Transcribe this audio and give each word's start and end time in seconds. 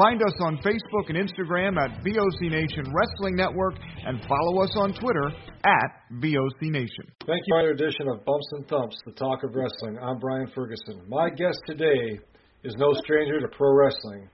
Find 0.00 0.22
us 0.22 0.32
on 0.40 0.56
Facebook 0.64 1.12
and 1.12 1.18
Instagram 1.18 1.76
at 1.76 2.02
VOC 2.02 2.48
Nation 2.48 2.88
Wrestling 2.88 3.36
Network 3.36 3.74
and 4.06 4.18
follow 4.24 4.62
us 4.62 4.72
on 4.76 4.94
Twitter 4.94 5.28
at 5.28 5.90
VOC 6.14 6.72
Nation. 6.72 7.04
Thank 7.26 7.42
you 7.44 7.52
for 7.52 7.60
your 7.60 7.72
edition 7.72 8.08
of 8.08 8.24
Bumps 8.24 8.48
and 8.52 8.66
Thumps, 8.66 8.96
the 9.04 9.12
talk 9.12 9.44
of 9.44 9.54
wrestling. 9.54 9.98
I'm 10.00 10.18
Brian 10.18 10.46
Ferguson. 10.54 11.02
My 11.06 11.28
guest 11.28 11.60
today 11.66 12.18
is 12.64 12.74
no 12.78 12.94
stranger 12.94 13.40
to 13.40 13.48
pro 13.48 13.76
wrestling. 13.76 14.26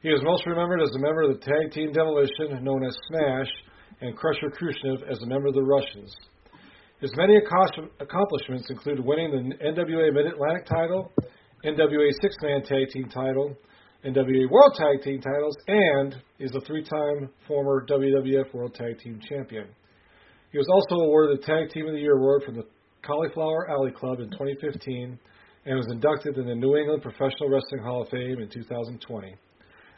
He 0.00 0.08
is 0.08 0.22
most 0.22 0.46
remembered 0.46 0.80
as 0.80 0.88
a 0.96 0.98
member 0.98 1.28
of 1.28 1.38
the 1.38 1.44
Tag 1.44 1.72
Team 1.72 1.92
Demolition, 1.92 2.64
known 2.64 2.82
as 2.82 2.96
Smash, 3.08 3.52
and 4.00 4.16
Crusher 4.16 4.48
Khrushchev 4.56 5.06
as 5.10 5.20
a 5.20 5.26
member 5.26 5.48
of 5.48 5.54
the 5.54 5.64
Russians. 5.64 6.16
His 7.02 7.12
many 7.18 7.36
accomplishments 7.36 8.70
include 8.70 9.04
winning 9.04 9.32
the 9.32 9.66
NWA 9.68 10.14
Mid 10.14 10.28
Atlantic 10.28 10.64
title, 10.64 11.12
NWA 11.62 12.08
Six 12.22 12.36
Man 12.40 12.62
Tag 12.62 12.88
Team 12.88 13.10
title, 13.10 13.54
NWA 14.04 14.50
World 14.50 14.74
Tag 14.76 15.00
Team 15.02 15.18
titles, 15.18 15.56
and 15.66 16.14
is 16.38 16.54
a 16.54 16.60
three-time 16.66 17.30
former 17.48 17.86
WWF 17.86 18.52
World 18.52 18.74
Tag 18.74 18.98
Team 18.98 19.18
Champion. 19.26 19.66
He 20.52 20.58
was 20.58 20.68
also 20.70 20.96
awarded 21.06 21.38
the 21.38 21.46
Tag 21.46 21.70
Team 21.70 21.86
of 21.86 21.94
the 21.94 22.00
Year 22.00 22.18
award 22.18 22.42
from 22.44 22.56
the 22.56 22.64
Cauliflower 23.02 23.70
Alley 23.70 23.92
Club 23.92 24.20
in 24.20 24.28
2015 24.28 25.18
and 25.64 25.76
was 25.76 25.86
inducted 25.90 26.36
in 26.36 26.46
the 26.46 26.54
New 26.54 26.76
England 26.76 27.00
Professional 27.00 27.48
Wrestling 27.48 27.82
Hall 27.82 28.02
of 28.02 28.10
Fame 28.10 28.40
in 28.40 28.48
2020. 28.50 29.34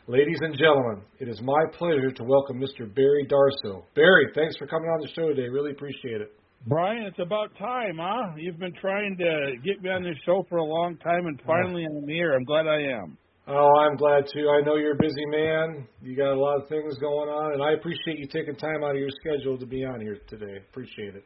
Ladies 0.06 0.38
and 0.40 0.56
gentlemen, 0.56 1.02
it 1.18 1.28
is 1.28 1.40
my 1.42 1.64
pleasure 1.76 2.12
to 2.12 2.22
welcome 2.22 2.60
Mr. 2.60 2.86
Barry 2.94 3.26
Darsow. 3.26 3.82
Barry, 3.96 4.28
thanks 4.36 4.56
for 4.56 4.68
coming 4.68 4.88
on 4.88 5.00
the 5.00 5.08
show 5.16 5.26
today. 5.30 5.48
Really 5.48 5.72
appreciate 5.72 6.20
it. 6.20 6.32
Brian, 6.68 7.02
it's 7.02 7.18
about 7.18 7.50
time, 7.58 7.98
huh? 8.00 8.34
You've 8.36 8.60
been 8.60 8.74
trying 8.80 9.16
to 9.18 9.56
get 9.64 9.82
me 9.82 9.90
on 9.90 10.04
this 10.04 10.16
show 10.24 10.46
for 10.48 10.58
a 10.58 10.64
long 10.64 10.96
time, 10.98 11.26
and 11.26 11.42
finally 11.44 11.84
I'm 11.84 12.06
here. 12.06 12.34
I'm 12.34 12.44
glad 12.44 12.68
I 12.68 13.02
am. 13.02 13.18
Oh, 13.48 13.78
I'm 13.78 13.96
glad 13.96 14.24
too. 14.32 14.50
I 14.50 14.60
know 14.66 14.74
you're 14.74 14.94
a 14.94 15.00
busy 15.00 15.24
man. 15.26 15.86
You 16.02 16.16
got 16.16 16.32
a 16.32 16.40
lot 16.40 16.60
of 16.60 16.68
things 16.68 16.98
going 16.98 17.28
on, 17.28 17.52
and 17.54 17.62
I 17.62 17.72
appreciate 17.72 18.18
you 18.18 18.26
taking 18.26 18.56
time 18.56 18.82
out 18.82 18.90
of 18.90 18.96
your 18.96 19.10
schedule 19.22 19.56
to 19.56 19.66
be 19.66 19.84
on 19.84 20.00
here 20.00 20.18
today. 20.26 20.58
Appreciate 20.68 21.14
it. 21.14 21.22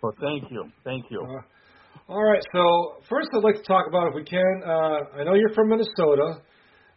Well, 0.00 0.12
thank 0.20 0.50
you. 0.52 0.70
Thank 0.84 1.06
you. 1.10 1.20
Uh, 1.20 2.12
all 2.12 2.22
right. 2.22 2.42
So 2.54 3.02
first, 3.08 3.28
I'd 3.34 3.42
like 3.42 3.56
to 3.56 3.62
talk 3.62 3.86
about, 3.88 4.06
if 4.06 4.14
we 4.14 4.22
can. 4.22 4.62
Uh, 4.64 5.18
I 5.18 5.24
know 5.24 5.34
you're 5.34 5.52
from 5.52 5.70
Minnesota. 5.70 6.42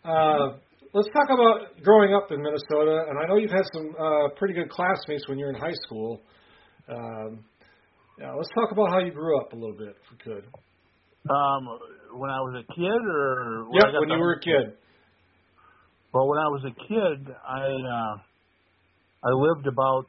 Uh, 0.05 0.57
let's 0.93 1.09
talk 1.09 1.29
about 1.31 1.81
growing 1.83 2.13
up 2.13 2.31
in 2.31 2.39
Minnesota, 2.39 3.05
and 3.09 3.17
I 3.17 3.27
know 3.27 3.37
you've 3.37 3.49
had 3.49 3.65
some 3.73 3.95
uh, 3.97 4.29
pretty 4.37 4.53
good 4.53 4.69
classmates 4.69 5.27
when 5.27 5.39
you're 5.39 5.49
in 5.49 5.59
high 5.59 5.77
school. 5.85 6.21
Um, 6.87 7.43
yeah, 8.19 8.31
let's 8.33 8.49
talk 8.53 8.71
about 8.71 8.91
how 8.91 8.99
you 8.99 9.11
grew 9.11 9.39
up 9.39 9.53
a 9.53 9.55
little 9.55 9.75
bit, 9.75 9.95
if 10.03 10.11
we 10.11 10.17
could. 10.17 10.45
Um, 11.29 11.79
when 12.13 12.29
I 12.29 12.39
was 12.39 12.63
a 12.63 12.73
kid, 12.73 13.01
or 13.05 13.65
when 13.69 13.81
yep, 13.81 13.99
when 13.99 14.09
you 14.09 14.19
were 14.19 14.33
a 14.33 14.39
kid. 14.39 14.77
Well, 16.13 16.27
when 16.27 16.39
I 16.39 16.47
was 16.47 16.63
a 16.65 16.75
kid, 16.87 17.35
I 17.47 17.65
uh, 17.65 18.17
I 19.23 19.31
lived 19.33 19.67
about 19.67 20.07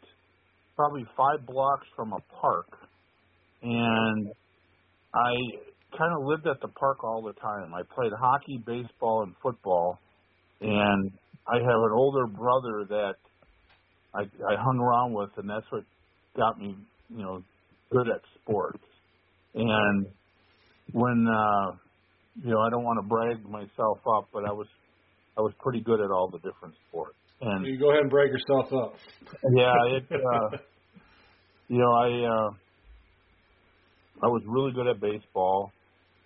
probably 0.77 1.05
five 1.17 1.47
blocks 1.47 1.87
from 1.97 2.13
a 2.13 2.21
park, 2.41 2.69
and 3.63 4.29
I 5.15 5.33
kind 5.97 6.13
of 6.15 6.25
lived 6.25 6.47
at 6.47 6.61
the 6.61 6.69
park 6.69 7.03
all 7.03 7.23
the 7.23 7.33
time. 7.41 7.75
I 7.75 7.83
played 7.95 8.13
hockey, 8.19 8.63
baseball, 8.65 9.23
and 9.23 9.35
football, 9.43 9.99
and 10.61 11.11
I 11.47 11.57
have 11.57 11.81
an 11.83 11.93
older 11.93 12.27
brother 12.27 12.85
that 12.89 13.15
I, 14.15 14.21
I 14.21 14.57
hung 14.57 14.79
around 14.79 15.15
with, 15.15 15.31
and 15.37 15.49
that's 15.49 15.67
what 15.71 15.85
got 16.37 16.59
me, 16.59 16.77
you 17.09 17.23
know, 17.23 17.43
good 17.91 18.09
at 18.09 18.21
sports. 18.41 18.83
And 19.55 20.07
when 20.93 21.27
uh, 21.27 21.73
you 22.43 22.50
know, 22.50 22.60
I 22.60 22.71
don't 22.71 22.84
want 22.84 22.99
to 23.03 23.06
brag 23.06 23.44
myself 23.49 23.99
up, 24.16 24.28
but 24.32 24.44
I 24.44 24.53
was 24.53 24.66
I 25.37 25.41
was 25.41 25.53
pretty 25.60 25.81
good 25.81 26.00
at 26.00 26.10
all 26.10 26.28
the 26.28 26.38
different 26.38 26.75
sports. 26.88 27.16
And 27.41 27.66
you 27.66 27.78
go 27.78 27.91
ahead 27.91 28.03
and 28.03 28.10
brag 28.10 28.31
yourself 28.31 28.72
up. 28.72 28.94
Yeah, 29.54 29.97
it. 29.97 30.04
Uh, 30.12 30.56
you 31.69 31.78
know, 31.78 31.93
I 31.93 32.09
uh, 32.09 32.50
I 34.25 34.26
was 34.26 34.43
really 34.47 34.72
good 34.72 34.87
at 34.87 35.00
baseball 35.00 35.71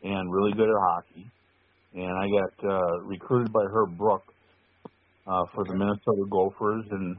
and 0.03 0.33
really 0.33 0.53
good 0.53 0.69
at 0.69 0.75
hockey, 0.89 1.31
and 1.95 2.11
I 2.11 2.27
got 2.41 2.71
uh, 2.71 3.01
recruited 3.03 3.53
by 3.53 3.65
Herb 3.65 3.99
Brooks 3.99 4.33
uh, 5.27 5.45
for 5.55 5.65
the 5.65 5.75
Minnesota 5.75 6.25
Gophers, 6.31 6.85
and 6.91 7.17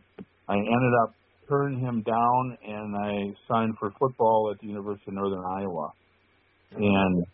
I 0.48 0.56
ended 0.56 0.94
up 1.04 1.14
turning 1.50 1.80
him 1.80 2.02
down, 2.02 2.58
and 2.66 2.96
I 2.96 3.36
signed 3.48 3.76
for 3.80 3.92
football 4.00 4.52
at 4.54 4.60
the 4.62 4.68
University 4.68 5.06
of 5.10 5.16
Northern 5.16 5.44
Iowa, 5.46 5.92
and 6.72 7.26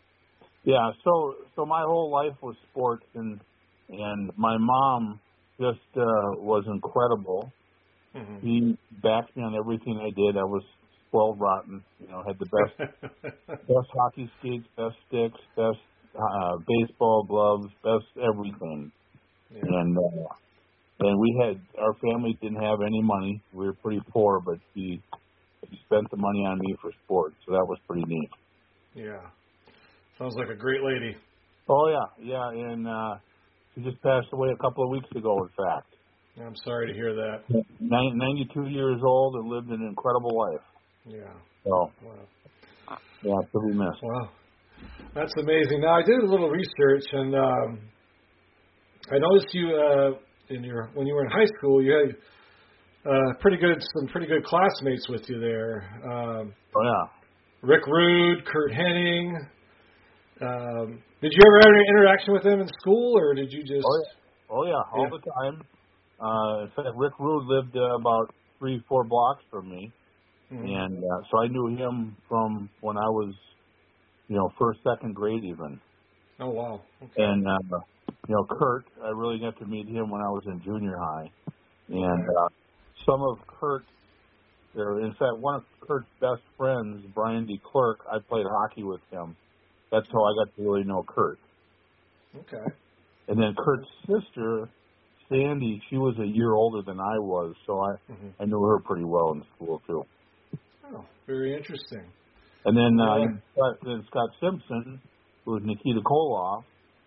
yeah, 0.64 0.92
so 1.04 1.36
so 1.56 1.66
my 1.66 1.82
whole 1.82 2.12
life 2.12 2.38
was 2.42 2.56
sports, 2.72 3.06
and 3.16 3.40
and 3.90 4.32
my 4.38 4.58
mom 4.58 5.20
just 5.60 5.80
uh, 5.96 6.38
was 6.38 6.64
incredible. 6.68 7.52
Mm-hmm. 8.16 8.48
He 8.48 8.78
backed 9.04 9.36
me 9.38 9.44
on 9.44 9.56
everything 9.56 10.00
I 10.02 10.10
did. 10.10 10.38
I 10.38 10.44
was 10.44 10.64
spoiled 11.08 11.40
rotten. 11.40 11.84
You 12.00 12.08
know, 12.08 12.24
had 12.26 12.38
the 12.40 12.46
best 12.46 12.92
best 13.48 13.90
hockey 13.94 14.30
skates, 14.40 14.66
best 14.76 14.96
sticks, 15.08 15.40
best 15.56 15.80
uh, 16.16 16.58
baseball 16.68 17.24
gloves, 17.24 17.74
best 17.84 18.06
everything. 18.18 18.92
Yeah. 19.54 19.62
And 19.64 19.98
uh, 19.98 20.34
and 21.00 21.20
we 21.20 21.42
had 21.42 21.62
our 21.82 21.94
family 21.96 22.38
didn't 22.42 22.62
have 22.62 22.80
any 22.86 23.02
money. 23.02 23.42
We 23.54 23.66
were 23.66 23.74
pretty 23.74 24.02
poor, 24.12 24.40
but 24.40 24.60
he 24.74 25.02
he 25.70 25.80
spent 25.86 26.10
the 26.12 26.18
money 26.18 26.46
on 26.46 26.60
me 26.60 26.76
for 26.82 26.92
sports, 27.06 27.36
so 27.46 27.54
that 27.54 27.66
was 27.68 27.78
pretty 27.88 28.06
neat. 28.08 28.30
Yeah. 28.96 29.22
Sounds 30.20 30.36
like 30.36 30.50
a 30.50 30.56
great 30.56 30.82
lady. 30.84 31.16
Oh 31.70 31.90
yeah, 31.90 32.32
yeah, 32.32 32.72
and 32.72 32.88
uh, 32.88 33.16
she 33.74 33.82
just 33.82 34.02
passed 34.04 34.28
away 34.34 34.50
a 34.50 34.58
couple 34.62 34.84
of 34.84 34.92
weeks 34.92 35.10
ago. 35.16 35.38
In 35.44 35.50
fact. 35.66 35.96
I'm 36.46 36.56
sorry 36.64 36.88
to 36.88 36.94
hear 36.94 37.14
that. 37.14 37.44
92 37.80 38.68
years 38.68 39.02
old 39.04 39.36
and 39.36 39.50
lived 39.50 39.70
an 39.70 39.86
incredible 39.86 40.38
life. 40.38 40.62
Yeah. 41.06 41.34
So, 41.66 41.92
wow. 42.02 42.98
yeah, 43.24 43.34
to 43.52 43.68
be 43.68 43.74
missed. 43.74 44.02
Wow. 44.02 44.30
That's 45.14 45.34
amazing. 45.38 45.82
Now 45.82 45.96
I 45.96 46.04
did 46.04 46.20
a 46.24 46.26
little 46.26 46.50
research 46.50 47.04
and 47.12 47.36
um 47.36 47.80
I 49.12 49.18
noticed 49.18 49.54
you 49.54 49.76
uh 49.76 50.54
in 50.54 50.64
your 50.64 50.90
when 50.94 51.08
you 51.08 51.14
were 51.14 51.26
in 51.26 51.32
high 51.32 51.50
school 51.58 51.84
you 51.84 51.92
had 51.92 52.16
uh 53.12 53.34
pretty 53.42 53.58
good 53.58 53.82
some 53.98 54.08
pretty 54.08 54.28
good 54.28 54.46
classmates 54.46 55.10
with 55.10 55.28
you 55.28 55.40
there. 55.40 56.02
Um 56.06 56.54
Oh 56.76 56.84
yeah. 56.84 57.68
Rick 57.68 57.86
Rude, 57.88 58.46
Curt 58.46 58.72
Hennig. 58.72 59.34
Um 60.42 61.04
did 61.22 61.32
you 61.34 61.42
ever 61.46 61.60
have 61.64 61.74
any 61.76 61.86
interaction 61.90 62.34
with 62.34 62.46
him 62.46 62.62
in 62.62 62.68
school 62.80 63.18
or 63.18 63.34
did 63.36 63.52
you 63.52 63.64
just 63.64 63.84
Oh 63.86 64.00
yeah, 64.04 64.14
oh, 64.50 64.66
yeah. 64.66 64.84
all 64.94 65.04
Yeah. 65.04 65.18
the 65.18 65.32
time. 65.32 65.62
Uh, 66.22 66.64
in 66.64 66.68
fact, 66.76 66.96
Rick 66.98 67.14
Rude 67.20 67.46
lived 67.46 67.76
uh, 67.78 67.96
about 67.96 68.34
three, 68.58 68.84
four 68.90 69.04
blocks 69.06 69.44
from 69.50 69.70
me, 69.70 69.92
Mhm. 70.52 70.66
and 70.66 70.98
uh, 71.04 71.22
so 71.32 71.40
I 71.40 71.48
knew 71.48 71.68
him 71.78 72.18
from 72.28 72.70
when 72.82 72.98
I 72.98 73.08
was, 73.08 73.34
you 74.28 74.36
know, 74.36 74.50
first, 74.60 74.80
second 74.84 75.14
grade 75.16 75.44
even. 75.46 75.80
Oh 76.42 76.50
wow. 76.50 76.82
Okay. 77.04 77.24
And 77.24 77.48
uh, 77.48 77.78
you 78.28 78.36
know, 78.36 78.44
Curt, 78.50 78.86
I 79.04 79.10
really 79.10 79.40
got 79.40 79.58
to 79.60 79.66
meet 79.66 79.88
him 79.88 80.10
when 80.10 80.22
I 80.22 80.30
was 80.30 80.44
in 80.48 80.62
junior 80.64 80.98
high, 80.98 81.32
and 81.90 82.24
uh, 82.38 82.50
some 83.06 83.22
of 83.22 83.38
Curt, 83.48 83.84
there, 84.76 85.00
in 85.00 85.12
fact, 85.12 85.38
one 85.40 85.56
of 85.56 85.64
Curt's 85.88 86.10
best 86.20 86.42
friends, 86.58 87.06
Brian 87.16 87.46
D. 87.46 87.60
Clerk, 87.64 88.00
I 88.12 88.18
played 88.28 88.46
hockey 88.46 88.84
with 88.84 89.02
him. 89.12 89.36
That's 89.92 90.08
how 90.12 90.24
I 90.24 90.32
got 90.46 90.56
to 90.56 90.62
really 90.64 90.84
know 90.84 91.04
Curt. 91.08 91.40
Okay. 92.36 92.66
And 93.28 93.42
then 93.42 93.56
Curt's 93.58 93.88
sister, 94.08 94.70
Sandy, 95.30 95.82
she 95.90 95.98
was 95.98 96.16
a 96.20 96.26
year 96.28 96.54
older 96.54 96.82
than 96.86 97.00
I 97.00 97.18
was, 97.20 97.56
so 97.66 97.80
I 97.80 97.96
Mhm. 98.12 98.34
I 98.40 98.46
knew 98.46 98.62
her 98.62 98.80
pretty 98.80 99.06
well 99.06 99.32
in 99.34 99.44
school 99.56 99.82
too. 99.88 100.04
Oh, 100.92 101.06
very 101.28 101.54
interesting. 101.56 102.06
And 102.66 102.76
then 102.78 103.00
uh, 103.00 103.18
Yeah. 103.18 103.72
Then 103.84 104.04
Scott 104.08 104.30
Simpson, 104.40 105.02
who 105.46 105.52
was 105.54 105.64
Nikita 105.64 106.02
Koloff. 106.02 106.64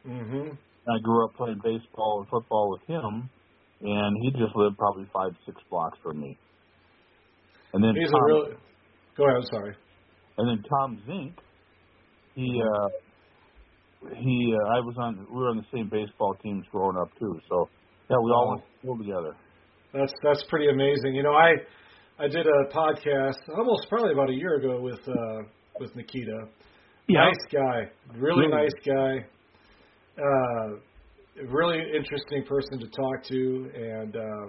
Mm-hmm. 0.06 0.55
I 0.90 0.99
grew 1.02 1.25
up 1.26 1.34
playing 1.34 1.61
baseball 1.62 2.20
and 2.20 2.29
football 2.29 2.70
with 2.70 2.82
him, 2.88 3.31
and 3.81 4.17
he 4.23 4.31
just 4.32 4.55
lived 4.56 4.76
probably 4.79 5.06
five, 5.12 5.37
six 5.46 5.61
blocks 5.70 5.99
from 6.02 6.20
me. 6.20 6.37
And 7.73 7.82
then 7.82 7.94
He's 7.94 8.11
Tom, 8.11 8.20
a 8.20 8.25
real 8.25 8.44
Go 9.17 9.25
ahead, 9.25 9.37
I'm 9.37 9.46
sorry. 9.46 9.76
and 10.38 10.49
then 10.49 10.64
Tom 10.69 11.02
Zink, 11.06 11.34
he 12.34 12.61
uh, 12.62 12.88
he 14.17 14.55
uh, 14.55 14.69
I 14.76 14.81
was 14.81 14.94
on 14.99 15.26
we 15.31 15.37
were 15.37 15.49
on 15.50 15.56
the 15.58 15.67
same 15.73 15.88
baseball 15.88 16.34
teams 16.43 16.64
growing 16.70 16.96
up 16.96 17.08
too. 17.19 17.38
So 17.49 17.70
yeah, 18.11 18.17
we 18.23 18.31
all 18.31 18.46
Wow. 18.46 18.50
went 18.50 18.62
to 18.62 18.69
school 18.81 18.99
together. 18.99 19.37
That's 19.93 20.12
that's 20.23 20.43
pretty 20.49 20.69
amazing. 20.70 21.14
You 21.14 21.23
know, 21.23 21.32
I 21.34 21.52
I 22.19 22.29
did 22.29 22.46
a 22.46 22.73
podcast 22.75 23.37
almost 23.56 23.88
probably 23.88 24.12
about 24.12 24.31
a 24.31 24.34
year 24.34 24.56
ago 24.56 24.81
with 24.81 25.00
uh 25.08 25.43
with 25.81 25.94
Nikita. 25.96 26.49
Nice 27.08 27.44
guy, 27.52 27.90
really 28.17 28.46
Really. 28.46 28.49
nice 28.49 28.73
guy. 28.87 29.26
Uh 30.19 30.79
really 31.49 31.79
interesting 31.96 32.44
person 32.46 32.79
to 32.81 32.87
talk 32.88 33.25
to 33.29 33.70
and 33.75 34.17
uh 34.17 34.46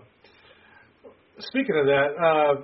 speaking 1.40 1.76
of 1.78 1.86
that, 1.86 2.10
uh 2.22 2.62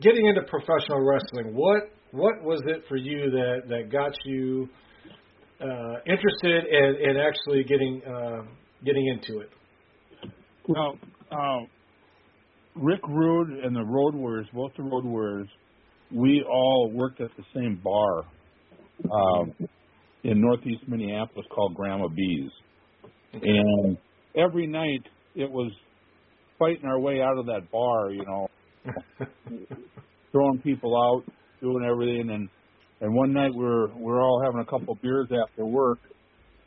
getting 0.00 0.26
into 0.26 0.42
professional 0.42 1.00
wrestling, 1.04 1.54
what 1.54 1.90
what 2.12 2.42
was 2.42 2.62
it 2.66 2.82
for 2.88 2.96
you 2.96 3.30
that 3.30 3.62
that 3.68 3.92
got 3.92 4.12
you 4.24 4.68
uh 5.60 5.94
interested 6.06 6.64
in 6.70 7.10
in 7.10 7.16
actually 7.16 7.64
getting 7.64 8.02
uh 8.06 8.42
getting 8.84 9.06
into 9.08 9.40
it? 9.40 9.50
Well, 10.68 10.98
uh, 11.30 11.66
Rick 12.74 13.00
Rude 13.08 13.64
and 13.64 13.74
the 13.74 13.84
Road 13.84 14.14
Warriors, 14.14 14.48
both 14.52 14.72
the 14.76 14.82
Road 14.82 15.04
Warriors, 15.04 15.48
we 16.12 16.42
all 16.42 16.90
worked 16.92 17.20
at 17.20 17.30
the 17.36 17.44
same 17.54 17.80
bar 17.82 18.24
um, 19.12 19.54
in 20.24 20.40
Northeast 20.40 20.82
Minneapolis 20.86 21.46
called 21.54 21.74
Grandma 21.74 22.08
B's, 22.08 22.50
and 23.32 23.96
every 24.36 24.66
night 24.66 25.02
it 25.34 25.50
was 25.50 25.72
fighting 26.58 26.86
our 26.86 26.98
way 26.98 27.20
out 27.20 27.38
of 27.38 27.46
that 27.46 27.70
bar, 27.70 28.10
you 28.10 28.24
know, 28.24 28.48
throwing 30.32 30.58
people 30.58 30.96
out, 30.96 31.24
doing 31.60 31.84
everything, 31.84 32.30
and 32.30 32.48
and 33.00 33.14
one 33.14 33.32
night 33.32 33.52
we 33.54 33.64
were 33.64 33.88
we 33.94 34.04
were 34.04 34.20
all 34.20 34.42
having 34.44 34.60
a 34.60 34.64
couple 34.64 34.94
beers 35.02 35.28
after 35.30 35.64
work, 35.64 35.98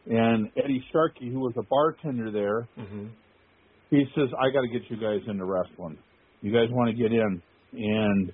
and 0.08 0.50
Eddie 0.64 0.84
Sharkey, 0.92 1.30
who 1.32 1.40
was 1.40 1.54
a 1.58 1.64
bartender 1.70 2.32
there, 2.32 2.68
Mhm. 2.78 3.10
he 3.90 4.06
says, 4.16 4.30
I 4.40 4.50
got 4.52 4.62
to 4.62 4.68
get 4.68 4.90
you 4.90 4.98
guys 4.98 5.22
into 5.28 5.46
wrestling. 5.46 5.98
You 6.42 6.52
guys 6.54 6.70
want 6.72 6.90
to 6.90 6.96
get 6.96 7.12
in? 7.12 7.42
And 7.74 8.34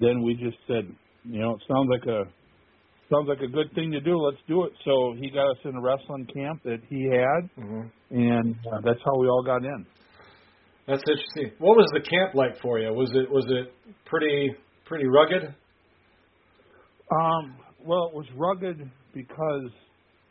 then 0.00 0.22
we 0.22 0.34
just 0.34 0.58
said, 0.66 0.84
you 1.24 1.40
know, 1.40 1.52
it 1.54 1.62
sounds 1.68 1.88
like 1.90 2.06
a 2.06 2.24
sounds 3.10 3.28
like 3.28 3.40
a 3.40 3.48
good 3.48 3.70
thing 3.74 3.92
to 3.92 4.00
do. 4.00 4.16
Let's 4.16 4.40
do 4.48 4.64
it. 4.64 4.72
So 4.84 5.14
he 5.20 5.28
got 5.30 5.50
us 5.50 5.58
in 5.64 5.76
a 5.76 5.80
wrestling 5.80 6.26
camp 6.34 6.62
that 6.64 6.80
he 6.88 7.04
had, 7.04 7.50
Mhm. 7.58 7.90
and 8.10 8.56
uh, 8.72 8.80
that's 8.82 9.00
how 9.04 9.18
we 9.18 9.28
all 9.28 9.42
got 9.44 9.64
in. 9.64 9.86
That's 10.86 11.02
interesting. 11.08 11.52
What 11.58 11.76
was 11.76 11.86
the 11.92 12.00
camp 12.00 12.34
like 12.34 12.56
for 12.60 12.78
you? 12.78 12.92
Was 12.92 13.10
it 13.14 13.30
was 13.30 13.44
it 13.48 13.72
pretty 14.06 14.54
pretty 14.84 15.06
rugged? 15.06 15.54
Um, 17.20 17.56
well, 17.84 18.06
it 18.06 18.14
was 18.14 18.26
rugged 18.36 18.88
because 19.14 19.70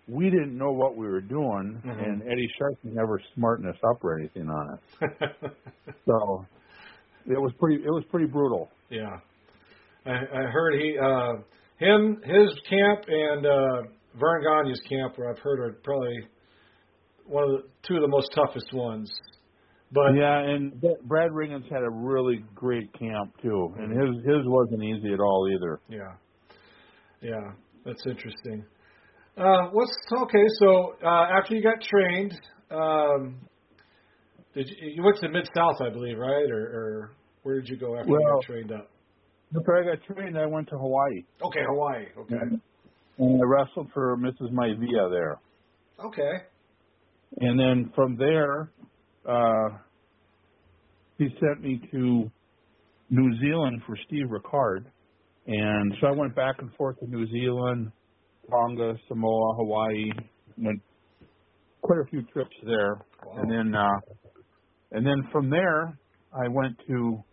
we 0.08 0.30
didn't 0.30 0.58
know 0.58 0.72
what 0.72 0.96
we 0.96 1.06
were 1.08 1.22
doing, 1.22 1.82
Mhm. 1.86 2.04
and 2.04 2.22
Eddie 2.24 2.50
Sharkey 2.58 2.90
never 2.96 3.20
smartened 3.36 3.70
us 3.70 3.80
up 3.90 4.04
or 4.04 4.18
anything 4.20 4.50
on 4.50 4.78
it. 5.02 5.12
So 6.06 6.46
it 7.28 7.40
was 7.40 7.52
pretty. 7.60 7.84
It 7.84 7.90
was 7.92 8.04
pretty 8.10 8.26
brutal. 8.26 8.70
yeah, 8.90 9.20
I, 10.06 10.12
I 10.12 10.44
heard 10.52 10.74
he 10.82 10.98
uh, 10.98 11.34
him 11.78 12.22
his 12.24 12.50
camp 12.70 13.06
and 13.08 13.46
uh, 13.46 13.82
Verne 14.20 14.44
Gagne's 14.44 14.80
camp, 14.90 15.18
where 15.18 15.30
I've 15.30 15.40
heard 15.40 15.60
are 15.60 15.74
probably 15.84 16.18
one 17.28 17.44
of 17.44 17.50
the 17.52 17.64
two 17.88 17.96
of 17.96 18.02
the 18.02 18.08
most 18.08 18.30
toughest 18.34 18.74
ones. 18.74 19.12
But 19.94 20.16
yeah, 20.16 20.40
and 20.40 20.74
Brad 21.04 21.32
Rheingans 21.32 21.66
had 21.72 21.84
a 21.84 21.90
really 21.90 22.44
great 22.56 22.92
camp 22.98 23.34
too, 23.42 23.74
and 23.78 23.92
his 23.92 24.26
his 24.26 24.44
wasn't 24.46 24.84
easy 24.84 25.14
at 25.14 25.20
all 25.20 25.48
either. 25.56 25.80
yeah, 25.90 26.14
yeah, 27.22 27.52
that's 27.86 28.04
interesting. 28.06 28.66
Uh, 29.38 29.68
what's 29.72 29.96
okay? 30.12 30.46
So 30.60 30.96
uh, 31.04 31.28
after 31.40 31.56
you 31.56 31.64
got 31.64 31.82
trained, 31.82 32.34
um, 32.70 33.40
did 34.54 34.68
you, 34.70 34.92
you 34.96 35.04
went 35.04 35.18
to 35.22 35.30
Mid 35.30 35.48
South, 35.56 35.78
I 35.82 35.90
believe, 35.90 36.18
right? 36.18 36.50
Or, 36.52 36.62
or 36.62 37.12
where 37.44 37.56
did 37.62 37.70
you 37.70 37.78
go 37.78 37.98
after 37.98 38.10
you 38.12 38.20
got 38.36 38.44
trained 38.46 38.72
up? 38.72 38.90
After 39.56 39.76
I 39.78 39.96
got 39.96 40.04
trained, 40.16 40.38
I 40.38 40.46
went 40.46 40.70
to 40.70 40.78
Hawaii, 40.78 41.24
Okay, 41.44 41.62
Hawaii. 41.68 42.06
Okay, 42.18 42.36
and 43.18 43.42
I 43.42 43.46
wrestled 43.46 43.90
for 43.94 44.18
Mrs. 44.18 44.52
Maivia 44.52 45.10
there. 45.10 45.40
okay. 46.06 46.32
And 47.40 47.60
then 47.60 47.92
from 47.96 48.18
there, 48.18 48.72
uh, 49.28 49.78
he 51.18 51.28
sent 51.40 51.62
me 51.62 51.82
to 51.92 52.30
New 53.10 53.40
Zealand 53.40 53.82
for 53.86 53.96
Steve 54.08 54.30
Rickard. 54.30 54.92
And 55.48 55.94
so 56.00 56.08
I 56.08 56.12
went 56.12 56.36
back 56.36 56.56
and 56.60 56.72
forth 56.76 57.00
to 57.00 57.08
New 57.08 57.26
Zealand, 57.28 57.92
Tonga, 58.50 58.94
Samoa, 59.08 59.56
Hawaii, 59.56 60.12
went 60.58 60.82
quite 61.82 62.00
a 62.00 62.10
few 62.10 62.22
trips 62.34 62.56
there. 62.66 62.96
Wow. 63.26 63.42
And 63.42 63.52
then, 63.52 63.76
uh, 63.76 64.00
and 64.92 65.06
then 65.06 65.28
from 65.32 65.50
there, 65.50 65.98
I 66.34 66.48
went 66.48 66.78
to 66.88 67.24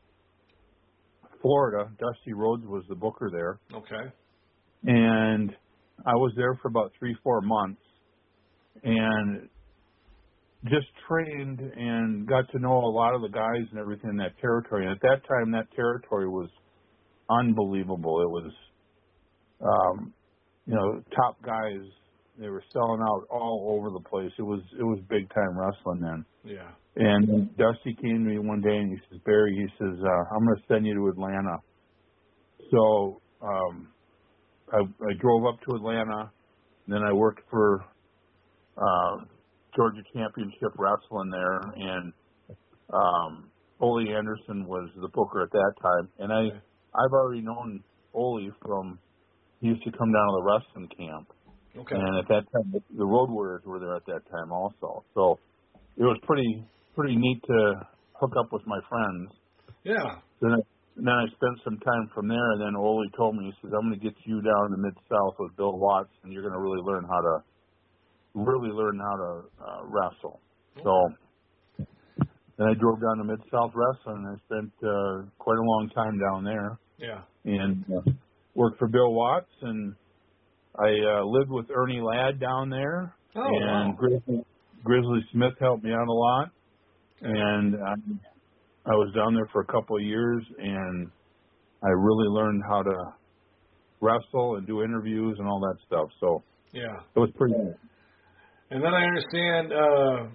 Florida. 1.43 1.91
Dusty 1.99 2.33
Rhodes 2.33 2.65
was 2.67 2.85
the 2.89 2.95
booker 2.95 3.31
there 3.33 3.61
Okay. 3.79 4.11
and 4.85 5.51
I 6.07 6.15
was 6.15 6.33
there 6.37 6.59
for 6.63 6.69
about 6.69 6.93
three, 6.99 7.17
four 7.23 7.41
months, 7.41 7.81
and 8.83 9.49
just 10.65 10.87
trained 11.09 11.61
and 11.61 12.27
got 12.27 12.51
to 12.53 12.59
know 12.59 12.79
a 12.79 12.91
lot 12.91 13.15
of 13.15 13.23
the 13.23 13.29
guys 13.29 13.67
and 13.71 13.79
everything 13.79 14.11
in 14.11 14.17
that 14.17 14.39
territory. 14.41 14.87
And 14.87 14.93
at 14.93 15.01
that 15.03 15.21
time, 15.29 15.53
that 15.53 15.71
territory 15.75 16.29
was 16.29 16.49
unbelievable. 17.29 18.23
It 18.23 18.31
was, 18.31 18.53
um, 19.63 20.13
you 20.67 20.75
know, 20.75 21.03
top 21.15 21.43
guys. 21.43 21.83
They 22.39 22.49
were 22.49 22.63
selling 22.73 23.01
out 23.03 23.27
all 23.31 23.77
over 23.77 23.91
the 23.91 24.09
place. 24.09 24.31
It 24.39 24.43
was 24.43 24.61
it 24.79 24.85
was 24.85 25.01
big 25.09 25.29
time 25.35 25.59
wrestling 25.59 26.01
then. 26.01 26.25
Yeah. 26.45 26.71
And 26.97 27.57
Dusty 27.57 27.95
came 28.01 28.25
to 28.25 28.31
me 28.31 28.39
one 28.39 28.61
day 28.61 28.77
and 28.77 28.91
he 28.91 28.99
says, 29.11 29.21
Barry, 29.25 29.55
he 29.55 29.67
says, 29.79 29.99
uh, 30.03 30.35
I'm 30.35 30.45
going 30.45 30.57
to 30.57 30.63
send 30.67 30.87
you 30.87 30.95
to 30.95 31.09
Atlanta. 31.09 31.59
So 32.71 33.21
um, 33.41 33.89
I, 34.73 34.79
I 34.79 35.13
drove 35.21 35.47
up 35.47 35.61
to 35.69 35.77
Atlanta. 35.77 36.33
And 36.87 36.97
then 36.97 37.03
I 37.03 37.13
worked 37.13 37.43
for 37.51 37.85
uh, 38.79 39.17
Georgia 39.77 40.03
Championship 40.15 40.73
Wrestling 40.79 41.31
there, 41.31 41.61
and 41.77 42.13
um, 42.93 43.51
Ole 43.79 44.09
Anderson 44.09 44.65
was 44.67 44.89
the 45.01 45.09
booker 45.09 45.43
at 45.43 45.51
that 45.53 45.73
time. 45.83 46.09
And 46.19 46.33
I. 46.33 46.61
I've 46.95 47.13
already 47.13 47.43
known 47.43 47.83
Ole 48.15 48.51
from 48.63 48.99
he 49.61 49.69
used 49.69 49.83
to 49.85 49.91
come 49.91 50.13
down 50.13 50.27
to 50.29 50.35
the 50.39 50.45
wrestling 50.47 50.89
camp. 50.97 51.29
Okay. 51.77 51.97
And 51.97 52.19
at 52.19 52.29
that 52.29 52.45
time, 52.53 52.73
the- 52.73 53.05
Road 53.05 53.31
Warriors 53.31 53.63
were 53.65 53.79
there 53.79 53.97
at 53.97 54.07
that 54.07 54.23
time 54.31 54.53
also. 54.53 55.05
So 55.15 55.39
it 55.97 56.03
was 56.05 56.19
pretty 56.27 56.65
pretty 56.95 57.17
neat 57.17 57.43
to 57.47 57.87
hook 58.15 58.33
up 58.39 58.53
with 58.53 58.67
my 58.67 58.81
friends. 58.89 59.31
Yeah. 59.85 60.19
Then 60.41 60.53
I, 60.53 60.61
then 60.97 61.09
I 61.15 61.27
spent 61.27 61.59
some 61.63 61.79
time 61.79 62.11
from 62.15 62.27
there, 62.27 62.51
and 62.53 62.61
then 62.61 62.75
Ole 62.75 63.07
told 63.17 63.37
me, 63.37 63.47
he 63.47 63.53
says, 63.63 63.73
"I'm 63.75 63.87
going 63.89 63.99
to 63.99 64.05
get 64.05 64.15
you 64.27 64.43
down 64.43 64.67
in 64.67 64.73
the 64.73 64.79
mid 64.79 64.95
South 65.09 65.35
with 65.39 65.57
Bill 65.57 65.79
Watts, 65.79 66.11
and 66.23 66.33
you're 66.33 66.43
going 66.43 66.55
to 66.55 66.61
really 66.61 66.83
learn 66.83 67.05
how 67.05 67.21
to 67.21 67.35
really 68.35 68.71
learn 68.71 68.99
how 68.99 69.17
to 69.17 69.31
uh, 69.63 69.81
wrestle." 69.87 70.41
So 70.83 70.91
then 72.59 72.67
I 72.69 72.75
drove 72.75 73.01
down 73.01 73.19
to 73.19 73.25
Mid 73.25 73.41
South 73.51 73.73
Wrestling, 73.75 74.27
and 74.27 74.37
I 74.37 74.37
spent 74.47 74.73
uh, 74.83 75.23
quite 75.39 75.57
a 75.59 75.63
long 75.63 75.91
time 75.95 76.19
down 76.19 76.45
there. 76.45 76.79
Yeah. 76.99 77.23
And 77.45 77.85
uh, 77.97 78.11
worked 78.55 78.79
for 78.79 78.89
Bill 78.89 79.13
Watts, 79.13 79.51
and 79.63 79.95
I 80.79 80.89
uh, 81.21 81.25
lived 81.25 81.51
with 81.51 81.67
Ernie 81.75 82.01
Ladd 82.01 82.41
down 82.41 82.69
there, 82.71 83.15
Oh, 83.37 83.43
and 83.45 83.91
wow. 83.91 83.95
Grizzly, 83.97 84.45
Grizzly 84.85 85.21
Smith 85.33 85.55
helped 85.61 85.85
me 85.85 85.93
out 85.93 86.09
a 86.09 86.13
lot, 86.13 86.51
and 87.23 87.77
I, 87.77 87.95
I 88.87 88.95
was 88.95 89.13
down 89.15 89.35
there 89.35 89.49
for 89.53 89.61
a 89.63 89.67
couple 89.67 89.97
of 89.97 90.03
years, 90.03 90.43
and 90.59 91.11
I 91.85 91.89
really 91.89 92.29
learned 92.29 92.63
how 92.69 92.83
to 92.83 92.95
wrestle 94.01 94.57
and 94.57 94.67
do 94.67 94.83
interviews 94.83 95.37
and 95.39 95.47
all 95.49 95.61
that 95.61 95.77
stuff. 95.87 96.09
So 96.21 96.43
Yeah. 96.73 96.97
it 97.15 97.19
was 97.19 97.31
pretty. 97.37 97.55
neat. 97.55 97.75
And 98.71 98.83
then 98.83 98.93
I 98.95 99.05
understand 99.05 99.73
uh, 99.73 100.29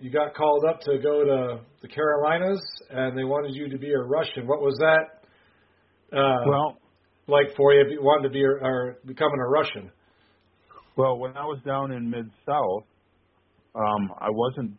you 0.00 0.10
got 0.10 0.34
called 0.34 0.64
up 0.68 0.80
to 0.82 0.98
go 0.98 1.24
to 1.24 1.60
the 1.82 1.88
Carolinas, 1.88 2.62
and 2.90 3.16
they 3.16 3.24
wanted 3.24 3.54
you 3.54 3.68
to 3.70 3.78
be 3.78 3.92
a 3.92 3.98
Russian. 3.98 4.46
What 4.46 4.60
was 4.60 4.76
that 4.78 6.16
uh, 6.16 6.44
Well, 6.46 6.78
like 7.26 7.56
for 7.56 7.72
you? 7.72 7.80
If 7.80 7.92
you 7.92 8.02
wanted 8.02 8.28
to 8.28 8.32
be 8.32 8.42
a, 8.42 8.48
or 8.48 8.98
becoming 9.06 9.38
a 9.40 9.48
Russian? 9.48 9.90
well, 10.96 11.18
when 11.18 11.36
I 11.36 11.44
was 11.44 11.58
down 11.64 11.92
in 11.92 12.10
Mid 12.10 12.30
South, 12.46 12.84
um, 13.74 14.10
I 14.18 14.28
wasn't. 14.30 14.72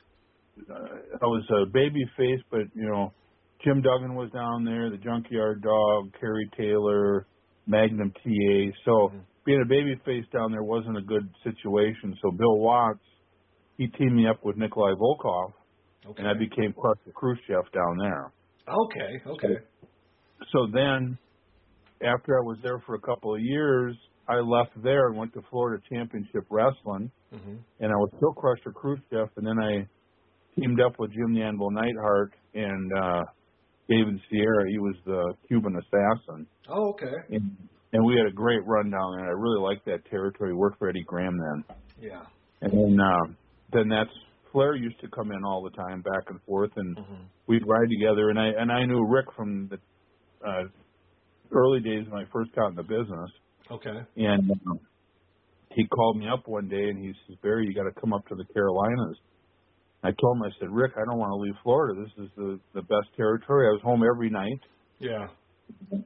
Uh, 0.69 1.19
I 1.21 1.25
was 1.25 1.43
a 1.61 1.65
baby 1.71 2.03
face, 2.17 2.39
but 2.49 2.61
you 2.73 2.89
know, 2.89 3.13
Jim 3.63 3.81
Duggan 3.81 4.15
was 4.15 4.31
down 4.31 4.65
there, 4.65 4.89
the 4.89 4.97
Junkyard 4.97 5.61
Dog, 5.61 6.13
Terry 6.19 6.49
Taylor, 6.57 7.27
Magnum 7.67 8.11
TA. 8.11 8.71
So 8.85 9.11
being 9.45 9.61
a 9.63 9.67
baby 9.67 9.95
face 10.05 10.25
down 10.33 10.51
there 10.51 10.63
wasn't 10.63 10.97
a 10.97 11.01
good 11.01 11.29
situation. 11.43 12.15
So 12.21 12.31
Bill 12.31 12.57
Watts, 12.57 12.99
he 13.77 13.87
teamed 13.87 14.15
me 14.15 14.27
up 14.27 14.43
with 14.43 14.57
Nikolai 14.57 14.93
Volkov, 14.93 15.53
Okay. 16.05 16.19
and 16.19 16.27
I 16.27 16.33
became 16.33 16.73
Crusher 16.73 17.11
Khrushchev 17.15 17.71
down 17.73 17.97
there. 17.99 18.31
Okay. 18.67 19.11
Okay. 19.29 19.55
So 20.53 20.67
then, 20.73 21.17
after 22.03 22.37
I 22.37 22.43
was 22.43 22.57
there 22.63 22.79
for 22.85 22.95
a 22.95 23.01
couple 23.01 23.33
of 23.35 23.41
years, 23.41 23.95
I 24.27 24.35
left 24.39 24.71
there 24.83 25.07
and 25.07 25.17
went 25.17 25.33
to 25.33 25.41
Florida 25.49 25.81
Championship 25.91 26.43
Wrestling, 26.49 27.11
hmm 27.31 27.57
and 27.79 27.91
I 27.91 27.95
was 27.95 28.09
still 28.17 28.33
Crusher 28.33 28.71
Khrushchev, 28.73 29.29
and 29.37 29.45
then 29.45 29.59
I 29.59 29.87
teamed 30.55 30.81
up 30.81 30.93
with 30.99 31.11
Jim 31.11 31.33
the 31.33 31.41
Anvil 31.43 31.69
Neidhart 31.71 32.33
and 32.55 32.91
uh, 32.97 33.23
David 33.89 34.19
Sierra. 34.29 34.67
He 34.69 34.79
was 34.79 34.95
the 35.05 35.33
Cuban 35.47 35.75
assassin, 35.75 36.47
Oh, 36.69 36.89
okay. 36.89 37.13
and, 37.29 37.55
and 37.93 38.05
we 38.05 38.15
had 38.17 38.25
a 38.27 38.33
great 38.33 38.65
run 38.65 38.89
down 38.89 39.15
there. 39.17 39.27
I 39.27 39.31
really 39.39 39.59
liked 39.61 39.85
that 39.85 40.05
territory. 40.09 40.53
Worked 40.55 40.79
for 40.79 40.89
Eddie 40.89 41.03
Graham 41.05 41.37
then, 41.37 41.75
Yeah. 41.99 42.23
and 42.61 42.71
then 42.71 42.99
uh, 42.99 43.33
then 43.71 43.89
that's 43.89 44.09
Flair 44.51 44.75
used 44.75 44.99
to 45.01 45.07
come 45.09 45.31
in 45.31 45.43
all 45.43 45.61
the 45.61 45.75
time, 45.75 46.01
back 46.01 46.23
and 46.29 46.39
forth, 46.43 46.71
and 46.75 46.97
hmm 46.97 47.23
we'd 47.47 47.63
ride 47.65 47.89
together. 47.89 48.29
And 48.29 48.39
I 48.39 48.47
and 48.47 48.71
I 48.71 48.85
knew 48.85 49.05
Rick 49.05 49.27
from 49.35 49.69
the 49.69 49.77
uh, 50.47 50.63
early 51.51 51.79
days 51.79 52.05
when 52.09 52.21
I 52.21 52.25
first 52.31 52.53
got 52.55 52.67
in 52.67 52.75
the 52.75 52.83
business. 52.83 53.31
Okay. 53.71 53.99
And 54.17 54.51
um, 54.51 54.79
he 55.71 55.87
called 55.87 56.17
me 56.17 56.27
up 56.27 56.47
one 56.47 56.67
day 56.67 56.89
and 56.89 56.99
he 56.99 57.13
says, 57.27 57.37
Barry, 57.41 57.67
you 57.67 57.73
got 57.73 57.83
to 57.83 58.01
come 58.01 58.13
up 58.13 58.27
to 58.27 58.35
the 58.35 58.45
Carolinas. 58.53 59.17
I 60.03 60.09
told 60.19 60.37
him, 60.37 60.43
I 60.43 60.49
said, 60.59 60.69
Rick, 60.71 60.93
I 60.95 61.05
don't 61.05 61.19
want 61.19 61.31
to 61.31 61.35
leave 61.35 61.55
Florida. 61.63 62.01
This 62.01 62.25
is 62.25 62.31
the 62.35 62.59
the 62.73 62.81
best 62.81 63.07
territory. 63.15 63.67
I 63.67 63.71
was 63.71 63.81
home 63.83 64.03
every 64.03 64.29
night. 64.29 64.59
Yeah. 64.99 65.27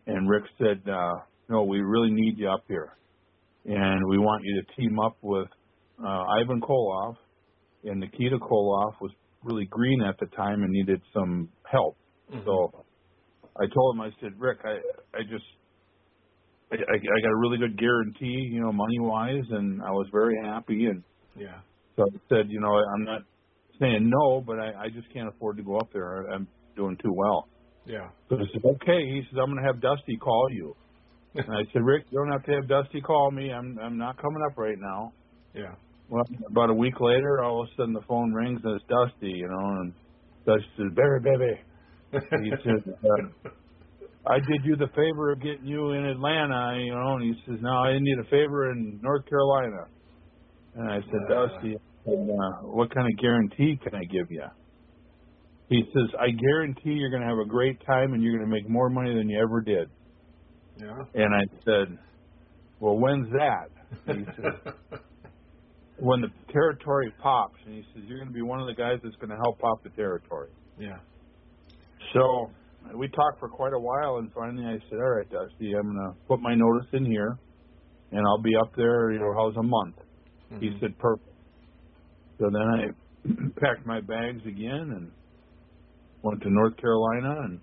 And 0.08 0.30
Rick 0.30 0.44
said, 0.58 0.82
uh, 0.90 1.14
No, 1.50 1.64
we 1.64 1.80
really 1.80 2.12
need 2.12 2.38
you 2.38 2.50
up 2.50 2.64
here, 2.68 2.98
and 3.66 4.08
we 4.08 4.18
want 4.18 4.44
you 4.44 4.62
to 4.62 4.82
team 4.82 5.00
up 5.00 5.18
with 5.22 5.48
uh, 6.04 6.24
Ivan 6.40 6.62
Koloff. 6.62 7.16
And 7.84 8.00
Nikita 8.00 8.38
Koloff 8.38 8.94
was 9.02 9.12
really 9.44 9.66
green 9.66 10.02
at 10.04 10.16
the 10.20 10.28
time 10.36 10.62
and 10.62 10.72
needed 10.72 11.02
some 11.14 11.50
help. 11.66 11.98
Mhm. 12.32 12.46
So 12.46 12.86
I 13.60 13.66
told 13.74 13.96
him, 13.96 14.02
I 14.02 14.12
said, 14.22 14.34
Rick, 14.40 14.60
I 14.64 14.80
I 15.18 15.24
just 15.24 15.46
I, 16.72 16.76
I 16.76 16.96
I 16.96 17.22
got 17.22 17.32
a 17.32 17.38
really 17.38 17.58
good 17.58 17.78
guarantee, 17.78 18.50
you 18.52 18.62
know, 18.62 18.72
money 18.72 19.00
wise, 19.00 19.46
and 19.50 19.82
I 19.82 19.92
was 19.92 20.08
very 20.12 20.36
happy. 20.44 20.86
And 20.86 21.04
Yeah. 21.36 21.62
so 21.96 22.04
I 22.04 22.20
said, 22.30 22.50
you 22.50 22.60
know, 22.62 22.74
I'm 22.74 23.04
not 23.04 23.22
saying 23.80 24.10
no, 24.10 24.42
but 24.42 24.60
I, 24.60 24.84
I 24.86 24.90
just 24.90 25.12
can't 25.12 25.28
afford 25.28 25.58
to 25.58 25.64
go 25.64 25.78
up 25.78 25.90
there. 25.92 26.28
I'm 26.30 26.48
doing 26.76 26.98
too 26.98 27.14
well. 27.14 27.50
Yeah. 27.86 28.10
So 28.30 28.36
I 28.38 28.44
said, 28.54 28.62
okay. 28.64 29.06
He 29.06 29.22
says, 29.30 29.40
I'm 29.42 29.50
going 29.52 29.62
to 29.62 29.68
have 29.68 29.82
Dusty 29.82 30.18
call 30.18 30.48
you. 30.52 30.76
And 31.34 31.46
I 31.56 31.64
said, 31.74 31.82
Rick, 31.84 32.06
you 32.12 32.20
don't 32.20 32.32
have 32.32 32.44
to 32.46 32.52
have 32.52 32.68
Dusty 32.68 33.02
call 33.02 33.32
me. 33.32 33.52
I'm 33.52 33.78
I'm 33.80 33.98
not 33.98 34.18
coming 34.22 34.44
up 34.50 34.58
right 34.58 34.78
now. 34.78 35.14
Yeah. 35.54 35.76
Well, 36.12 36.28
about 36.46 36.70
a 36.70 36.74
week 36.74 37.00
later, 37.00 37.42
all 37.42 37.64
of 37.64 37.70
a 37.70 37.72
sudden 37.78 37.94
the 37.94 38.02
phone 38.06 38.34
rings 38.34 38.60
and 38.66 38.76
it's 38.76 38.86
Dusty, 38.90 39.32
you 39.32 39.48
know, 39.48 39.66
and 39.80 39.94
Dusty 40.46 40.68
says, 40.76 40.88
Barry, 40.94 41.22
baby. 41.22 41.62
He 42.44 42.52
says, 42.66 42.84
uh, 42.86 43.50
I 44.28 44.40
did 44.40 44.66
you 44.66 44.76
the 44.76 44.90
favor 44.90 45.32
of 45.32 45.42
getting 45.42 45.66
you 45.66 45.92
in 45.92 46.04
Atlanta, 46.04 46.78
you 46.84 46.94
know, 46.94 47.16
and 47.16 47.24
he 47.24 47.42
says, 47.46 47.60
no, 47.62 47.72
I 47.72 47.98
need 47.98 48.20
a 48.20 48.26
favor 48.26 48.72
in 48.72 49.00
North 49.02 49.26
Carolina. 49.26 49.86
And 50.76 50.92
I 50.92 51.00
said, 51.00 51.32
Uh. 51.32 51.48
Dusty, 51.48 51.76
uh, 51.76 52.68
what 52.68 52.94
kind 52.94 53.08
of 53.08 53.18
guarantee 53.18 53.80
can 53.82 53.96
I 53.96 54.04
give 54.04 54.30
you? 54.30 54.44
He 55.70 55.82
says, 55.94 56.14
I 56.20 56.32
guarantee 56.32 56.92
you're 56.92 57.10
going 57.10 57.22
to 57.22 57.30
have 57.30 57.40
a 57.40 57.48
great 57.48 57.80
time 57.86 58.12
and 58.12 58.22
you're 58.22 58.38
going 58.38 58.50
to 58.50 58.54
make 58.54 58.70
more 58.70 58.90
money 58.90 59.16
than 59.16 59.30
you 59.30 59.40
ever 59.42 59.62
did. 59.62 59.88
Yeah. 60.76 61.04
And 61.14 61.34
I 61.34 61.44
said, 61.64 61.98
well, 62.82 62.98
when's 62.98 63.32
that? 63.32 63.70
He 64.08 64.26
said, 64.36 64.74
when 66.02 66.22
the 66.22 66.30
territory 66.52 67.14
pops. 67.22 67.60
And 67.66 67.76
he 67.76 67.84
says, 67.94 68.04
you're 68.08 68.18
going 68.18 68.28
to 68.28 68.34
be 68.34 68.42
one 68.42 68.60
of 68.60 68.68
the 68.68 68.74
guys 68.74 68.98
that's 69.04 69.16
going 69.18 69.30
to 69.30 69.38
help 69.38 69.60
pop 69.60 69.84
the 69.84 69.90
territory. 69.92 70.50
Yeah. 70.78 70.98
So 72.14 72.50
we 72.96 73.08
talked 73.10 73.40
for 73.40 73.48
quite 73.50 73.74
a 73.74 73.80
while, 73.80 74.18
and 74.18 74.32
finally 74.34 74.66
I 74.66 74.80
said, 74.90 74.98
"All 74.98 75.12
right, 75.16 75.30
Dusty, 75.30 75.74
I'm 75.78 75.84
going 75.84 75.96
to 75.98 76.18
put 76.28 76.42
my 76.42 76.56
notice 76.56 76.88
in 76.94 77.06
here, 77.06 77.38
and 78.12 78.22
I'll 78.26 78.42
be 78.42 78.56
up 78.56 78.74
there. 78.76 79.12
You 79.12 79.20
know, 79.20 79.34
how's 79.38 79.56
a 79.56 79.64
month?" 79.64 79.96
He 80.60 80.70
Mhm. 80.70 80.80
said, 80.80 80.98
"Perfect." 80.98 81.30
So 82.40 82.50
then 82.50 82.62
I 82.62 82.90
packed 83.62 83.86
my 83.86 84.02
bags 84.02 84.42
again 84.48 84.92
and 84.98 85.12
went 86.24 86.42
to 86.42 86.50
North 86.50 86.76
Carolina, 86.78 87.42
and 87.44 87.62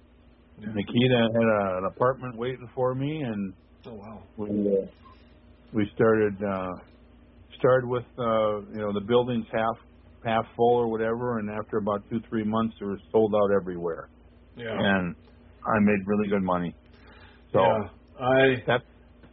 Yeah. 0.61 0.73
Nikita 0.73 1.19
had 1.35 1.43
a, 1.43 1.79
an 1.79 1.85
apartment 1.87 2.37
waiting 2.39 2.69
for 2.75 2.95
me, 2.95 3.21
and 3.23 3.53
Oh 3.87 3.95
wow. 3.95 4.23
we 4.37 4.49
uh, 4.49 4.87
we 5.73 5.91
started 5.95 6.43
uh, 6.45 6.71
started 7.59 7.87
with 7.89 8.05
uh, 8.19 8.61
you 8.73 8.81
know 8.81 8.93
the 8.93 9.05
building's 9.07 9.47
half 9.53 9.77
half 10.25 10.45
full 10.57 10.77
or 10.77 10.89
whatever, 10.89 11.39
and 11.39 11.49
after 11.51 11.79
about 11.79 12.03
two 12.11 12.21
three 12.29 12.45
months, 12.45 12.77
it 12.81 12.85
was 12.85 12.99
sold 13.13 13.35
out 13.35 13.51
everywhere 13.55 14.09
Yeah. 14.57 14.75
and 14.79 15.15
I 15.65 15.79
made 15.81 16.01
really 16.07 16.29
good 16.29 16.43
money. 16.43 16.75
So 17.53 17.61
yeah. 17.61 17.89
I 18.21 18.63
that 18.67 18.83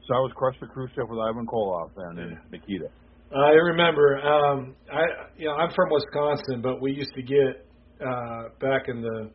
so 0.07 0.13
I 0.15 0.19
was 0.19 0.31
crushed 0.35 0.59
the 0.59 0.67
Crusher 0.67 0.93
Khrushchev 0.93 1.09
with 1.09 1.19
Ivan 1.19 1.45
Koloff 1.47 1.91
and 1.97 2.17
Yeah. 2.17 2.37
Nikita. 2.51 2.89
I 3.35 3.49
remember. 3.51 4.17
Um, 4.19 4.75
I 4.91 5.01
you 5.35 5.47
know 5.47 5.55
I'm 5.55 5.73
from 5.73 5.89
Wisconsin, 5.89 6.61
but 6.61 6.81
we 6.81 6.91
used 6.91 7.13
to 7.15 7.23
get 7.23 7.65
uh, 8.05 8.43
back 8.61 8.83
in 8.87 9.01
the 9.01 9.31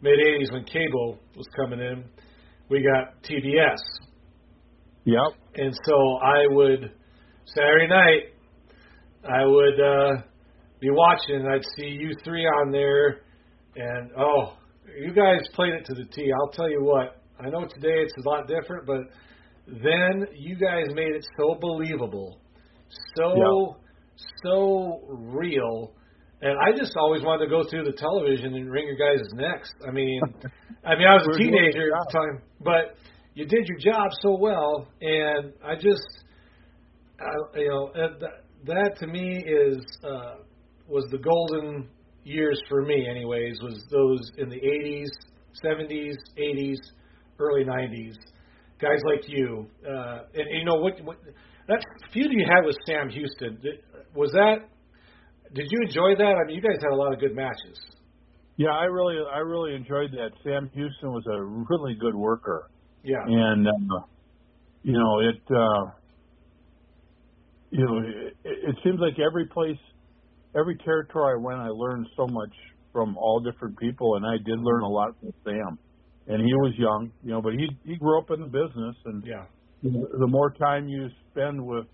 mid 0.00 0.18
'80s 0.20 0.52
when 0.52 0.64
cable 0.64 1.18
was 1.36 1.46
coming 1.56 1.80
in. 1.80 2.04
We 2.70 2.82
got 2.82 3.22
TBS, 3.24 3.82
Yep. 5.04 5.32
and 5.56 5.74
so 5.84 6.16
I 6.22 6.46
would 6.48 6.92
Saturday 7.46 7.88
night 7.88 8.34
I 9.28 9.44
would 9.44 9.80
uh, 9.80 10.22
be 10.80 10.90
watching. 10.90 11.36
and 11.36 11.48
I'd 11.48 11.64
see 11.76 11.86
you 11.86 12.12
three 12.24 12.44
on 12.44 12.70
there, 12.70 13.22
and 13.76 14.10
oh, 14.18 14.56
you 15.00 15.12
guys 15.12 15.40
played 15.54 15.74
it 15.74 15.84
to 15.86 15.94
the 15.94 16.04
T. 16.04 16.30
I'll 16.32 16.52
tell 16.52 16.70
you 16.70 16.82
what. 16.82 17.20
I 17.40 17.48
know 17.48 17.62
today 17.62 18.02
it's 18.02 18.14
a 18.24 18.28
lot 18.28 18.46
different, 18.46 18.86
but 18.86 19.00
then 19.66 20.26
you 20.36 20.56
guys 20.56 20.86
made 20.94 21.14
it 21.14 21.26
so 21.38 21.56
believable, 21.60 22.38
so 23.16 23.76
so 24.44 25.00
real. 25.08 25.92
And 26.42 26.52
I 26.58 26.76
just 26.76 26.92
always 26.98 27.22
wanted 27.22 27.46
to 27.46 27.50
go 27.50 27.68
through 27.68 27.84
the 27.84 27.96
television 27.96 28.54
and 28.54 28.70
wring 28.70 28.86
your 28.86 28.96
guys' 28.96 29.26
necks. 29.32 29.70
I 29.88 29.90
mean, 29.90 30.20
I 30.84 30.94
mean, 30.96 31.08
I 31.08 31.14
was 31.14 31.26
a 31.34 31.38
teenager 31.38 31.94
at 31.96 32.06
the 32.06 32.12
time, 32.12 32.42
but 32.60 32.96
you 33.34 33.46
did 33.46 33.66
your 33.66 33.78
job 33.78 34.10
so 34.20 34.36
well, 34.38 34.86
and 35.00 35.52
I 35.64 35.74
just, 35.74 36.23
I, 37.20 37.58
you 37.58 37.68
know, 37.68 37.86
uh, 37.88 38.18
that, 38.20 38.44
that 38.66 38.98
to 39.00 39.06
me 39.06 39.44
is 39.46 39.84
uh, 40.04 40.36
was 40.88 41.04
the 41.10 41.18
golden 41.18 41.88
years 42.24 42.60
for 42.68 42.82
me, 42.82 43.06
anyways. 43.08 43.56
Was 43.62 43.82
those 43.90 44.20
in 44.38 44.48
the 44.48 44.56
'80s, 44.56 45.08
'70s, 45.64 46.14
'80s, 46.38 46.76
early 47.38 47.64
'90s, 47.64 48.14
guys 48.80 49.00
like 49.04 49.28
you, 49.28 49.66
uh, 49.86 50.18
and, 50.34 50.46
and 50.48 50.58
you 50.58 50.64
know 50.64 50.76
what, 50.76 51.00
what 51.04 51.16
that 51.68 51.82
feud 52.12 52.30
you 52.30 52.44
had 52.46 52.64
with 52.64 52.76
Sam 52.86 53.08
Houston 53.08 53.58
was 54.14 54.30
that. 54.32 54.68
Did 55.54 55.66
you 55.70 55.80
enjoy 55.82 56.16
that? 56.18 56.34
I 56.34 56.46
mean, 56.46 56.56
you 56.56 56.62
guys 56.62 56.78
had 56.82 56.92
a 56.92 56.96
lot 56.96 57.12
of 57.12 57.20
good 57.20 57.34
matches. 57.36 57.78
Yeah, 58.56 58.70
I 58.70 58.84
really, 58.84 59.16
I 59.32 59.38
really 59.38 59.74
enjoyed 59.74 60.12
that. 60.12 60.30
Sam 60.44 60.70
Houston 60.74 61.10
was 61.10 61.24
a 61.26 61.42
really 61.42 61.94
good 61.94 62.14
worker. 62.14 62.70
Yeah. 63.02 63.24
And 63.26 63.66
uh, 63.66 64.00
you 64.82 64.92
know, 64.92 65.20
it, 65.20 65.40
uh, 65.50 65.90
you 67.74 67.84
know, 67.84 67.98
it, 67.98 68.36
it 68.44 68.76
seems 68.84 69.00
like 69.00 69.14
every 69.18 69.46
place, 69.46 69.78
every 70.56 70.76
territory 70.76 71.34
I 71.34 71.42
went, 71.42 71.58
I 71.58 71.68
learned 71.68 72.06
so 72.16 72.28
much 72.28 72.52
from 72.92 73.16
all 73.18 73.40
different 73.40 73.76
people, 73.78 74.14
and 74.14 74.24
I 74.24 74.36
did 74.36 74.60
learn 74.60 74.82
a 74.82 74.88
lot 74.88 75.16
from 75.18 75.32
Sam. 75.44 75.78
And 76.28 76.40
he 76.40 76.54
was 76.54 76.72
young, 76.78 77.10
you 77.24 77.32
know, 77.32 77.42
but 77.42 77.52
he 77.54 77.68
he 77.84 77.96
grew 77.96 78.18
up 78.18 78.30
in 78.30 78.40
the 78.40 78.46
business, 78.46 78.96
and 79.04 79.26
yeah, 79.26 79.44
the 79.82 80.26
more 80.26 80.52
time 80.52 80.88
you 80.88 81.08
spend 81.32 81.60
with 81.60 81.86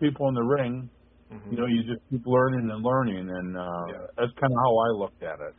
people 0.00 0.28
in 0.28 0.34
the 0.34 0.42
ring, 0.42 0.88
mm-hmm. 1.30 1.50
you 1.50 1.58
know, 1.58 1.66
you 1.66 1.82
just 1.82 2.00
keep 2.08 2.22
learning 2.24 2.70
and 2.70 2.82
learning, 2.82 3.28
and 3.28 3.56
uh, 3.56 3.60
yeah. 3.88 4.06
that's 4.16 4.32
kind 4.40 4.52
of 4.52 4.58
how 4.64 4.76
I 4.78 4.88
looked 4.96 5.22
at 5.22 5.40
it. 5.40 5.54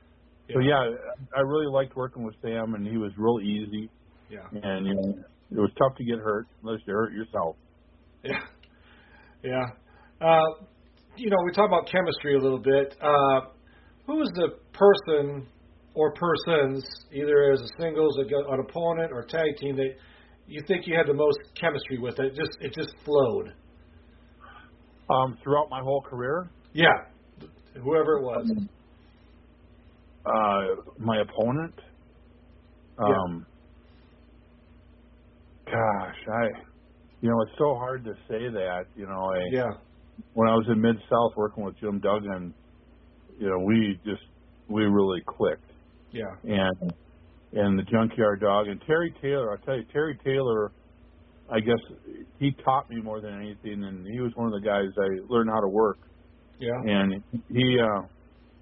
Yeah. 0.48 0.56
So 0.56 0.60
yeah, 0.62 0.96
I 1.36 1.42
really 1.42 1.68
liked 1.68 1.96
working 1.96 2.24
with 2.24 2.36
Sam, 2.42 2.74
and 2.74 2.88
he 2.88 2.98
was 2.98 3.12
real 3.18 3.40
easy. 3.40 3.92
Yeah. 4.32 4.48
And 4.64 4.88
you 4.88 4.96
know, 4.96 5.14
it 5.52 5.60
was 5.60 5.72
tough 5.78 5.96
to 5.98 6.04
get 6.04 6.18
hurt 6.18 6.48
unless 6.64 6.80
you 6.88 6.94
hurt 6.94 7.14
yourself. 7.14 7.56
Yeah. 8.24 8.40
Yeah. 9.48 9.66
Uh, 10.20 10.66
you 11.16 11.30
know, 11.30 11.38
we 11.46 11.51
talk 11.54 11.68
about 11.68 11.88
chemistry 11.89 12.36
a 12.36 12.39
little 12.39 12.60
bit. 12.60 12.96
Uh, 13.01 13.42
who 14.06 14.22
is 14.22 14.30
the 14.36 14.50
person 14.74 15.48
or 15.94 16.13
persons, 16.13 16.86
either 17.13 17.51
as 17.51 17.62
a 17.62 17.68
singles, 17.82 18.18
an 18.18 18.60
opponent, 18.60 19.12
or 19.12 19.24
tag 19.24 19.58
team 19.60 19.75
that 19.77 19.96
you 20.48 20.62
think 20.68 20.86
you 20.86 20.96
had 20.96 21.08
the 21.08 21.13
most 21.13 21.38
chemistry 21.60 21.98
with? 22.00 22.20
It 22.20 22.36
just 22.36 22.58
it 22.62 22.74
just 22.74 22.94
flowed. 23.06 23.54
Um, 25.10 25.38
throughout 25.42 25.70
my 25.70 25.80
whole 25.80 26.01
career. 26.01 26.50
Yeah, 26.74 27.06
whoever 27.82 28.18
it 28.18 28.24
was. 28.24 28.51
Uh, 30.25 30.82
my 31.00 31.22
opponent. 31.22 31.74
Um, 33.00 33.46
yeah. 35.66 35.74
Gosh, 35.74 36.16
I, 36.34 36.67
you 37.22 37.30
know, 37.30 37.42
it's 37.42 37.58
so 37.58 37.76
hard 37.76 38.04
to 38.06 38.14
say 38.28 38.50
that. 38.50 38.86
You 38.96 39.08
know, 39.08 39.32
I, 39.34 39.40
yeah. 39.52 39.72
When 40.34 40.48
I 40.48 40.54
was 40.54 40.66
in 40.72 40.82
Mid 40.82 40.98
South 41.10 41.34
working 41.36 41.64
with 41.64 41.78
Jim 41.80 42.00
Duggan, 42.00 42.54
you 43.40 43.50
know, 43.50 43.60
we 43.60 44.00
just 44.04 44.24
we 44.68 44.84
really 44.84 45.22
clicked. 45.26 45.72
Yeah. 46.12 46.34
And 46.44 46.94
and 47.54 47.80
the 47.80 47.84
Junkyard 47.84 48.42
Dog 48.42 48.68
and 48.68 48.82
Terry 48.86 49.14
Taylor. 49.22 49.52
I'll 49.52 49.58
tell 49.60 49.78
you, 49.78 49.86
Terry 49.94 50.18
Taylor. 50.24 50.72
I 51.50 51.62
guess 51.62 51.80
he 52.40 52.52
taught 52.66 52.90
me 52.90 53.02
more 53.02 53.22
than 53.22 53.34
anything, 53.34 53.84
and 53.84 54.06
he 54.06 54.20
was 54.20 54.34
one 54.36 54.48
of 54.48 54.54
the 54.54 54.68
guys 54.68 54.88
I 54.98 55.34
learned 55.34 55.50
how 55.50 55.62
to 55.62 55.68
work. 55.70 55.98
Yeah. 56.60 56.72
And 56.86 57.24
he 57.50 57.78
uh, 57.80 58.02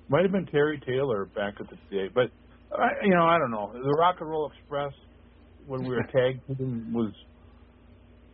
might 0.07 0.21
have 0.21 0.31
been 0.31 0.45
Terry 0.45 0.79
Taylor 0.85 1.25
back 1.25 1.55
at 1.59 1.67
the 1.69 1.77
day, 1.89 2.09
but 2.13 2.29
I, 2.71 2.89
you 3.03 3.15
know, 3.15 3.25
I 3.25 3.39
don't 3.39 3.49
know. 3.49 3.71
The 3.73 3.95
Rock 3.97 4.17
and 4.19 4.29
Roll 4.29 4.51
Express 4.51 4.93
when 5.65 5.81
we 5.81 5.95
were 5.95 6.03
tag 6.13 6.39
team 6.47 6.93
was 6.93 7.11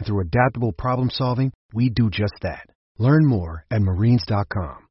And 0.00 0.06
through 0.06 0.22
adaptable 0.22 0.72
problem 0.72 1.10
solving, 1.10 1.52
we 1.74 1.90
do 1.90 2.08
just 2.08 2.32
that. 2.40 2.66
Learn 2.98 3.26
more 3.26 3.66
at 3.70 3.82
marines.com. 3.82 4.86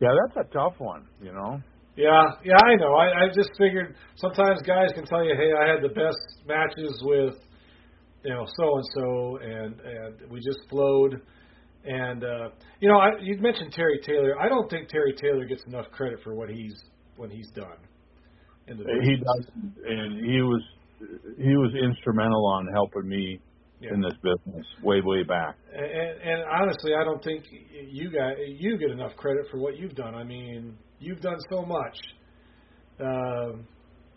Yeah, 0.00 0.08
that's 0.26 0.48
a 0.48 0.52
tough 0.52 0.74
one, 0.78 1.06
you 1.22 1.32
know. 1.32 1.60
Yeah, 1.96 2.32
yeah, 2.44 2.56
I 2.64 2.74
know. 2.74 2.94
I, 2.94 3.24
I 3.24 3.28
just 3.28 3.50
figured 3.56 3.94
sometimes 4.16 4.62
guys 4.62 4.88
can 4.94 5.06
tell 5.06 5.24
you, 5.24 5.34
hey, 5.36 5.52
I 5.52 5.70
had 5.70 5.82
the 5.82 5.94
best 5.94 6.18
matches 6.44 7.00
with, 7.04 7.34
you 8.24 8.34
know, 8.34 8.46
so 8.56 8.76
and 8.76 8.84
so, 8.94 9.38
and 9.42 9.80
and 9.80 10.30
we 10.30 10.40
just 10.40 10.68
flowed. 10.68 11.20
And 11.84 12.24
uh, 12.24 12.48
you 12.80 12.88
know, 12.88 12.98
I, 12.98 13.10
you 13.20 13.38
mentioned 13.38 13.72
Terry 13.72 14.00
Taylor. 14.04 14.40
I 14.40 14.48
don't 14.48 14.68
think 14.68 14.88
Terry 14.88 15.14
Taylor 15.20 15.44
gets 15.44 15.62
enough 15.66 15.86
credit 15.92 16.18
for 16.24 16.34
what 16.34 16.48
he's 16.48 16.82
when 17.16 17.30
he's 17.30 17.50
done. 17.54 17.78
In 18.66 18.76
the 18.76 18.84
he 19.02 19.16
does, 19.16 19.46
and 19.86 20.24
he 20.24 20.40
was 20.40 20.62
he 21.38 21.56
was 21.56 21.72
instrumental 21.80 22.46
on 22.46 22.66
helping 22.72 23.08
me 23.08 23.40
yeah. 23.80 23.94
in 23.94 24.00
this 24.00 24.14
business 24.22 24.66
way 24.82 25.00
way 25.00 25.22
back. 25.22 25.56
And, 25.72 25.84
and 25.84 26.44
honestly, 26.50 26.92
I 26.94 27.04
don't 27.04 27.22
think 27.22 27.44
you 27.88 28.10
got 28.10 28.34
you 28.46 28.78
get 28.78 28.90
enough 28.90 29.16
credit 29.16 29.46
for 29.50 29.58
what 29.58 29.76
you've 29.76 29.94
done. 29.94 30.14
I 30.14 30.24
mean, 30.24 30.76
you've 30.98 31.20
done 31.20 31.38
so 31.50 31.64
much. 31.64 31.96
Uh, 33.00 33.56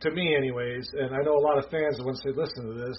to 0.01 0.11
me, 0.11 0.35
anyways, 0.35 0.85
and 0.99 1.15
I 1.15 1.21
know 1.23 1.37
a 1.37 1.45
lot 1.45 1.57
of 1.57 1.69
fans 1.71 1.97
once 2.01 2.21
they 2.25 2.31
listen 2.31 2.67
to 2.67 2.85
this 2.85 2.97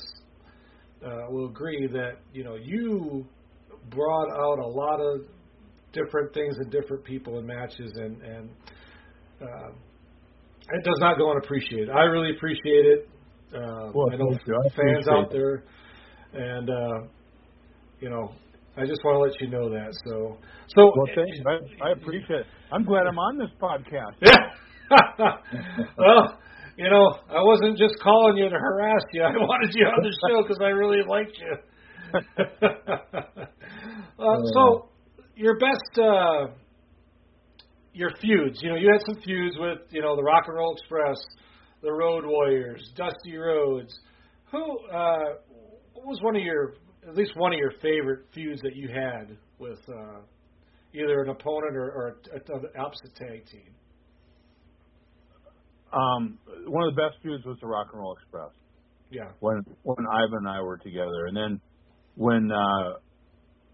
uh, 1.05 1.31
will 1.31 1.49
agree 1.49 1.87
that 1.93 2.17
you 2.33 2.45
know 2.45 2.55
you 2.55 3.27
brought 3.91 4.31
out 4.33 4.59
a 4.59 4.67
lot 4.67 5.01
of 5.01 5.21
different 5.93 6.33
things 6.33 6.57
and 6.59 6.71
different 6.71 7.05
people 7.05 7.39
in 7.39 7.47
matches, 7.47 7.93
and 7.97 8.23
and 8.23 8.49
uh, 9.43 9.69
it 10.73 10.85
does 10.85 10.99
not 11.01 11.19
go 11.19 11.31
unappreciated. 11.31 11.91
I 11.91 12.05
really 12.05 12.35
appreciate 12.35 12.87
it. 12.87 13.09
Uh, 13.55 13.91
well, 13.95 14.11
I 14.11 14.17
know 14.17 14.37
fans 14.75 15.07
out 15.09 15.31
there 15.31 15.65
and 16.35 16.71
uh, 16.71 17.09
you 18.01 18.11
know, 18.11 18.33
I 18.77 18.87
just 18.87 19.05
want 19.05 19.17
to 19.17 19.21
let 19.21 19.41
you 19.41 19.49
know 19.49 19.71
that. 19.71 19.95
So, 20.05 20.37
so 20.75 20.93
well, 20.97 21.07
thank 21.15 21.29
you. 21.35 21.45
I, 21.47 21.61
I 21.89 21.93
appreciate 21.93 22.41
it. 22.41 22.47
I'm 22.73 22.85
glad 22.85 23.07
I'm 23.07 23.19
on 23.19 23.39
this 23.39 23.51
podcast. 23.61 24.17
Yeah. 24.21 24.51
well, 25.99 26.39
you 26.77 26.91
know, 26.91 27.19
I 27.31 27.43
wasn't 27.43 27.79
just 27.79 27.95
calling 28.03 28.37
you 28.37 28.49
to 28.49 28.57
harass 28.57 29.05
you. 29.13 29.23
I 29.23 29.31
wanted 29.31 29.73
you 29.75 29.87
on 29.87 30.03
the 30.03 30.13
show 30.29 30.43
because 30.43 30.59
I 30.61 30.69
really 30.69 31.03
liked 31.07 31.39
you. 31.39 31.57
uh, 34.19 34.43
so, 34.53 34.89
your 35.37 35.59
best, 35.59 35.99
uh, 35.99 36.49
your 37.93 38.11
feuds. 38.21 38.61
You 38.61 38.71
know, 38.71 38.77
you 38.77 38.91
had 38.93 39.03
some 39.07 39.17
feuds 39.23 39.57
with, 39.59 39.79
you 39.91 40.03
know, 40.03 40.17
the 40.17 40.23
Rock 40.23 40.45
and 40.49 40.57
Roll 40.57 40.75
Express, 40.75 41.17
the 41.83 41.93
Road 41.93 42.25
Warriors, 42.27 42.93
Dusty 42.97 43.37
Rhodes. 43.37 43.97
Who? 44.51 44.81
Uh, 44.89 45.37
what 45.95 46.07
was 46.07 46.19
one 46.23 46.37
of 46.37 46.43
your 46.43 46.75
at 47.09 47.17
least 47.17 47.33
one 47.37 47.53
of 47.53 47.59
your 47.59 47.73
favorite 47.83 48.27
feuds 48.35 48.61
that 48.63 48.75
you 48.75 48.89
had 48.89 49.37
with 49.59 49.79
uh, 49.89 50.21
either 50.95 51.23
an 51.23 51.31
opponent 51.31 51.77
or, 51.77 51.91
or 51.91 52.17
a, 52.33 52.39
a, 52.39 52.83
opposite 52.83 53.15
tag 53.17 53.45
team? 53.47 53.75
Um, 55.93 56.39
one 56.67 56.89
of 56.89 56.95
the 56.95 57.01
best 57.01 57.23
feuds 57.23 57.45
was 57.45 57.57
the 57.61 57.67
Rock 57.67 57.89
and 57.93 58.01
Roll 58.01 58.15
Express. 58.15 58.51
Yeah. 59.11 59.31
When 59.41 59.63
when 59.83 60.07
Ivan 60.13 60.39
and 60.39 60.49
I 60.49 60.61
were 60.61 60.79
together, 60.79 61.27
and 61.27 61.37
then 61.37 61.61
when 62.17 62.51
uh, 62.51 62.95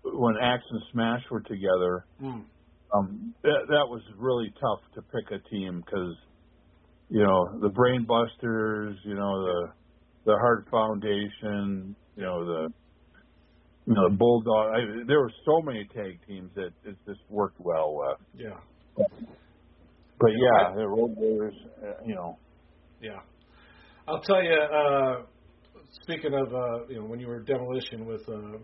when 0.05 0.37
Axe 0.43 0.65
and 0.71 0.83
Smash 0.93 1.23
were 1.31 1.41
together, 1.41 2.05
mm. 2.23 2.45
um, 2.95 3.35
that, 3.43 3.67
that 3.69 3.89
was 3.89 4.03
really 4.19 4.53
tough 4.61 4.81
to 4.95 5.03
pick 5.03 5.31
a 5.31 5.49
team 5.49 5.83
because 5.85 6.15
you 7.09 7.23
know 7.23 7.59
the 7.61 7.71
Brain 7.71 8.05
Busters, 8.05 8.99
you 9.05 9.15
know 9.15 9.47
the 9.47 9.73
the 10.27 10.33
Hart 10.33 10.67
Foundation, 10.71 11.97
you 12.17 12.23
know 12.23 12.45
the 12.45 12.69
you 13.87 13.95
know 13.95 14.09
the 14.09 14.17
Bulldog. 14.17 14.75
I, 14.75 14.81
there 15.07 15.21
were 15.21 15.33
so 15.45 15.61
many 15.63 15.87
tag 15.95 16.21
teams 16.27 16.51
that 16.55 16.73
it 16.85 16.97
just 17.07 17.21
worked 17.29 17.61
well 17.61 17.95
with. 17.97 18.19
Yeah. 18.35 18.59
But 18.97 20.33
yeah, 20.33 20.75
the 20.77 20.87
Road 20.87 21.17
Warriors, 21.17 21.55
uh, 21.83 21.93
you 22.05 22.15
know. 22.15 22.39
Yeah, 23.01 23.21
I'll 24.07 24.21
tell 24.21 24.43
you. 24.43 24.53
Uh, 24.53 25.23
speaking 26.03 26.35
of, 26.35 26.55
uh, 26.55 26.87
you 26.89 26.99
know, 27.01 27.07
when 27.07 27.21
you 27.21 27.27
were 27.27 27.41
demolition 27.41 28.05
with 28.05 28.29
uh, 28.29 28.59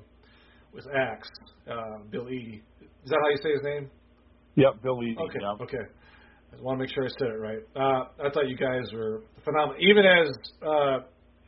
with 0.73 0.87
Axe, 0.95 1.29
uh, 1.71 1.99
Bill 2.11 2.27
Eadie. 2.27 2.63
Is 2.81 3.11
that 3.11 3.19
how 3.23 3.31
you 3.31 3.39
say 3.43 3.53
his 3.53 3.63
name? 3.63 3.91
Yep, 4.57 4.83
Bill 4.83 4.99
Eadie. 4.99 5.19
Okay. 5.19 5.39
Yep. 5.41 5.69
Okay. 5.69 5.85
I 6.53 6.63
want 6.63 6.79
to 6.79 6.85
make 6.85 6.95
sure 6.95 7.05
I 7.05 7.09
said 7.19 7.29
it 7.29 7.41
right. 7.41 7.59
Uh, 7.75 8.27
I 8.27 8.31
thought 8.31 8.49
you 8.49 8.57
guys 8.57 8.93
were 8.93 9.23
phenomenal, 9.45 9.77
even 9.81 10.05
as 10.07 10.29
uh, 10.63 10.99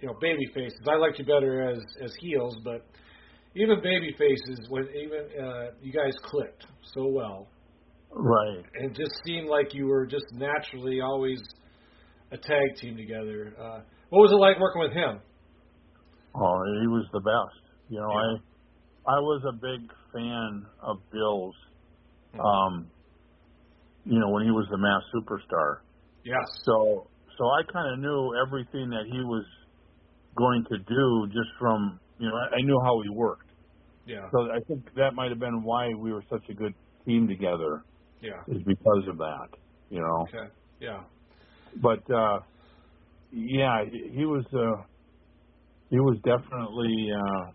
you 0.01 0.09
know, 0.09 0.15
baby 0.21 0.47
faces. 0.55 0.81
I 0.87 0.97
liked 0.97 1.19
you 1.19 1.25
better 1.25 1.69
as 1.71 1.79
as 2.03 2.13
heels, 2.21 2.57
but 2.65 2.87
even 3.55 3.81
baby 3.83 4.15
faces, 4.19 4.67
when 4.69 4.87
even 4.95 5.43
uh, 5.43 5.71
you 5.83 5.93
guys 5.93 6.13
clicked 6.23 6.67
so 6.95 7.07
well, 7.07 7.49
right? 8.13 8.63
And 8.75 8.91
it 8.91 8.97
just 8.97 9.13
seemed 9.25 9.49
like 9.49 9.75
you 9.75 9.87
were 9.87 10.07
just 10.07 10.27
naturally 10.33 11.01
always 11.01 11.41
a 12.31 12.37
tag 12.37 12.77
team 12.81 12.97
together. 12.97 13.55
Uh, 13.59 13.81
what 14.11 14.21
was 14.21 14.33
it 14.33 14.41
like 14.41 14.61
working 14.61 14.83
with 14.83 14.93
him? 14.93 15.21
Oh, 16.35 16.63
he 16.81 16.87
was 16.87 17.07
the 17.13 17.21
best. 17.21 17.75
You 17.89 18.01
know, 18.01 18.09
yeah. 18.11 18.39
I 19.07 19.17
I 19.17 19.21
was 19.21 19.43
a 19.49 19.53
big 19.53 19.91
fan 20.13 20.67
of 20.83 20.99
Bill's. 21.11 21.55
Mm-hmm. 22.35 22.41
Um, 22.41 22.91
you 24.05 24.19
know, 24.19 24.31
when 24.31 24.45
he 24.45 24.51
was 24.51 24.67
the 24.71 24.79
Masked 24.79 25.09
Superstar. 25.15 25.81
Yes. 26.25 26.47
So 26.65 27.09
so 27.39 27.45
I 27.47 27.63
kind 27.73 27.95
of 27.95 27.99
knew 28.01 28.35
everything 28.47 28.91
that 28.91 29.05
he 29.11 29.21
was 29.21 29.45
going 30.39 30.65
to 30.71 30.79
do 30.79 31.27
just 31.29 31.51
from 31.61 32.01
you 32.19 32.29
know 32.29 32.37
I, 32.37 32.57
I 32.57 32.63
knew 32.63 32.81
how 32.85 33.03
he 33.03 33.11
worked. 33.11 33.51
Yeah. 34.07 34.31
So 34.33 34.43
I 34.51 34.61
think 34.69 34.87
that 34.97 35.15
might 35.15 35.31
have 35.31 35.41
been 35.41 35.63
why 35.65 35.89
we 35.99 36.13
were 36.13 36.25
such 36.31 36.45
a 36.51 36.55
good 36.55 36.75
team 37.07 37.29
together. 37.29 37.85
Yeah. 38.21 38.43
Is 38.49 38.63
because 38.65 39.05
of 39.09 39.19
that. 39.19 39.49
You 39.91 40.01
know. 40.01 40.27
Okay. 40.29 40.49
Yeah. 40.81 41.05
But 41.83 42.11
uh 42.11 42.41
yeah, 43.31 43.85
he 43.85 44.25
was 44.25 44.47
uh 44.55 44.85
he 45.91 46.01
was 46.01 46.19
definitely 46.25 47.11
uh 47.15 47.53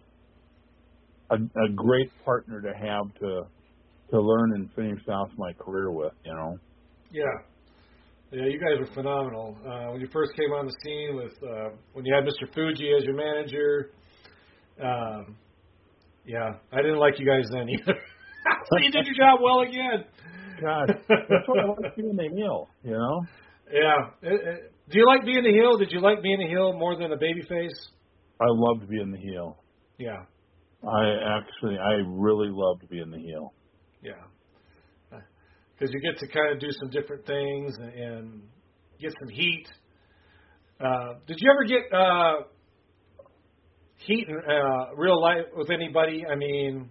a, 1.31 1.35
a 1.35 1.69
great 1.75 2.11
partner 2.25 2.61
to 2.61 2.73
have 2.73 3.13
to 3.21 3.43
to 4.11 4.21
learn 4.21 4.53
and 4.55 4.71
finish 4.73 5.01
off 5.07 5.29
my 5.37 5.53
career 5.53 5.91
with, 5.91 6.13
you 6.23 6.33
know. 6.33 6.57
Yeah. 7.11 7.52
Yeah, 8.33 8.47
you 8.47 8.59
guys 8.59 8.79
were 8.79 8.91
phenomenal. 8.95 9.55
Uh, 9.63 9.91
when 9.91 10.01
you 10.01 10.07
first 10.11 10.31
came 10.35 10.49
on 10.53 10.65
the 10.65 10.73
scene 10.83 11.15
with 11.15 11.33
uh, 11.43 11.69
when 11.93 12.03
you 12.03 12.15
had 12.15 12.23
Mr. 12.23 12.51
Fuji 12.51 12.89
as 12.97 13.03
your 13.03 13.13
manager, 13.13 13.91
um, 14.81 15.37
yeah, 16.25 16.53
I 16.71 16.77
didn't 16.77 16.97
like 16.97 17.19
you 17.19 17.27
guys 17.27 17.45
then 17.51 17.69
either. 17.69 17.93
so 17.93 18.77
you 18.81 18.91
did 18.91 19.05
your 19.05 19.15
job 19.15 19.39
well 19.39 19.59
again. 19.59 20.05
God, 20.59 20.87
that's 21.09 21.47
what 21.47 21.59
I 21.59 21.65
like 21.67 21.95
being 21.95 22.09
in 22.09 22.15
the 22.15 22.29
heel, 22.35 22.69
you 22.83 22.93
know. 22.93 23.21
Yeah. 23.71 24.09
It, 24.23 24.41
it, 24.47 24.73
do 24.89 24.97
you 24.97 25.05
like 25.05 25.25
being 25.25 25.43
the 25.43 25.51
heel? 25.51 25.77
Did 25.77 25.91
you 25.91 26.01
like 26.01 26.23
being 26.23 26.39
the 26.39 26.47
heel 26.47 26.73
more 26.73 26.97
than 26.97 27.11
a 27.11 27.17
baby 27.17 27.41
face? 27.47 27.87
I 28.41 28.45
loved 28.47 28.89
being 28.89 29.11
the 29.11 29.19
heel. 29.19 29.61
Yeah. 29.99 30.23
I 30.83 31.37
actually, 31.37 31.77
I 31.77 32.01
really 32.07 32.49
loved 32.51 32.89
being 32.89 33.11
the 33.11 33.19
heel. 33.19 33.53
Yeah. 34.01 34.23
Because 35.73 35.93
you 35.93 35.99
get 36.01 36.19
to 36.19 36.27
kind 36.27 36.53
of 36.53 36.59
do 36.59 36.69
some 36.79 36.89
different 36.89 37.25
things 37.25 37.75
and, 37.77 37.93
and 37.93 38.41
get 38.99 39.11
some 39.19 39.29
heat. 39.29 39.65
Uh, 40.79 41.15
did 41.27 41.37
you 41.39 41.51
ever 41.51 41.63
get 41.65 41.97
uh, 41.97 42.33
heat 44.05 44.27
in 44.27 44.35
uh, 44.35 44.95
real 44.95 45.19
life 45.21 45.45
with 45.55 45.69
anybody? 45.69 46.23
I 46.29 46.35
mean, 46.35 46.89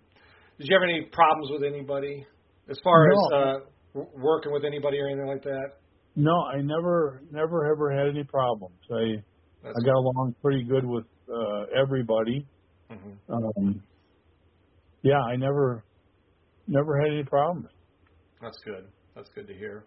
did 0.58 0.66
you 0.68 0.76
have 0.76 0.82
any 0.82 1.08
problems 1.12 1.50
with 1.50 1.62
anybody 1.62 2.26
as 2.68 2.78
far 2.82 3.08
no. 3.08 3.14
as 3.14 3.32
uh, 3.32 4.00
working 4.14 4.52
with 4.52 4.64
anybody 4.64 4.98
or 4.98 5.08
anything 5.08 5.26
like 5.26 5.42
that? 5.42 5.78
No, 6.14 6.42
I 6.44 6.60
never, 6.60 7.22
never, 7.30 7.72
ever 7.72 7.90
had 7.90 8.08
any 8.08 8.24
problems. 8.24 8.76
I, 8.90 9.22
That's 9.62 9.76
I 9.80 9.84
got 9.84 9.94
along 9.94 10.34
pretty 10.42 10.64
good 10.64 10.84
with 10.84 11.04
uh, 11.28 11.64
everybody. 11.74 12.46
Mm-hmm. 12.90 13.32
Um, 13.32 13.82
yeah, 15.02 15.20
I 15.20 15.36
never, 15.36 15.84
never 16.68 17.00
had 17.00 17.12
any 17.12 17.24
problems. 17.24 17.68
That's 18.42 18.58
good. 18.64 18.84
That's 19.14 19.28
good 19.34 19.46
to 19.46 19.54
hear. 19.54 19.84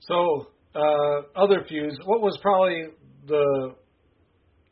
So, 0.00 0.48
uh, 0.74 1.40
other 1.42 1.64
feuds. 1.68 1.96
What 2.04 2.20
was 2.20 2.38
probably 2.42 2.84
the 3.26 3.74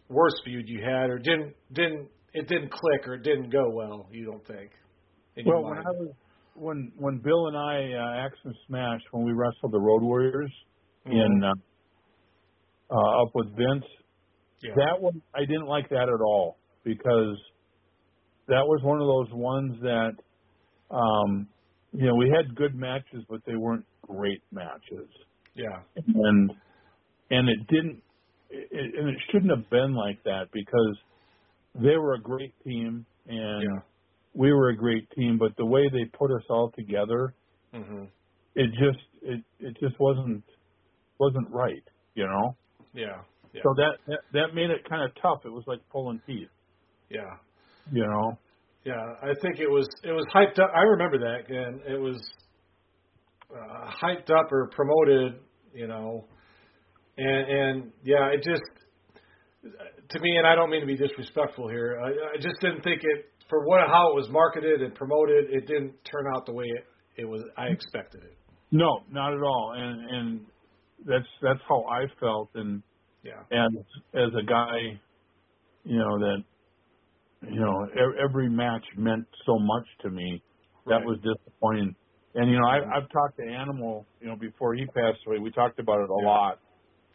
worst 0.08 0.36
feud 0.44 0.68
you 0.68 0.80
had, 0.84 1.08
or 1.08 1.18
didn't 1.18 1.54
didn't 1.72 2.08
it 2.34 2.48
didn't 2.48 2.70
click, 2.70 3.08
or 3.08 3.14
it 3.14 3.22
didn't 3.22 3.50
go 3.50 3.70
well? 3.70 4.08
You 4.12 4.26
don't 4.26 4.46
think? 4.46 4.70
well, 5.46 5.62
when 5.62 5.78
I 5.78 5.90
was 5.90 6.12
when 6.54 6.92
when 6.98 7.18
Bill 7.18 7.46
and 7.46 7.56
I 7.56 7.92
uh, 7.94 8.26
Axe 8.26 8.38
and 8.44 8.54
Smash 8.66 9.00
when 9.12 9.24
we 9.24 9.32
wrestled 9.32 9.72
the 9.72 9.80
Road 9.80 10.02
Warriors 10.02 10.52
mm-hmm. 11.06 11.16
in 11.16 11.42
uh, 11.44 12.94
uh, 12.94 13.22
up 13.22 13.30
with 13.34 13.48
Vince, 13.56 13.86
yeah. 14.62 14.72
that 14.76 15.00
one 15.00 15.22
I 15.34 15.40
didn't 15.40 15.66
like 15.66 15.88
that 15.90 16.08
at 16.08 16.20
all 16.24 16.58
because 16.84 17.38
that 18.48 18.66
was 18.66 18.80
one 18.82 19.00
of 19.00 19.06
those 19.06 19.32
ones 19.32 19.80
that 19.82 20.12
um, 20.90 21.48
you 21.92 22.06
know 22.06 22.14
we 22.14 22.32
had 22.34 22.54
good 22.54 22.74
matches, 22.74 23.24
but 23.28 23.40
they 23.46 23.56
weren't 23.56 23.84
great 24.06 24.42
matches. 24.52 25.08
Yeah, 25.54 25.80
and 25.96 26.52
and 27.30 27.48
it 27.48 27.66
didn't, 27.68 28.02
it, 28.50 28.94
and 28.98 29.08
it 29.08 29.16
shouldn't 29.30 29.50
have 29.50 29.68
been 29.70 29.94
like 29.94 30.22
that 30.24 30.48
because 30.52 30.96
they 31.74 31.96
were 31.96 32.14
a 32.14 32.20
great 32.20 32.54
team 32.64 33.06
and. 33.26 33.62
Yeah 33.62 33.80
we 34.34 34.52
were 34.52 34.68
a 34.68 34.76
great 34.76 35.10
team, 35.10 35.38
but 35.38 35.56
the 35.56 35.66
way 35.66 35.88
they 35.88 36.04
put 36.04 36.30
us 36.30 36.42
all 36.48 36.72
together, 36.76 37.34
mm-hmm. 37.74 38.04
it 38.54 38.70
just 38.70 39.04
it 39.22 39.42
it 39.58 39.76
just 39.80 39.98
wasn't 39.98 40.42
wasn't 41.18 41.50
right, 41.50 41.82
you 42.14 42.26
know. 42.26 42.56
Yeah. 42.94 43.22
yeah. 43.52 43.60
So 43.62 43.74
that, 43.76 43.92
that 44.06 44.18
that 44.32 44.54
made 44.54 44.70
it 44.70 44.88
kind 44.88 45.02
of 45.02 45.10
tough. 45.20 45.40
It 45.44 45.50
was 45.50 45.64
like 45.66 45.80
pulling 45.90 46.20
teeth. 46.26 46.48
Yeah. 47.08 47.36
You 47.92 48.06
know. 48.06 48.38
Yeah, 48.84 48.94
I 49.22 49.34
think 49.42 49.58
it 49.58 49.68
was 49.68 49.86
it 50.02 50.12
was 50.12 50.24
hyped 50.34 50.58
up. 50.58 50.70
I 50.74 50.82
remember 50.82 51.18
that, 51.18 51.50
and 51.54 51.80
it 51.82 52.00
was 52.00 52.20
uh, 53.52 53.90
hyped 54.02 54.30
up 54.30 54.50
or 54.50 54.70
promoted, 54.74 55.40
you 55.74 55.86
know, 55.86 56.24
and 57.18 57.48
and 57.48 57.92
yeah, 58.02 58.28
it 58.28 58.42
just 58.42 58.62
to 60.08 60.20
me, 60.20 60.36
and 60.36 60.46
I 60.46 60.54
don't 60.54 60.70
mean 60.70 60.80
to 60.80 60.86
be 60.86 60.96
disrespectful 60.96 61.68
here. 61.68 62.00
I, 62.02 62.08
I 62.08 62.36
just 62.40 62.60
didn't 62.60 62.82
think 62.82 63.02
it 63.02 63.26
for 63.50 63.66
what 63.66 63.80
how 63.88 64.12
it 64.12 64.14
was 64.14 64.28
marketed 64.30 64.80
and 64.80 64.94
promoted, 64.94 65.50
it 65.50 65.66
didn't 65.66 65.92
turn 66.04 66.24
out 66.34 66.46
the 66.46 66.52
way 66.52 66.64
it, 66.64 66.86
it 67.22 67.24
was 67.24 67.42
I 67.58 67.66
expected 67.66 68.22
it. 68.22 68.36
No, 68.70 69.00
not 69.10 69.34
at 69.34 69.42
all. 69.42 69.74
And 69.76 70.10
and 70.10 70.40
that's 71.04 71.26
that's 71.42 71.60
how 71.68 71.84
I 71.84 72.04
felt. 72.20 72.50
And 72.54 72.82
yeah, 73.22 73.42
and 73.50 73.78
as 74.14 74.30
a 74.38 74.44
guy, 74.46 74.98
you 75.84 75.98
know 75.98 76.18
that 76.20 76.44
you 77.42 77.60
know 77.60 77.86
every 78.22 78.48
match 78.48 78.84
meant 78.96 79.26
so 79.46 79.58
much 79.58 79.86
to 80.02 80.10
me. 80.10 80.42
That 80.86 80.96
right. 80.96 81.06
was 81.06 81.18
disappointing. 81.18 81.94
And 82.34 82.50
you 82.50 82.58
know, 82.58 82.66
I, 82.66 82.78
I've 82.96 83.08
talked 83.10 83.38
to 83.38 83.44
Animal. 83.44 84.06
You 84.20 84.28
know, 84.28 84.36
before 84.36 84.74
he 84.74 84.86
passed 84.86 85.18
away, 85.26 85.38
we 85.38 85.50
talked 85.50 85.78
about 85.78 86.00
it 86.00 86.10
a 86.10 86.22
yeah. 86.22 86.28
lot, 86.28 86.58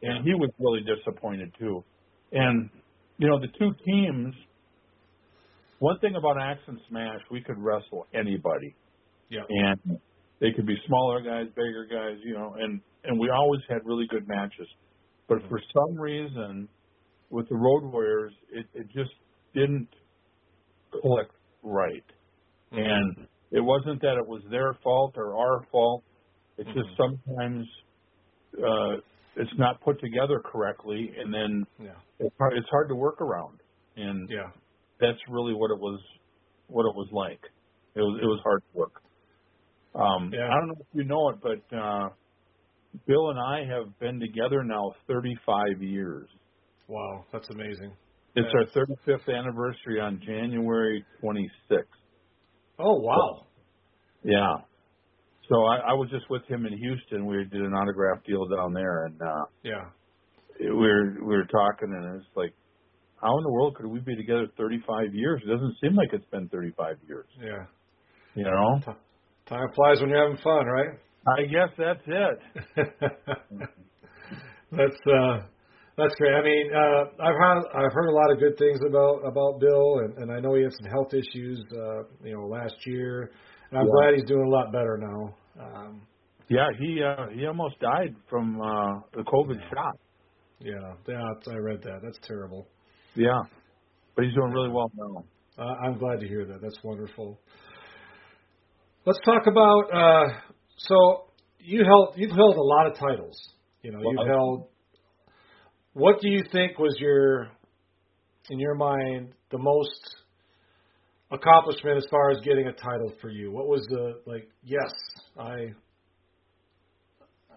and 0.02 0.26
he 0.26 0.34
was 0.34 0.50
really 0.60 0.82
disappointed 0.82 1.54
too. 1.60 1.84
And 2.32 2.70
you 3.18 3.28
know, 3.28 3.40
the 3.40 3.48
two 3.58 3.72
teams 3.86 4.36
one 5.80 6.00
thing 6.00 6.16
about 6.16 6.42
Axe 6.42 6.62
and 6.68 6.80
Smash, 6.90 7.20
we 7.30 7.42
could 7.42 7.58
wrestle 7.58 8.08
anybody. 8.14 8.76
Yeah. 9.30 9.42
And 9.50 10.00
they 10.40 10.52
could 10.56 10.66
be 10.66 10.76
smaller 10.88 11.22
guys, 11.22 11.48
bigger 11.56 11.86
guys, 11.90 12.18
you 12.24 12.34
know, 12.34 12.56
and 12.60 12.82
and 13.04 13.20
we 13.20 13.30
always 13.30 13.62
had 13.70 13.80
really 13.86 14.08
good 14.10 14.28
matches. 14.28 14.68
But 15.28 15.40
for 15.50 15.60
some 15.74 16.00
reason, 16.00 16.68
with 17.30 17.48
the 17.50 17.56
Road 17.56 17.84
Warriors, 17.84 18.34
it, 18.52 18.66
it 18.74 18.88
just 18.88 19.12
didn't 19.54 19.88
click 21.02 21.28
right. 21.64 22.04
And 22.72 23.28
it 23.52 23.62
wasn't 23.62 24.02
that 24.02 24.18
it 24.18 24.28
was 24.28 24.42
their 24.50 24.78
fault 24.84 25.14
or 25.18 25.38
our 25.38 25.66
fault. 25.72 26.04
It's 26.58 26.70
mm-hmm. 26.70 26.80
just 26.80 26.90
sometimes 26.98 27.68
uh, 28.58 28.98
it's 29.38 29.52
not 29.58 29.82
put 29.82 30.00
together 30.02 30.42
correctly, 30.44 31.12
and 31.18 31.34
then 31.34 31.66
yeah. 31.80 31.92
it's 32.20 32.36
hard, 32.38 32.54
it's 32.58 32.70
hard 32.70 32.90
to 32.90 32.96
work 32.96 33.22
around. 33.22 33.60
And 33.98 34.30
yeah 34.30 34.50
that's 35.00 35.20
really 35.30 35.54
what 35.54 35.72
it 35.72 35.80
was 35.80 36.00
what 36.68 36.84
it 36.84 36.96
was 36.96 37.10
like. 37.12 37.42
It 37.96 38.02
was 38.02 38.20
it 38.22 38.26
was 38.26 38.40
hard 38.44 38.64
work. 38.74 39.02
Um 39.94 40.32
yeah. 40.34 40.48
I 40.48 40.60
don't 40.60 40.68
know 40.68 40.76
if 40.80 40.88
you 40.94 41.04
know 41.04 41.30
it, 41.30 41.38
but 41.42 41.78
uh 41.78 42.10
Bill 43.08 43.30
and 43.30 43.40
I 43.40 43.66
have 43.66 44.00
been 44.00 44.20
together 44.20 44.64
now 44.64 44.94
35 45.08 45.82
years. 45.82 46.28
Wow, 46.88 47.26
that's 47.32 47.50
amazing. 47.50 47.92
It's 48.36 48.54
our 48.54 48.84
35th 48.84 49.34
anniversary 49.34 50.00
on 50.02 50.22
January 50.26 51.06
26th. 51.24 51.84
Oh 52.80 53.00
wow! 53.00 53.16
So, 53.42 53.48
yeah. 54.24 54.56
So 55.48 55.64
I, 55.64 55.78
I 55.78 55.94
was 55.94 56.10
just 56.10 56.30
with 56.30 56.46
him 56.48 56.66
in 56.66 56.78
Houston. 56.78 57.26
We 57.26 57.38
did 57.38 57.62
an 57.62 57.74
autograph 57.74 58.24
deal 58.26 58.46
down 58.48 58.74
there, 58.74 59.06
and 59.06 59.22
uh, 59.22 59.46
yeah, 59.64 59.86
we 60.60 60.70
were 60.70 61.14
we 61.22 61.36
were 61.36 61.46
talking, 61.46 61.94
and 61.94 62.16
it's 62.20 62.28
like 62.36 62.54
how 63.22 63.38
in 63.38 63.44
the 63.44 63.52
world 63.52 63.76
could 63.76 63.88
we 63.88 64.00
be 64.00 64.16
together 64.16 64.48
35 64.58 65.14
years? 65.14 65.42
It 65.46 65.50
doesn't 65.50 65.78
seem 65.82 65.96
like 65.96 66.10
it's 66.12 66.26
been 66.26 66.50
35 66.50 66.98
years. 67.08 67.26
Yeah. 67.40 67.66
You 68.36 68.44
know? 68.44 68.82
Time 69.48 69.68
flies 69.74 70.00
when 70.02 70.10
you're 70.10 70.22
having 70.22 70.38
fun, 70.44 70.66
right? 70.66 70.90
I 71.28 71.44
guess 71.44 71.70
that's 71.78 72.02
it. 72.06 72.40
that's 74.72 75.08
uh 75.08 75.42
that's 75.98 76.16
great. 76.16 76.34
I 76.34 76.44
mean, 76.44 76.72
uh 76.74 77.24
I've 77.24 77.36
heard 77.36 77.64
I've 77.74 77.94
heard 77.94 78.10
a 78.10 78.16
lot 78.16 78.32
of 78.32 78.40
good 78.40 78.58
things 78.58 78.80
about 78.88 79.22
about 79.26 79.60
Bill 79.60 80.00
and, 80.00 80.18
and 80.18 80.32
I 80.32 80.40
know 80.40 80.56
he 80.56 80.64
had 80.64 80.74
some 80.74 80.90
health 80.92 81.14
issues 81.14 81.64
uh, 81.72 82.04
you 82.24 82.34
know, 82.36 82.48
last 82.48 82.76
year. 82.86 83.32
And 83.70 83.80
I'm 83.80 83.86
yeah. 83.86 83.92
glad 83.92 84.14
he's 84.16 84.26
doing 84.26 84.46
a 84.46 84.50
lot 84.50 84.72
better 84.72 84.98
now. 85.02 85.36
Um 85.60 86.02
Yeah, 86.48 86.68
he 86.80 87.02
uh, 87.02 87.28
he 87.34 87.46
almost 87.48 87.80
died 87.80 88.16
from 88.30 88.62
uh, 88.62 89.00
the 89.14 89.24
COVID 89.24 89.58
yeah. 89.60 89.70
shot. 89.74 89.98
Yeah, 90.60 90.94
yeah, 91.08 91.54
I 91.54 91.58
read 91.58 91.82
that. 91.84 92.00
That's 92.04 92.20
terrible. 92.28 92.68
Yeah, 93.16 93.42
but 94.16 94.26
he's 94.26 94.34
doing 94.36 94.52
really 94.52 94.70
well 94.70 94.92
now. 94.96 95.26
Uh, 95.58 95.76
I'm 95.84 95.98
glad 95.98 96.20
to 96.20 96.28
hear 96.28 96.46
that. 96.46 96.62
That's 96.62 96.78
wonderful. 96.84 97.40
Let's 99.06 99.20
talk 99.26 99.48
about. 99.48 99.84
Uh, 99.94 100.28
so 100.78 101.26
you 101.60 101.84
held 101.84 102.16
you've 102.16 102.36
held 102.36 102.56
a 102.58 102.62
lot 102.62 102.88
of 102.88 102.98
titles. 102.98 103.38
You 103.82 103.92
know, 103.92 104.00
you've 104.02 104.28
held. 104.28 104.68
What 105.96 106.22
do 106.22 106.30
you 106.30 106.44
think 106.52 106.78
was 106.78 106.96
your, 107.00 107.46
in 108.50 108.60
your 108.60 108.76
mind, 108.76 109.34
the 109.50 109.58
most 109.58 109.90
accomplishment 111.32 111.98
as 111.98 112.06
far 112.12 112.32
as 112.32 112.38
getting 112.44 112.68
a 112.68 112.74
title 112.74 113.14
for 113.22 113.30
you? 113.30 113.52
What 113.52 113.68
was 113.68 113.82
the 113.90 114.22
like? 114.30 114.50
Yes, 114.62 114.92
I. 115.40 115.74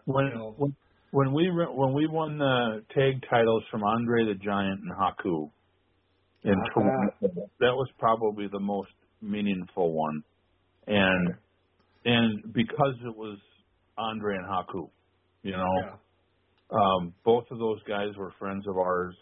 When 0.07 0.27
you 0.27 0.35
know, 0.35 0.55
when 0.57 0.77
when 1.11 1.33
we 1.33 1.49
re- 1.49 1.67
when 1.73 1.95
we 1.95 2.07
won 2.07 2.39
the 2.39 2.85
tag 2.95 3.23
titles 3.29 3.65
from 3.71 3.83
Andre 3.85 4.27
the 4.27 4.35
Giant 4.35 4.81
and 4.83 4.93
Haku 4.93 5.51
in 6.45 6.55
Uh-huh. 6.55 6.73
Toronto, 6.75 7.49
that 7.61 7.75
was 7.75 7.89
probably 7.99 8.49
the 8.51 8.61
most 8.61 8.91
meaningful 9.21 9.93
one, 9.93 10.23
and 10.87 11.35
and 12.05 12.53
because 12.53 12.95
it 13.05 13.17
was 13.17 13.39
Andre 13.99 14.37
and 14.37 14.47
Haku, 14.47 14.91
you 15.43 15.53
know, 15.53 15.83
yeah. 15.83 15.97
Um, 16.71 17.15
both 17.25 17.45
of 17.51 17.59
those 17.59 17.83
guys 17.85 18.17
were 18.17 18.33
friends 18.39 18.67
of 18.69 18.77
ours, 18.77 19.17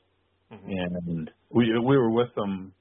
Mhm. 0.53 0.77
and 0.79 1.31
we 1.51 1.73
we 1.79 1.97
were 1.97 2.11
with 2.13 2.35
them 2.35 2.75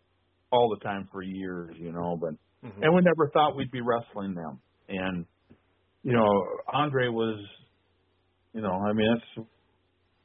all 0.52 0.70
the 0.70 0.84
time 0.84 1.08
for 1.12 1.22
years, 1.22 1.76
you 1.78 1.92
know, 1.92 2.18
but 2.20 2.32
Mhm. 2.64 2.84
and 2.84 2.96
we 2.96 3.02
never 3.02 3.30
thought 3.34 3.56
we'd 3.56 3.72
be 3.72 3.82
wrestling 3.82 4.34
them. 4.36 4.62
And 4.90 5.26
you 6.04 6.14
know, 6.14 6.30
Andre 6.72 7.08
was, 7.10 7.44
you 8.54 8.62
know, 8.62 8.74
I 8.74 8.94
mean, 8.94 9.08
that's 9.14 9.48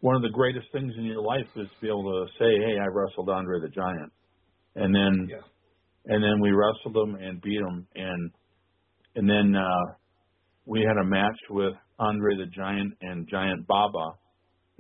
one 0.00 0.16
of 0.16 0.22
the 0.22 0.30
greatest 0.30 0.70
things 0.72 0.92
in 0.96 1.04
your 1.04 1.22
life 1.22 1.46
is 1.56 1.68
to 1.70 1.80
be 1.80 1.88
able 1.88 2.26
to 2.26 2.32
say, 2.38 2.58
"Hey, 2.58 2.78
I 2.78 2.86
wrestled 2.86 3.30
Andre 3.30 3.60
the 3.60 3.68
Giant," 3.68 4.12
and 4.76 4.94
then 4.94 5.28
Yeah. 5.28 5.42
and 6.06 6.22
then 6.24 6.40
we 6.40 6.52
wrestled 6.52 6.96
him 6.96 7.14
and 7.16 7.40
beat 7.42 7.60
him, 7.60 7.86
and 7.94 8.32
and 9.16 9.28
then 9.28 9.54
uh, 9.56 9.94
we 10.66 10.80
had 10.82 10.96
a 10.98 11.04
match 11.04 11.38
with 11.50 11.74
Andre 11.98 12.36
the 12.36 12.46
Giant 12.46 12.94
and 13.02 13.28
Giant 13.28 13.66
Baba 13.66 14.18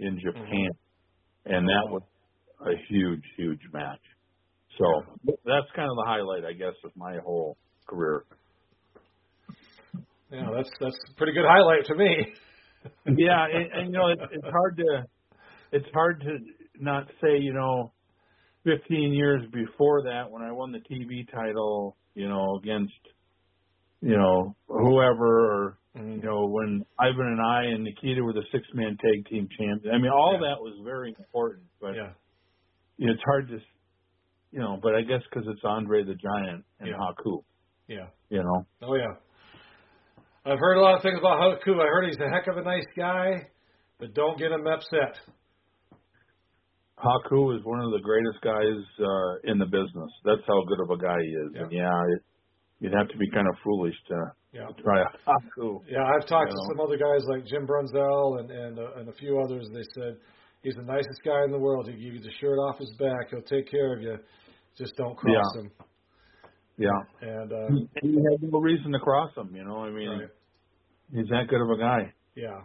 in 0.00 0.18
Japan, 0.18 0.44
mm-hmm. 0.46 1.52
and 1.52 1.68
that 1.68 1.84
was 1.88 2.02
a 2.66 2.72
huge, 2.88 3.22
huge 3.36 3.60
match. 3.72 4.00
So 4.78 4.84
that's 5.26 5.66
kind 5.76 5.88
of 5.88 5.96
the 5.96 6.04
highlight, 6.06 6.44
I 6.44 6.52
guess, 6.52 6.74
of 6.84 6.90
my 6.96 7.18
whole 7.24 7.56
career. 7.86 8.24
Yeah, 10.32 10.48
that's 10.54 10.70
that's 10.80 10.96
a 11.10 11.14
pretty 11.16 11.32
good 11.32 11.44
highlight 11.46 11.86
to 11.86 11.94
me. 11.94 12.34
yeah, 13.18 13.46
and, 13.52 13.72
and 13.72 13.86
you 13.88 13.92
know, 13.92 14.08
it's, 14.08 14.22
it's 14.32 14.46
hard 14.50 14.76
to 14.78 15.04
it's 15.72 15.86
hard 15.92 16.20
to 16.22 16.38
not 16.78 17.06
say, 17.20 17.38
you 17.38 17.52
know, 17.52 17.92
15 18.64 19.12
years 19.12 19.42
before 19.52 20.04
that 20.04 20.30
when 20.30 20.42
I 20.42 20.52
won 20.52 20.72
the 20.72 20.78
TV 20.78 21.30
title, 21.30 21.96
you 22.14 22.28
know, 22.28 22.58
against 22.62 22.92
you 24.00 24.16
know 24.16 24.54
whoever, 24.66 25.50
or 25.50 25.78
you 25.94 26.22
know 26.22 26.46
when 26.46 26.84
Ivan 26.98 27.26
and 27.26 27.40
I 27.40 27.64
and 27.74 27.84
Nikita 27.84 28.22
were 28.22 28.32
the 28.32 28.44
six 28.52 28.64
man 28.74 28.96
tag 28.96 29.26
team 29.28 29.48
champions. 29.58 29.86
I 29.92 29.98
mean, 29.98 30.10
all 30.10 30.34
Yeah. 30.34 30.48
that 30.50 30.60
was 30.60 30.78
very 30.84 31.14
important, 31.18 31.64
but 31.80 31.94
yeah. 31.94 32.12
you 32.96 33.06
know, 33.06 33.12
it's 33.12 33.22
hard 33.24 33.48
to, 33.48 33.58
you 34.52 34.60
know, 34.60 34.78
but 34.82 34.94
I 34.94 35.02
guess 35.02 35.22
because 35.28 35.48
it's 35.48 35.62
Andre 35.64 36.04
the 36.04 36.14
Giant 36.14 36.64
and 36.78 36.88
Yeah. 36.88 36.94
Haku, 36.96 37.42
Yeah. 37.88 38.06
you 38.28 38.42
know. 38.42 38.66
Oh 38.82 38.94
yeah. 38.94 39.14
I've 40.44 40.58
heard 40.58 40.76
a 40.78 40.80
lot 40.80 40.96
of 40.96 41.02
things 41.02 41.18
about 41.18 41.38
Haku. 41.40 41.74
I 41.80 41.86
heard 41.86 42.06
he's 42.08 42.18
a 42.20 42.30
heck 42.30 42.46
of 42.46 42.56
a 42.56 42.62
nice 42.62 42.86
guy, 42.96 43.48
but 43.98 44.14
don't 44.14 44.38
get 44.38 44.52
him 44.52 44.66
upset. 44.66 45.18
Haku 46.98 47.56
is 47.58 47.64
one 47.64 47.80
of 47.80 47.90
the 47.92 48.00
greatest 48.02 48.40
guys 48.42 48.78
uh, 49.00 49.50
in 49.50 49.58
the 49.58 49.64
business. 49.66 50.10
That's 50.24 50.42
how 50.46 50.62
good 50.68 50.80
of 50.84 50.90
a 50.90 51.02
guy 51.02 51.16
he 51.20 51.28
is. 51.32 51.50
Yeah. 51.54 51.62
And 51.62 51.72
yeah, 51.72 52.02
it, 52.16 52.22
you'd 52.80 52.92
have 52.92 53.08
to 53.08 53.16
be 53.18 53.28
kind 53.30 53.48
of 53.48 53.54
foolish 53.64 53.94
to 54.08 54.16
Yeah. 54.52 54.66
try 54.82 55.04
Haku. 55.26 55.80
Yeah, 55.88 56.02
I've 56.04 56.26
talked 56.26 56.50
You 56.50 56.56
to 56.56 56.62
know. 56.62 56.68
some 56.72 56.80
other 56.80 56.96
guys 56.96 57.22
like 57.28 57.46
Jim 57.46 57.66
Brunzell 57.66 58.40
and 58.40 58.50
and 58.50 58.78
uh, 58.78 58.94
and 58.96 59.08
a 59.08 59.12
few 59.12 59.40
others. 59.40 59.68
They 59.72 59.84
said 59.94 60.16
he's 60.62 60.74
the 60.74 60.82
nicest 60.82 61.22
guy 61.24 61.44
in 61.44 61.52
the 61.52 61.58
world. 61.58 61.86
He'll 61.88 61.94
give 61.96 62.14
you 62.14 62.20
the 62.20 62.32
shirt 62.40 62.58
off 62.58 62.78
his 62.78 62.90
back. 62.98 63.30
He'll 63.30 63.42
take 63.42 63.70
care 63.70 63.94
of 63.94 64.02
you. 64.02 64.16
Just 64.76 64.96
don't 64.96 65.16
cross 65.16 65.36
Yeah. 65.54 65.60
him. 65.62 65.70
Yeah. 66.78 67.00
And 67.20 67.52
uh, 67.52 67.66
And 68.02 68.12
you 68.14 68.24
have 68.32 68.50
no 68.50 68.58
reason 68.60 68.90
to 68.92 68.98
cross 68.98 69.30
him. 69.36 69.54
You 69.54 69.64
know, 69.64 69.84
I 69.84 69.90
mean, 69.90 70.08
right. 70.08 70.28
he's 71.14 71.28
that 71.30 71.46
good 71.48 71.60
of 71.60 71.68
a 71.70 71.78
guy. 71.78 72.12
Yeah, 72.34 72.60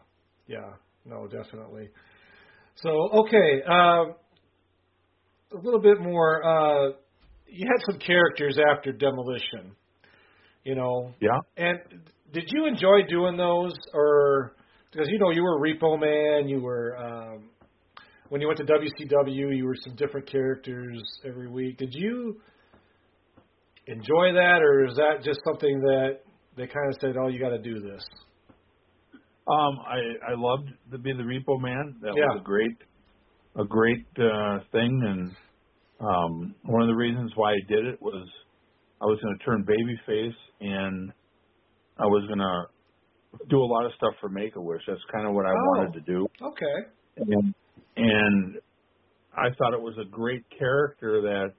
yeah, 0.48 0.72
no, 1.06 1.28
definitely. 1.28 1.90
So 2.78 2.90
okay, 3.26 3.62
uh, 3.68 4.06
a 5.54 5.60
little 5.62 5.82
bit 5.82 6.00
more. 6.02 6.44
Uh, 6.44 6.92
you 7.48 7.68
had 7.68 7.86
some 7.92 8.00
characters 8.00 8.58
after 8.72 8.92
Demolition, 8.92 9.76
you 10.66 10.76
know, 10.76 11.14
Yeah. 11.22 11.40
and 11.56 11.80
did 12.34 12.44
you 12.48 12.66
enjoy 12.66 13.08
doing 13.08 13.38
those, 13.38 13.74
or 13.94 14.56
because 14.92 15.08
you 15.10 15.20
know 15.20 15.30
you 15.32 15.44
were 15.44 15.58
a 15.58 15.62
Repo 15.62 16.00
Man, 16.00 16.50
you 16.50 16.60
were 16.60 16.98
um, 16.98 17.50
when 18.30 18.42
you 18.42 18.48
went 18.48 18.60
to 18.60 18.66
WCW, 18.66 19.56
you 19.56 19.66
were 19.66 19.76
some 19.86 19.96
different 19.96 20.30
characters 20.30 21.02
every 21.26 21.48
week. 21.48 21.78
Did 21.78 21.94
you 21.94 22.42
enjoy 23.88 24.34
that, 24.34 24.60
or 24.62 24.86
is 24.88 24.96
that 24.96 25.24
just 25.24 25.40
something 25.46 25.80
that 25.82 26.20
they 26.58 26.68
kind 26.68 26.88
of 26.90 26.98
said, 27.00 27.16
"Oh, 27.22 27.28
you 27.28 27.40
got 27.40 27.50
to 27.50 27.60
do 27.60 27.80
this"? 27.80 28.04
Um, 29.48 29.80
I 29.88 30.32
I 30.32 30.36
loved 30.36 30.70
to 30.92 30.98
be 30.98 31.14
the 31.14 31.24
Repo 31.24 31.62
Man. 31.62 31.98
That 32.02 32.16
Yeah. 32.16 32.26
was 32.26 32.42
a 32.42 32.44
great 32.44 32.78
a 33.56 33.64
great 33.64 34.06
uh, 34.18 34.60
thing, 34.72 35.02
and 35.06 35.32
um, 36.00 36.56
one 36.64 36.82
of 36.82 36.88
the 36.88 36.96
reasons 36.96 37.32
why 37.36 37.52
I 37.52 37.60
did 37.70 37.86
it 37.86 38.02
was 38.02 38.28
I 39.02 39.06
was 39.06 39.20
going 39.22 39.38
to 39.38 39.46
turn 39.46 39.66
babyface, 39.66 40.36
and 40.62 41.14
I 41.98 42.06
was 42.06 42.26
going 42.28 42.40
to 42.40 42.84
do 43.50 43.58
a 43.58 43.66
lot 43.72 43.86
of 43.86 43.94
stuff 43.98 44.14
for 44.22 44.30
Make 44.30 44.56
a 44.56 44.62
Wish. 44.62 44.82
That's 44.88 45.02
kind 45.14 45.28
of 45.28 45.34
what 45.36 45.46
I 45.48 45.54
Oh. 45.54 45.58
wanted 45.58 45.94
to 45.94 46.02
do, 46.02 46.28
Okay. 46.42 46.76
and 47.18 47.56
and 47.98 48.56
I 49.34 49.50
thought 49.58 49.74
it 49.74 49.82
was 49.82 49.98
a 50.02 50.10
great 50.10 50.44
character 50.58 51.22
that 51.24 51.54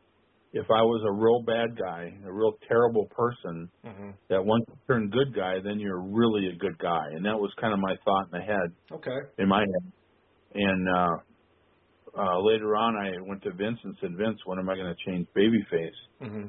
if 0.53 0.67
I 0.71 0.83
was 0.83 1.05
a 1.07 1.13
real 1.13 1.43
bad 1.45 1.79
guy, 1.79 2.19
a 2.27 2.33
real 2.33 2.55
terrible 2.69 3.07
person, 3.11 3.71
hmm 3.85 4.11
that 4.31 4.45
once 4.45 4.65
you 4.69 4.75
turn 4.89 5.11
good 5.11 5.35
guy, 5.37 5.57
then 5.65 5.81
you're 5.81 6.01
really 6.03 6.49
a 6.49 6.59
good 6.59 6.79
guy. 6.79 7.05
And 7.15 7.25
that 7.27 7.39
was 7.39 7.53
kind 7.61 7.75
of 7.75 7.81
my 7.81 7.97
thought 8.05 8.27
in 8.33 8.41
the 8.41 8.45
head, 8.45 8.77
Okay. 8.93 9.21
in 9.39 9.49
my 9.49 9.61
head. 9.61 9.93
And 10.55 10.89
uh, 10.89 11.35
uh, 12.21 12.41
later 12.43 12.77
on, 12.77 12.97
I 12.97 13.13
went 13.29 13.43
to 13.45 13.53
Vince 13.53 13.79
and 13.85 13.97
said, 14.01 14.11
Vince, 14.19 14.41
when 14.47 14.59
am 14.59 14.69
I 14.71 14.77
going 14.77 14.95
to 14.95 15.11
change 15.11 15.29
babyface? 15.37 15.99
hmm 16.21 16.47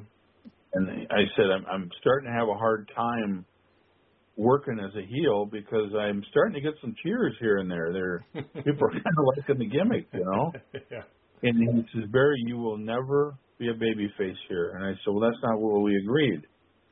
And 0.74 1.06
I 1.10 1.22
said, 1.36 1.46
I'm, 1.46 1.64
I'm 1.66 1.90
starting 2.00 2.30
to 2.30 2.36
have 2.38 2.48
a 2.48 2.58
hard 2.58 2.90
time 2.94 3.44
working 4.36 4.78
as 4.78 4.94
a 4.94 5.06
heel 5.06 5.46
because 5.46 5.90
I'm 5.98 6.22
starting 6.30 6.54
to 6.54 6.60
get 6.60 6.74
some 6.80 6.94
cheers 7.02 7.34
here 7.40 7.58
and 7.58 7.70
there. 7.70 7.92
They're 7.92 8.24
people 8.34 8.86
are 8.86 8.90
kind 8.90 9.18
of 9.18 9.24
liking 9.36 9.58
the 9.58 9.66
gimmick, 9.66 10.06
you 10.12 10.24
know. 10.24 10.52
yeah. 10.90 11.02
And 11.42 11.56
he 11.56 11.82
says, 11.92 12.08
Barry, 12.10 12.42
you 12.46 12.56
will 12.56 12.78
never 12.78 13.36
be 13.58 13.68
a 13.68 13.74
babyface 13.74 14.36
here. 14.48 14.72
And 14.74 14.84
I 14.84 14.92
said, 14.92 15.12
Well, 15.12 15.20
that's 15.20 15.42
not 15.42 15.60
what 15.60 15.82
we 15.82 15.96
agreed. 15.96 16.42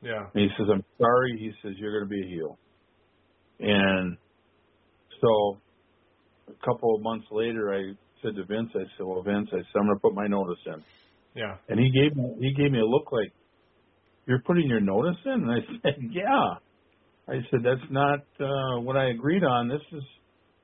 Yeah. 0.01 0.27
And 0.33 0.43
he 0.43 0.49
says, 0.57 0.67
I'm 0.71 0.83
sorry. 0.99 1.37
He 1.39 1.51
says, 1.61 1.73
You're 1.77 1.99
going 1.99 2.09
to 2.09 2.15
be 2.15 2.21
a 2.21 2.29
heel. 2.29 2.59
And 3.59 4.17
so 5.21 5.57
a 6.49 6.65
couple 6.65 6.95
of 6.95 7.01
months 7.01 7.27
later, 7.31 7.73
I 7.73 7.93
said 8.21 8.35
to 8.35 8.45
Vince, 8.45 8.69
I 8.75 8.83
said, 8.97 9.05
Well, 9.05 9.23
Vince, 9.23 9.49
I 9.51 9.57
said, 9.57 9.75
I'm 9.79 9.85
going 9.85 9.97
to 9.97 10.01
put 10.01 10.13
my 10.13 10.27
notice 10.27 10.59
in. 10.65 10.83
Yeah. 11.35 11.55
And 11.69 11.79
he 11.79 11.89
gave 11.91 12.15
me, 12.15 12.35
he 12.39 12.53
gave 12.53 12.71
me 12.71 12.79
a 12.79 12.85
look 12.85 13.11
like, 13.11 13.31
You're 14.27 14.43
putting 14.45 14.67
your 14.67 14.81
notice 14.81 15.17
in? 15.25 15.31
And 15.31 15.51
I 15.51 15.59
said, 15.83 15.95
Yeah. 16.11 16.55
I 17.29 17.33
said, 17.51 17.61
That's 17.63 17.91
not 17.91 18.19
uh, 18.39 18.81
what 18.81 18.97
I 18.97 19.09
agreed 19.09 19.43
on. 19.43 19.69
This 19.69 19.81
is, 19.93 20.03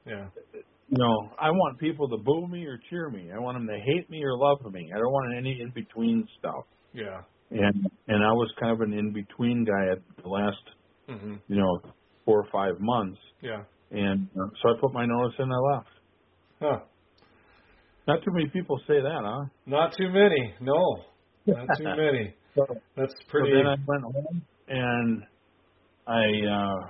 Yeah. 0.05 0.29
you 0.53 0.97
know, 0.97 1.31
I 1.39 1.51
want 1.51 1.79
people 1.79 2.09
to 2.09 2.17
boo 2.17 2.47
me 2.47 2.65
or 2.65 2.79
cheer 2.89 3.09
me. 3.09 3.31
I 3.35 3.39
want 3.39 3.57
them 3.57 3.67
to 3.67 3.79
hate 3.85 4.09
me 4.09 4.23
or 4.23 4.37
love 4.37 4.59
me. 4.71 4.91
I 4.93 4.97
don't 4.97 5.11
want 5.11 5.37
any 5.37 5.59
in 5.61 5.71
between 5.71 6.27
stuff. 6.39 6.65
Yeah. 6.93 7.21
And 7.51 7.89
and 8.07 8.23
I 8.23 8.31
was 8.33 8.51
kind 8.59 8.71
of 8.73 8.81
an 8.81 8.93
in 8.93 9.13
between 9.13 9.65
guy 9.65 9.91
at 9.93 10.23
the 10.23 10.29
last 10.29 10.57
hmm 11.07 11.35
you 11.47 11.57
know, 11.57 11.93
four 12.25 12.39
or 12.39 12.47
five 12.51 12.79
months. 12.79 13.19
Yeah. 13.41 13.63
And 13.91 14.29
uh, 14.35 14.47
so 14.61 14.69
I 14.69 14.73
put 14.81 14.93
my 14.93 15.05
notice 15.05 15.35
in 15.37 15.43
and 15.43 15.53
I 15.53 15.75
left. 15.75 15.89
Huh. 16.61 16.79
Not 18.07 18.23
too 18.23 18.31
many 18.31 18.49
people 18.49 18.79
say 18.87 18.95
that, 19.01 19.21
huh? 19.23 19.45
Not 19.65 19.93
too 19.97 20.09
many. 20.09 20.55
No. 20.61 21.03
Not 21.45 21.67
too 21.77 21.83
many. 21.95 22.35
So, 22.55 22.65
That's 22.95 23.13
pretty. 23.29 23.51
so 23.51 23.57
then 23.57 23.67
I 23.67 23.75
went 23.85 24.03
home 24.03 24.45
and 24.67 25.23
I 26.07 26.23
uh 26.47 26.89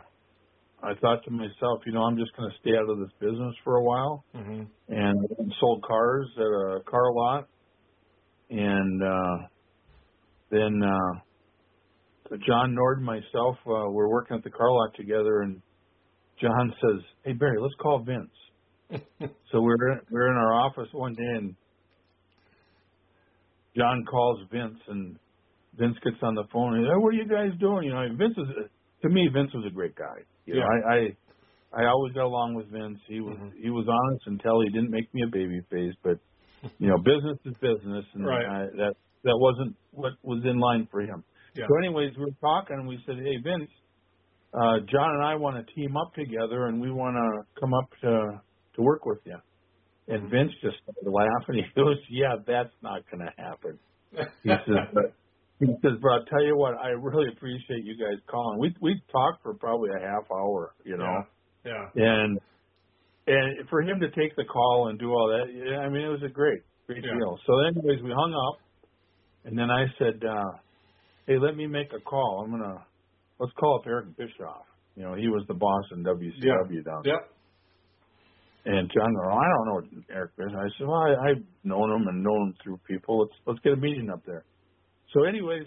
I 0.85 0.95
thought 0.99 1.23
to 1.25 1.31
myself, 1.31 1.81
you 1.85 1.93
know, 1.93 2.01
I'm 2.01 2.17
just 2.17 2.35
going 2.35 2.49
to 2.49 2.57
stay 2.59 2.71
out 2.77 2.89
of 2.89 2.99
this 2.99 3.11
business 3.19 3.55
for 3.63 3.77
a 3.77 3.83
while. 3.83 4.25
hmm 4.35 4.63
And 4.89 5.53
sold 5.59 5.83
cars 5.87 6.27
at 6.37 6.41
a 6.43 6.79
car 6.89 7.13
lot. 7.13 7.47
And 8.49 9.01
uh 9.01 9.47
then 10.51 10.81
uh 10.83 11.19
John 12.47 12.73
Nord 12.73 12.97
and 12.97 13.05
myself 13.05 13.57
uh, 13.65 13.89
were 13.91 14.09
working 14.09 14.37
at 14.37 14.43
the 14.43 14.49
car 14.49 14.71
lot 14.71 14.95
together, 14.95 15.41
and 15.41 15.61
John 16.41 16.73
says, 16.81 17.01
"Hey 17.23 17.33
Barry, 17.33 17.57
let's 17.59 17.75
call 17.81 18.03
Vince." 18.03 18.31
so 19.51 19.61
we're 19.61 19.91
in, 19.91 19.99
we're 20.09 20.31
in 20.31 20.37
our 20.37 20.53
office 20.53 20.87
one 20.93 21.13
day, 21.13 21.37
and 21.37 21.55
John 23.77 24.05
calls 24.09 24.39
Vince, 24.51 24.79
and 24.87 25.17
Vince 25.77 25.97
gets 26.03 26.17
on 26.21 26.35
the 26.35 26.43
phone 26.51 26.75
and, 26.75 26.85
hey, 26.85 26.97
"What 26.97 27.09
are 27.09 27.17
you 27.17 27.27
guys 27.27 27.57
doing?" 27.59 27.87
You 27.87 27.93
know, 27.93 28.07
Vince 28.15 28.37
is 28.37 28.69
to 29.03 29.09
me, 29.09 29.29
Vince 29.31 29.51
was 29.53 29.65
a 29.67 29.73
great 29.73 29.95
guy. 29.95 30.23
You 30.45 30.55
yeah. 30.55 30.61
know, 30.61 30.67
I, 30.67 30.93
I 30.93 31.83
I 31.83 31.85
always 31.87 32.13
got 32.13 32.25
along 32.25 32.55
with 32.55 32.71
Vince. 32.71 32.99
He 33.07 33.19
was 33.19 33.35
mm-hmm. 33.37 33.57
he 33.61 33.69
was 33.69 33.87
honest 33.89 34.23
until 34.27 34.61
he 34.61 34.69
didn't 34.69 34.91
make 34.91 35.13
me 35.13 35.23
a 35.23 35.31
baby 35.31 35.61
face, 35.69 35.93
but 36.03 36.17
you 36.79 36.87
know, 36.87 36.97
business 36.97 37.37
is 37.45 37.53
business, 37.61 38.05
and 38.13 38.25
right. 38.25 38.45
I, 38.45 38.59
that 38.77 38.93
that 39.23 39.37
wasn't 39.37 39.75
what 39.91 40.13
was 40.23 40.43
in 40.45 40.59
line 40.59 40.87
for 40.91 41.01
him. 41.01 41.23
Yeah. 41.55 41.65
So, 41.67 41.77
anyways, 41.83 42.13
we 42.17 42.25
were 42.25 42.39
talking, 42.41 42.77
and 42.77 42.87
we 42.87 42.99
said, 43.05 43.15
"Hey, 43.17 43.37
Vince, 43.43 43.69
uh, 44.53 44.79
John 44.91 45.15
and 45.15 45.23
I 45.23 45.35
want 45.35 45.65
to 45.65 45.73
team 45.73 45.97
up 45.97 46.13
together, 46.13 46.67
and 46.67 46.79
we 46.79 46.91
want 46.91 47.15
to 47.15 47.59
come 47.59 47.73
up 47.73 47.89
to 48.01 48.41
to 48.75 48.81
work 48.81 49.05
with 49.05 49.19
you." 49.25 49.37
And 50.07 50.29
Vince 50.29 50.51
just 50.61 50.77
started 50.83 51.09
laughing. 51.09 51.63
He 51.75 51.81
goes, 51.81 51.97
"Yeah, 52.09 52.35
that's 52.45 52.73
not 52.81 53.01
going 53.09 53.25
to 53.25 53.33
happen." 53.41 53.79
He 54.43 54.49
says, 54.49 54.87
"But 54.93 55.13
he 55.59 55.67
says, 55.81 55.93
but 56.01 56.09
I'll 56.09 56.25
tell 56.25 56.43
you 56.43 56.57
what, 56.57 56.75
I 56.77 56.89
really 56.89 57.29
appreciate 57.31 57.83
you 57.83 57.95
guys 57.97 58.19
calling. 58.27 58.59
We 58.59 58.75
we 58.81 59.01
talked 59.11 59.43
for 59.43 59.53
probably 59.53 59.89
a 59.91 59.99
half 59.99 60.29
hour, 60.31 60.73
you 60.83 60.97
know. 60.97 61.23
Yeah. 61.65 61.71
yeah. 61.95 62.23
And 62.23 62.39
and 63.27 63.69
for 63.69 63.81
him 63.81 63.99
to 63.99 64.07
take 64.09 64.35
the 64.35 64.43
call 64.45 64.87
and 64.89 64.99
do 64.99 65.11
all 65.11 65.27
that, 65.29 65.53
yeah, 65.53 65.79
I 65.79 65.89
mean, 65.89 66.03
it 66.03 66.09
was 66.09 66.23
a 66.25 66.31
great 66.31 66.61
great 66.87 67.03
yeah. 67.03 67.13
deal. 67.17 67.39
So, 67.47 67.59
anyways, 67.59 68.03
we 68.03 68.11
hung 68.11 68.33
up, 68.33 68.59
and 69.45 69.57
then 69.57 69.69
I 69.69 69.85
said, 69.97 70.21
uh, 70.27 70.57
"Hey, 71.27 71.37
let 71.39 71.55
me 71.55 71.67
make 71.67 71.93
a 71.93 72.01
call. 72.01 72.43
I'm 72.43 72.51
gonna 72.51 72.83
let's 73.39 73.53
call 73.59 73.79
up 73.79 73.87
Eric 73.87 74.17
Bischoff. 74.17 74.65
You 74.95 75.03
know, 75.03 75.15
he 75.15 75.27
was 75.27 75.43
the 75.47 75.53
boss 75.53 75.85
in 75.91 76.03
WCW 76.03 76.33
yeah. 76.43 76.81
down 76.85 77.01
there. 77.03 77.13
Yep. 77.13 77.29
And 78.65 78.89
John 78.93 79.13
goes, 79.13 79.27
I 79.27 79.47
don't 79.49 79.67
know 79.67 80.03
Eric 80.09 80.31
Bischoff. 80.37 80.55
I 80.55 80.69
said, 80.77 80.87
Well, 80.87 81.01
I, 81.01 81.31
I've 81.31 81.43
known 81.63 81.91
him 81.91 82.07
and 82.07 82.23
known 82.23 82.47
him 82.47 82.55
through 82.63 82.79
people. 82.87 83.19
Let's 83.19 83.33
let's 83.45 83.59
get 83.59 83.73
a 83.73 83.77
meeting 83.77 84.09
up 84.09 84.21
there. 84.25 84.45
So, 85.13 85.23
anyways, 85.23 85.65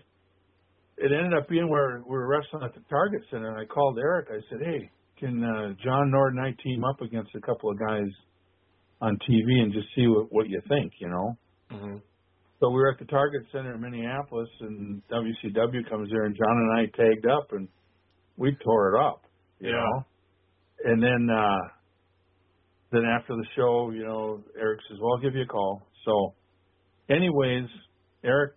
it 0.98 1.12
ended 1.12 1.38
up 1.38 1.48
being 1.48 1.68
where 1.68 2.02
we 2.04 2.16
were 2.16 2.26
wrestling 2.26 2.62
at 2.64 2.74
the 2.74 2.80
Target 2.88 3.22
Center, 3.30 3.50
and 3.50 3.60
I 3.60 3.64
called 3.64 3.98
Eric. 3.98 4.28
I 4.30 4.40
said, 4.50 4.58
"Hey, 4.64 4.90
can 5.18 5.42
uh, 5.44 5.74
John 5.84 6.10
Nord 6.10 6.34
and 6.34 6.44
I 6.44 6.52
team 6.62 6.84
up 6.84 7.00
against 7.00 7.34
a 7.34 7.40
couple 7.40 7.70
of 7.70 7.78
guys 7.78 8.08
on 9.00 9.18
TV 9.28 9.62
and 9.62 9.72
just 9.72 9.88
see 9.94 10.06
what 10.06 10.32
what 10.32 10.48
you 10.48 10.60
think?" 10.68 10.92
You 10.98 11.08
know. 11.08 11.38
Mm-hmm. 11.70 11.96
So 12.60 12.70
we 12.70 12.76
were 12.76 12.90
at 12.90 12.98
the 12.98 13.04
Target 13.04 13.42
Center 13.52 13.74
in 13.74 13.80
Minneapolis, 13.80 14.48
and 14.60 15.02
WCW 15.10 15.88
comes 15.88 16.10
there, 16.10 16.24
and 16.24 16.34
John 16.34 16.56
and 16.56 16.72
I 16.80 16.86
tagged 16.96 17.26
up, 17.26 17.52
and 17.52 17.68
we 18.38 18.56
tore 18.64 18.96
it 18.96 19.00
up. 19.00 19.22
You 19.60 19.70
yeah. 19.70 19.76
know. 19.76 20.06
And 20.84 21.02
then 21.02 21.28
uh 21.30 21.68
then 22.92 23.04
after 23.04 23.34
the 23.34 23.46
show, 23.54 23.90
you 23.90 24.04
know, 24.04 24.42
Eric 24.58 24.80
says, 24.88 24.98
"Well, 25.00 25.14
I'll 25.14 25.22
give 25.22 25.34
you 25.34 25.42
a 25.42 25.46
call." 25.46 25.82
So, 26.06 26.34
anyways, 27.10 27.68
Eric 28.24 28.54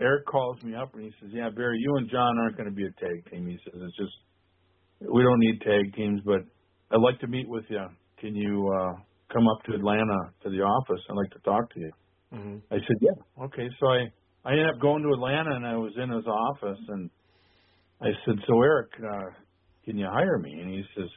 Eric 0.00 0.26
calls 0.26 0.56
me 0.62 0.74
up 0.74 0.94
and 0.94 1.04
he 1.04 1.12
says, 1.20 1.30
"Yeah, 1.32 1.50
Barry, 1.50 1.78
you 1.78 1.96
and 1.96 2.10
John 2.10 2.38
aren't 2.38 2.56
going 2.56 2.68
to 2.68 2.74
be 2.74 2.86
a 2.86 2.92
tag 3.00 3.30
team." 3.30 3.46
He 3.46 3.58
says, 3.64 3.80
"It's 3.82 3.96
just 3.96 4.16
we 5.00 5.22
don't 5.22 5.38
need 5.38 5.60
tag 5.60 5.94
teams, 5.94 6.20
but 6.24 6.40
I'd 6.90 7.00
like 7.00 7.20
to 7.20 7.26
meet 7.26 7.48
with 7.48 7.64
you. 7.68 7.84
Can 8.18 8.34
you 8.34 8.70
uh, 8.80 8.92
come 9.32 9.46
up 9.46 9.62
to 9.64 9.74
Atlanta 9.74 10.32
to 10.42 10.50
the 10.50 10.62
office? 10.62 11.00
I'd 11.08 11.16
like 11.16 11.30
to 11.32 11.40
talk 11.40 11.72
to 11.74 11.80
you." 11.80 11.92
Mm-hmm. 12.32 12.74
I 12.74 12.76
said, 12.76 12.96
"Yeah, 13.00 13.44
okay." 13.44 13.68
So 13.78 13.86
I 13.86 14.10
I 14.44 14.52
ended 14.52 14.70
up 14.70 14.80
going 14.80 15.02
to 15.02 15.10
Atlanta 15.10 15.54
and 15.54 15.66
I 15.66 15.76
was 15.76 15.92
in 15.96 16.10
his 16.10 16.26
office 16.26 16.80
and 16.88 17.10
I 18.00 18.08
said, 18.24 18.36
"So 18.46 18.62
Eric, 18.62 18.90
uh, 18.98 19.30
can 19.84 19.98
you 19.98 20.06
hire 20.10 20.38
me?" 20.38 20.52
And 20.60 20.70
he 20.70 20.82
says, 20.96 21.10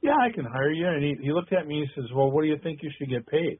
"Yeah, 0.00 0.16
I 0.16 0.32
can 0.34 0.46
hire 0.46 0.72
you." 0.72 0.88
And 0.88 1.04
he 1.04 1.14
he 1.22 1.32
looked 1.32 1.52
at 1.52 1.66
me 1.66 1.80
and 1.80 1.88
he 1.88 2.00
says, 2.00 2.10
"Well, 2.14 2.30
what 2.30 2.42
do 2.42 2.48
you 2.48 2.58
think 2.62 2.80
you 2.82 2.90
should 2.98 3.10
get 3.10 3.26
paid?" 3.26 3.58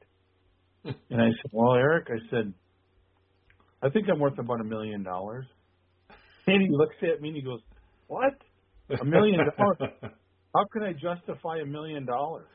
and 1.11 1.21
I 1.21 1.29
said, 1.29 1.51
"Well, 1.53 1.75
Eric," 1.75 2.09
I 2.09 2.19
said. 2.31 2.55
I 3.85 3.91
think 3.91 4.07
I'm 4.11 4.19
worth 4.19 4.39
about 4.39 4.61
a 4.61 4.65
million 4.65 5.03
dollars. 5.03 5.47
And 6.47 6.61
he 6.61 6.69
looks 6.71 6.97
at 7.01 7.23
me 7.23 7.29
and 7.29 7.37
he 7.39 7.43
goes, 7.43 7.61
What? 8.07 8.35
A 9.01 9.03
million 9.03 9.39
dollars? 9.39 9.79
How 10.55 10.65
can 10.71 10.83
I 10.83 10.93
justify 10.93 11.61
a 11.63 11.65
million 11.65 12.05
dollars? 12.05 12.51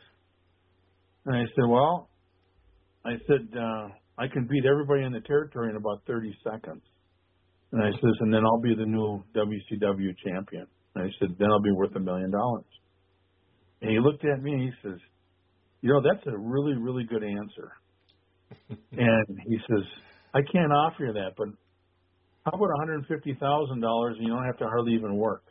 And 1.26 1.36
I 1.36 1.46
said, 1.56 1.66
Well, 1.68 2.08
I 3.04 3.14
said, 3.26 3.50
uh, 3.58 3.88
I 4.20 4.28
can 4.28 4.46
beat 4.46 4.64
everybody 4.70 5.04
in 5.04 5.12
the 5.12 5.22
territory 5.22 5.72
in 5.72 5.76
about 5.76 6.04
30 6.06 6.38
seconds. 6.44 6.84
And 7.72 7.82
I 7.82 7.92
says, 7.92 8.16
and 8.20 8.34
then 8.34 8.44
I'll 8.46 8.62
be 8.62 8.76
the 8.76 8.86
new 8.86 9.24
WCW 9.36 10.16
champion. 10.24 10.68
And 10.96 11.04
I 11.06 11.10
said, 11.20 11.36
then 11.40 11.50
I'll 11.50 11.62
be 11.62 11.72
worth 11.72 11.96
a 11.96 12.00
million 12.00 12.32
dollars. 12.32 12.66
And 13.82 13.92
he 13.92 14.00
looked 14.00 14.26
at 14.26 14.42
me 14.42 14.52
and 14.54 14.62
he 14.62 14.72
says, 14.84 15.00
you 15.82 15.94
know, 15.94 16.02
that's 16.02 16.26
a 16.28 16.38
really, 16.38 16.74
really 16.74 17.06
good 17.06 17.24
answer. 17.24 17.72
and 18.92 19.40
he 19.48 19.58
says, 19.70 19.86
I 20.34 20.42
can't 20.52 20.72
offer 20.72 21.06
you 21.06 21.14
that, 21.14 21.32
but 21.38 21.48
how 22.46 22.52
about 22.52 22.60
one 22.60 22.80
hundred 22.80 23.06
fifty 23.08 23.34
thousand 23.40 23.82
dollars 23.82 24.16
and 24.18 24.28
you 24.28 24.34
don't 24.34 24.46
have 24.46 24.58
to 24.58 24.66
hardly 24.66 24.94
even 24.94 25.16
work? 25.16 25.44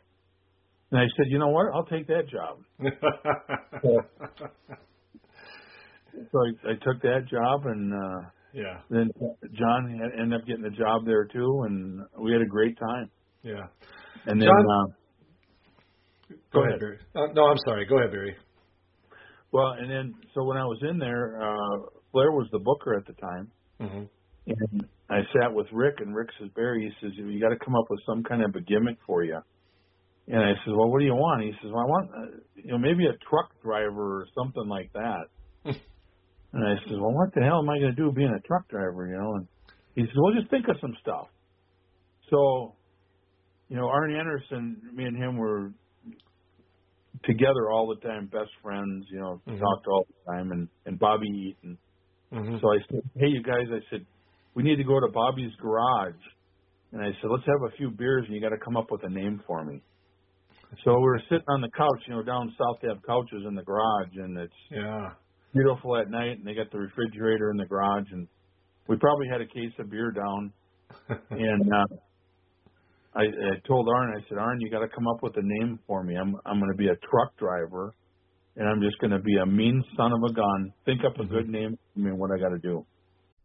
And 0.91 0.99
I 0.99 1.05
said, 1.15 1.25
you 1.27 1.37
know 1.37 1.49
what? 1.49 1.67
I'll 1.73 1.85
take 1.85 2.07
that 2.07 2.27
job. 2.29 2.59
so 6.31 6.39
I, 6.39 6.71
I 6.71 6.73
took 6.81 7.01
that 7.03 7.27
job, 7.29 7.65
and 7.65 7.93
uh, 7.93 8.29
yeah. 8.53 8.79
Then 8.89 9.09
John 9.53 9.99
had, 9.99 10.19
ended 10.19 10.41
up 10.41 10.47
getting 10.47 10.65
a 10.65 10.71
job 10.71 11.05
there 11.05 11.25
too, 11.25 11.63
and 11.67 12.01
we 12.19 12.31
had 12.31 12.41
a 12.41 12.47
great 12.47 12.77
time. 12.79 13.11
Yeah. 13.43 13.67
And 14.25 14.41
then, 14.41 14.47
John, 14.47 14.65
uh, 14.65 14.85
go, 16.51 16.61
go 16.61 16.63
ahead. 16.65 16.79
Barry. 16.79 16.97
Uh, 17.15 17.27
no, 17.33 17.45
I'm 17.45 17.57
sorry. 17.65 17.85
Go 17.85 17.97
ahead, 17.99 18.11
Barry. 18.11 18.35
well, 19.51 19.73
and 19.79 19.89
then 19.89 20.15
so 20.33 20.43
when 20.43 20.57
I 20.57 20.65
was 20.65 20.79
in 20.89 20.97
there, 20.97 21.39
uh, 21.41 21.77
Flair 22.11 22.31
was 22.31 22.47
the 22.51 22.59
booker 22.59 22.97
at 22.97 23.05
the 23.05 23.13
time. 23.13 23.51
Mm-hmm. 23.79 24.03
And 24.49 24.85
I 25.09 25.21
sat 25.33 25.53
with 25.53 25.67
Rick, 25.71 25.95
and 25.99 26.15
Rick 26.15 26.29
says, 26.39 26.49
Barry, 26.55 26.83
he 26.83 27.07
says, 27.07 27.15
you 27.17 27.39
got 27.39 27.49
to 27.49 27.59
come 27.63 27.75
up 27.75 27.85
with 27.89 27.99
some 28.05 28.23
kind 28.23 28.43
of 28.43 28.55
a 28.55 28.61
gimmick 28.61 28.97
for 29.05 29.23
you. 29.23 29.39
And 30.27 30.37
I 30.43 30.53
said, 30.63 30.73
well, 30.75 30.89
what 30.89 30.99
do 30.99 31.05
you 31.05 31.15
want? 31.15 31.43
He 31.43 31.51
says, 31.61 31.71
well, 31.73 31.83
I 31.83 31.87
want, 31.87 32.09
uh, 32.11 32.37
you 32.55 32.71
know, 32.71 32.77
maybe 32.77 33.05
a 33.05 33.17
truck 33.29 33.49
driver 33.63 34.21
or 34.21 34.25
something 34.37 34.67
like 34.67 34.91
that. 34.93 35.25
and 35.65 35.75
I 36.67 36.75
said, 36.87 36.99
well, 36.99 37.13
what 37.13 37.33
the 37.33 37.41
hell 37.41 37.59
am 37.59 37.69
I 37.69 37.79
going 37.79 37.95
to 37.95 38.01
do 38.01 38.11
being 38.11 38.33
a 38.33 38.47
truck 38.47 38.67
driver, 38.69 39.07
you 39.07 39.17
know? 39.17 39.35
And 39.35 39.47
he 39.95 40.01
says, 40.01 40.15
well, 40.15 40.33
just 40.33 40.51
think 40.51 40.67
of 40.67 40.75
some 40.81 40.95
stuff. 41.01 41.27
So, 42.29 42.75
you 43.69 43.77
know, 43.77 43.87
Arn 43.87 44.15
Anderson, 44.15 44.81
me 44.93 45.05
and 45.05 45.17
him 45.17 45.37
were 45.37 45.71
together 47.23 47.71
all 47.71 47.87
the 47.87 48.07
time, 48.07 48.27
best 48.27 48.51
friends, 48.61 49.05
you 49.11 49.19
know, 49.19 49.41
Mhm. 49.47 49.59
talked 49.59 49.87
all 49.87 50.05
the 50.07 50.31
time, 50.31 50.51
and, 50.51 50.69
and 50.85 50.99
Bobby 50.99 51.27
Eaton. 51.27 51.77
Mm-hmm. 52.31 52.57
So 52.61 52.71
I 52.71 52.77
said, 52.89 53.01
hey, 53.17 53.27
you 53.27 53.41
guys, 53.41 53.65
I 53.71 53.79
said, 53.89 54.05
we 54.55 54.63
need 54.63 54.77
to 54.77 54.83
go 54.83 54.99
to 54.99 55.07
Bobby's 55.13 55.53
garage. 55.61 56.19
And 56.91 57.01
I 57.01 57.11
said, 57.21 57.29
let's 57.29 57.45
have 57.45 57.71
a 57.71 57.75
few 57.77 57.91
beers 57.91 58.25
and 58.25 58.35
you 58.35 58.41
got 58.41 58.49
to 58.49 58.63
come 58.63 58.75
up 58.77 58.87
with 58.89 59.01
a 59.03 59.09
name 59.09 59.41
for 59.45 59.63
me. 59.63 59.81
So 60.83 60.93
we 60.95 61.01
were 61.01 61.21
sitting 61.29 61.45
on 61.47 61.61
the 61.61 61.69
couch, 61.75 62.01
you 62.07 62.13
know, 62.13 62.23
down 62.23 62.53
south 62.57 62.77
they 62.81 62.87
have 62.87 63.01
couches 63.05 63.43
in 63.47 63.55
the 63.55 63.63
garage 63.63 64.13
and 64.15 64.37
it's 64.37 64.53
Yeah. 64.71 65.09
beautiful 65.53 65.97
at 65.97 66.09
night 66.09 66.37
and 66.37 66.45
they 66.45 66.53
got 66.53 66.71
the 66.71 66.79
refrigerator 66.79 67.51
in 67.51 67.57
the 67.57 67.65
garage 67.65 68.07
and 68.11 68.27
we 68.87 68.97
probably 68.97 69.27
had 69.31 69.41
a 69.41 69.47
case 69.47 69.73
of 69.79 69.89
beer 69.89 70.11
down 70.11 70.53
and 71.31 71.73
uh 71.73 71.95
I, 73.15 73.21
I 73.23 73.67
told 73.67 73.89
Arn, 73.89 74.13
I 74.15 74.27
said, 74.29 74.37
Arn, 74.37 74.61
you 74.61 74.69
got 74.69 74.79
to 74.79 74.87
come 74.87 75.07
up 75.07 75.23
with 75.23 75.35
a 75.35 75.41
name 75.41 75.79
for 75.87 76.03
me. 76.03 76.15
I'm 76.15 76.35
I'm 76.45 76.59
going 76.59 76.71
to 76.71 76.77
be 76.77 76.87
a 76.87 76.95
truck 77.09 77.35
driver, 77.37 77.93
and 78.55 78.67
I'm 78.67 78.81
just 78.81 78.99
going 78.99 79.11
to 79.11 79.19
be 79.19 79.35
a 79.37 79.45
mean 79.47 79.83
son 79.97 80.11
of 80.13 80.19
a 80.29 80.33
gun. 80.33 80.73
Think 80.85 81.01
up 81.03 81.19
a 81.19 81.25
good 81.25 81.49
name 81.49 81.77
for 81.93 81.99
me 81.99 82.11
and 82.11 82.19
what 82.19 82.29
I 82.31 82.39
got 82.39 82.49
to 82.49 82.59
do. 82.59 82.85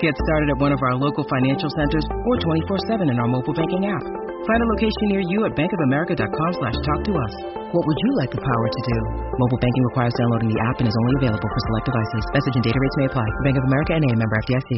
Get 0.00 0.16
started 0.16 0.48
at 0.48 0.58
one 0.58 0.72
of 0.72 0.80
our 0.80 0.96
local 0.96 1.24
financial 1.28 1.68
centers 1.76 2.06
or 2.08 2.34
24-7 2.40 3.12
in 3.12 3.16
our 3.20 3.28
mobile 3.28 3.52
banking 3.52 3.84
app. 3.84 4.00
Find 4.00 4.60
a 4.64 4.68
location 4.72 5.12
near 5.12 5.20
you 5.20 5.44
at 5.44 5.52
bankofamerica.com 5.52 6.50
slash 6.56 6.76
talk 6.80 7.00
to 7.04 7.12
us. 7.12 7.32
What 7.68 7.84
would 7.84 7.98
you 8.00 8.10
like 8.16 8.32
the 8.32 8.40
power 8.40 8.66
to 8.72 8.80
do? 8.80 8.98
Mobile 9.36 9.60
banking 9.60 9.84
requires 9.92 10.14
downloading 10.16 10.48
the 10.48 10.60
app 10.72 10.80
and 10.80 10.88
is 10.88 10.96
only 11.04 11.14
available 11.20 11.44
for 11.44 11.60
select 11.68 11.84
devices. 11.92 12.22
Message 12.32 12.54
and 12.56 12.64
data 12.64 12.78
rates 12.80 12.96
may 12.96 13.06
apply. 13.12 13.26
Bank 13.44 13.56
of 13.60 13.64
America 13.68 13.92
and 13.92 14.04
a 14.08 14.16
member 14.16 14.36
FDIC. 14.48 14.72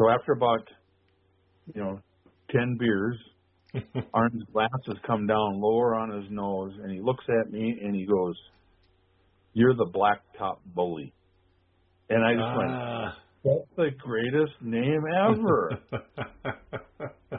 So 0.00 0.08
after 0.08 0.32
about, 0.32 0.64
you 1.76 1.80
know, 1.84 2.00
10 2.56 2.76
beers, 2.80 3.16
Arn's 4.14 4.44
glasses 4.52 4.96
come 5.06 5.26
down 5.26 5.60
lower 5.60 5.94
on 5.94 6.08
his 6.10 6.24
nose, 6.30 6.72
and 6.82 6.90
he 6.90 7.00
looks 7.00 7.24
at 7.28 7.52
me 7.52 7.78
and 7.84 7.94
he 7.94 8.04
goes, 8.04 8.36
"You're 9.54 9.72
the 9.74 9.86
blacktop 9.88 10.56
bully." 10.74 11.12
And 12.10 12.24
I 12.24 12.32
just 12.32 12.44
Ah. 12.44 12.56
went, 12.58 13.14
that's 13.44 13.68
the 13.76 13.90
greatest 13.98 14.52
name 14.60 15.02
ever. 15.28 15.70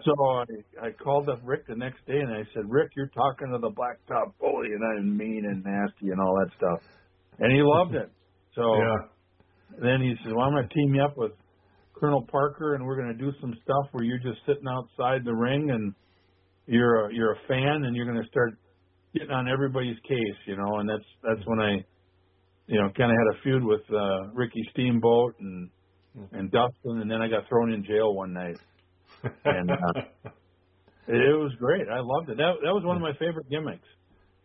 so 0.03 0.25
I 0.25 0.87
I 0.87 0.91
called 0.91 1.29
up 1.29 1.39
Rick 1.43 1.67
the 1.67 1.75
next 1.75 2.05
day 2.05 2.19
and 2.19 2.29
I 2.29 2.43
said, 2.53 2.63
Rick, 2.67 2.91
you're 2.95 3.11
talking 3.15 3.51
to 3.51 3.59
the 3.59 3.69
blacktop 3.69 4.33
bully 4.39 4.67
and 4.67 4.83
I'm 4.83 5.17
mean 5.17 5.45
and 5.45 5.63
nasty 5.63 6.11
and 6.11 6.19
all 6.19 6.35
that 6.35 6.51
stuff. 6.57 6.79
And 7.39 7.51
he 7.51 7.61
loved 7.61 7.95
it. 7.95 8.09
So 8.55 8.61
yeah. 8.75 9.81
then 9.81 9.99
he 9.99 10.13
said, 10.23 10.31
Well, 10.31 10.45
I'm 10.45 10.53
gonna 10.53 10.67
team 10.67 10.93
you 10.93 11.01
up 11.01 11.17
with 11.17 11.31
Colonel 11.95 12.23
Parker 12.29 12.75
and 12.75 12.85
we're 12.85 12.97
gonna 12.97 13.17
do 13.17 13.31
some 13.41 13.51
stuff 13.63 13.89
where 13.93 14.03
you're 14.03 14.19
just 14.19 14.45
sitting 14.45 14.67
outside 14.69 15.25
the 15.25 15.33
ring 15.33 15.71
and 15.71 15.91
you're 16.67 17.07
a 17.07 17.15
you're 17.15 17.31
a 17.31 17.39
fan 17.47 17.83
and 17.83 17.95
you're 17.95 18.05
gonna 18.05 18.27
start 18.29 18.53
getting 19.11 19.31
on 19.31 19.49
everybody's 19.49 19.97
case, 20.07 20.37
you 20.45 20.55
know, 20.55 20.77
and 20.77 20.87
that's 20.87 21.05
that's 21.23 21.41
when 21.47 21.61
I 21.61 21.83
you 22.67 22.79
know, 22.79 22.89
kind 22.95 23.11
of 23.11 23.17
had 23.17 23.39
a 23.39 23.41
feud 23.41 23.63
with 23.63 23.81
uh 23.91 24.29
Ricky 24.33 24.61
Steamboat 24.71 25.35
and 25.39 25.69
and 26.31 26.51
Dustin, 26.51 27.01
and 27.01 27.09
then 27.09 27.21
I 27.21 27.27
got 27.27 27.47
thrown 27.49 27.73
in 27.73 27.83
jail 27.83 28.13
one 28.13 28.33
night, 28.33 28.57
and 29.45 29.71
uh, 29.71 30.01
it, 31.07 31.15
it 31.15 31.37
was 31.37 31.53
great. 31.59 31.87
I 31.89 31.99
loved 32.01 32.29
it. 32.29 32.37
That 32.37 32.53
that 32.63 32.73
was 32.73 32.83
one 32.85 32.95
of 32.95 33.01
my 33.01 33.13
favorite 33.13 33.49
gimmicks. 33.49 33.87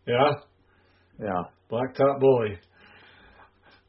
Yeah, 0.07 0.33
yeah. 1.21 1.43
Blacktop 1.71 2.21
Bully. 2.21 2.59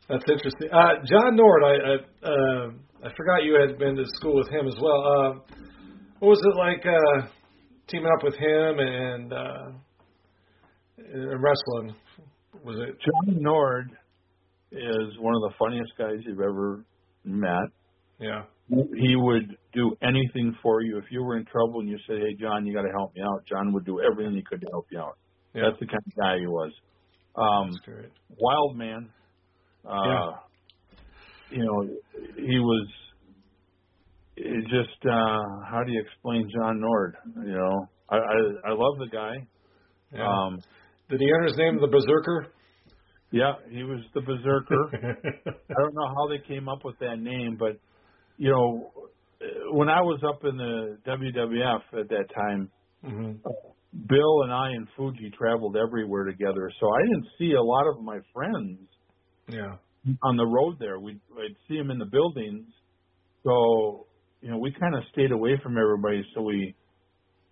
That's 0.09 0.23
interesting. 0.27 0.69
Uh, 0.73 1.05
John 1.05 1.35
Nord, 1.35 1.63
I 1.63 1.67
I, 1.67 1.95
uh, 2.27 2.69
I 3.05 3.15
forgot 3.15 3.43
you 3.43 3.59
had 3.59 3.77
been 3.77 3.95
to 3.95 4.05
school 4.15 4.35
with 4.35 4.49
him 4.49 4.67
as 4.67 4.75
well. 4.81 5.03
Uh, 5.03 5.55
what 6.19 6.29
was 6.29 6.41
it 6.43 6.57
like 6.57 6.85
uh, 6.85 7.27
teaming 7.87 8.11
up 8.17 8.23
with 8.23 8.35
him 8.35 8.79
and 8.79 9.33
uh, 9.33 9.71
and 10.97 11.41
wrestling? 11.41 11.95
Was 12.63 12.77
it 12.79 12.97
John 12.99 13.41
Nord 13.41 13.91
is 14.71 15.17
one 15.19 15.33
of 15.35 15.41
the 15.41 15.53
funniest 15.57 15.93
guys 15.97 16.17
you've 16.25 16.41
ever 16.41 16.83
met. 17.23 17.69
Yeah. 18.19 18.43
He 18.69 19.15
would 19.15 19.57
do 19.73 19.95
anything 20.03 20.55
for 20.61 20.81
you. 20.81 20.97
If 20.97 21.05
you 21.11 21.23
were 21.23 21.37
in 21.37 21.45
trouble 21.45 21.79
and 21.79 21.89
you 21.89 21.97
said, 22.05 22.17
"Hey, 22.19 22.35
John, 22.39 22.65
you 22.67 22.73
got 22.73 22.83
to 22.83 22.91
help 22.91 23.15
me 23.15 23.21
out," 23.23 23.43
John 23.47 23.73
would 23.73 23.85
do 23.85 23.99
everything 24.01 24.35
he 24.35 24.43
could 24.43 24.61
to 24.61 24.67
help 24.71 24.85
you 24.91 24.99
out. 24.99 25.17
Yeah. 25.55 25.63
That's 25.65 25.79
the 25.79 25.87
kind 25.87 26.03
of 26.05 26.15
guy 26.15 26.37
he 26.39 26.45
was. 26.47 26.71
Um, 27.35 27.71
That's 27.71 27.85
great. 27.85 28.11
Wild 28.37 28.77
man. 28.77 29.09
Uh, 29.83 30.03
Yeah. 30.05 30.31
You 31.51 31.65
know, 31.65 31.95
he 32.35 32.59
was 32.59 32.87
it 34.37 34.63
just. 34.69 35.03
uh 35.05 35.41
How 35.69 35.81
do 35.85 35.91
you 35.91 35.99
explain 36.01 36.47
John 36.55 36.79
Nord? 36.79 37.15
You 37.43 37.53
know, 37.57 37.85
I 38.09 38.17
I, 38.17 38.69
I 38.69 38.73
love 38.73 38.99
the 38.99 39.07
guy. 39.11 39.33
Yeah. 40.13 40.27
Um, 40.27 40.59
Did 41.09 41.21
he 41.21 41.31
earn 41.31 41.47
his 41.47 41.57
name, 41.57 41.79
the 41.81 41.87
Berserker? 41.87 42.47
Yeah, 43.31 43.53
he 43.69 43.83
was 43.83 44.01
the 44.13 44.21
berserker. 44.21 44.91
I 45.69 45.81
don't 45.81 45.95
know 45.95 46.07
how 46.07 46.27
they 46.29 46.39
came 46.47 46.69
up 46.69 46.79
with 46.85 46.99
that 46.99 47.17
name, 47.19 47.57
but 47.59 47.79
you 48.37 48.51
know, 48.51 48.91
when 49.71 49.89
I 49.89 50.01
was 50.01 50.21
up 50.27 50.43
in 50.45 50.57
the 50.57 50.97
WWF 51.07 52.01
at 52.01 52.09
that 52.09 52.25
time, 52.35 52.71
hmm 53.03 53.33
Bill 54.07 54.43
and 54.43 54.53
I 54.53 54.69
and 54.71 54.87
Fuji 54.97 55.31
traveled 55.37 55.75
everywhere 55.77 56.25
together, 56.25 56.71
so 56.79 56.87
I 56.89 57.01
didn't 57.03 57.27
see 57.39 57.53
a 57.53 57.61
lot 57.63 57.87
of 57.87 58.01
my 58.03 58.19
friends 58.33 58.79
Yeah. 59.47 59.77
on 60.23 60.37
the 60.37 60.45
road 60.45 60.77
there. 60.79 60.99
We'd, 60.99 61.21
I'd 61.37 61.55
see 61.67 61.77
them 61.77 61.91
in 61.91 61.99
the 61.99 62.05
buildings, 62.05 62.67
so 63.43 64.07
you 64.41 64.51
know 64.51 64.57
we 64.59 64.73
kind 64.79 64.95
of 64.95 65.03
stayed 65.13 65.31
away 65.31 65.59
from 65.63 65.77
everybody, 65.77 66.23
so 66.35 66.41
we, 66.41 66.75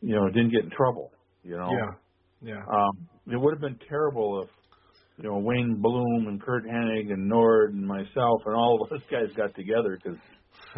you 0.02 0.16
know, 0.16 0.28
didn't 0.30 0.52
get 0.52 0.66
in 0.66 0.72
trouble. 0.72 1.12
You 1.44 1.58
know, 1.58 1.72
Yeah. 1.72 1.92
Yeah. 2.42 2.64
um, 2.72 3.10
it 3.28 3.38
would 3.38 3.54
have 3.54 3.62
been 3.62 3.80
terrible 3.90 4.44
if 4.44 4.50
you 5.18 5.30
know 5.30 5.38
Wayne 5.38 5.78
Bloom 5.82 6.28
and 6.28 6.42
Curt 6.42 6.66
Hennig 6.66 7.12
and 7.12 7.28
Nord 7.28 7.74
and 7.74 7.86
myself 7.86 8.42
and 8.46 8.56
all 8.56 8.80
of 8.86 8.92
us 8.92 9.04
guys 9.12 9.34
got 9.36 9.56
together 9.56 10.00
because 10.02 10.18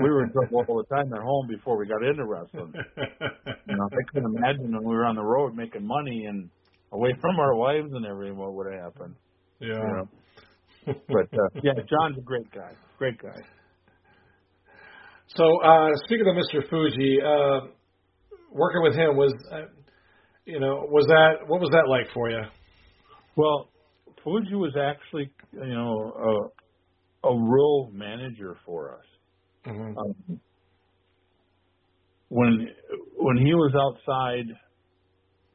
we 0.01 0.09
were 0.09 0.23
in 0.23 0.31
trouble 0.31 0.65
all 0.67 0.77
the 0.77 0.95
time 0.95 1.11
at 1.13 1.21
home 1.21 1.47
before 1.47 1.77
we 1.77 1.87
got 1.87 2.03
into 2.03 2.25
wrestling. 2.25 2.73
You 2.73 3.75
know, 3.75 3.87
I 3.91 4.11
couldn't 4.11 4.35
imagine 4.37 4.71
when 4.71 4.83
we 4.83 4.95
were 4.95 5.05
on 5.05 5.15
the 5.15 5.23
road 5.23 5.55
making 5.55 5.85
money 5.85 6.25
and 6.25 6.49
away 6.91 7.13
from 7.21 7.39
our 7.39 7.55
wives 7.55 7.89
and 7.93 8.05
everything 8.05 8.37
what 8.37 8.53
would 8.53 8.71
have 8.71 8.81
happened. 8.81 9.15
yeah. 9.59 9.67
You 9.67 9.73
know? 9.75 10.09
But 10.85 11.27
uh, 11.33 11.49
yeah, 11.61 11.73
John's 11.75 12.17
a 12.17 12.21
great 12.21 12.49
guy. 12.51 12.71
Great 12.97 13.21
guy. 13.21 13.41
So 15.35 15.61
uh, 15.61 15.89
speaking 16.05 16.25
of 16.27 16.35
Mr. 16.35 16.67
Fuji, 16.69 17.19
uh, 17.21 17.67
working 18.51 18.81
with 18.81 18.95
him 18.95 19.15
was, 19.15 19.33
uh, 19.51 19.65
you 20.45 20.59
know, 20.59 20.87
was 20.89 21.05
that 21.07 21.47
what 21.47 21.61
was 21.61 21.69
that 21.71 21.87
like 21.87 22.11
for 22.13 22.29
you? 22.29 22.41
Well, 23.35 23.68
Fuji 24.29 24.55
was 24.55 24.75
actually, 24.77 25.33
you 25.53 25.73
know, 25.73 26.51
a, 27.23 27.29
a 27.29 27.35
real 27.35 27.89
manager 27.91 28.57
for 28.65 28.95
us. 28.95 29.05
Mm-hmm. 29.65 29.93
Um, 29.97 30.41
when 32.29 32.67
when 33.17 33.37
he 33.37 33.53
was 33.53 33.73
outside, 33.75 34.47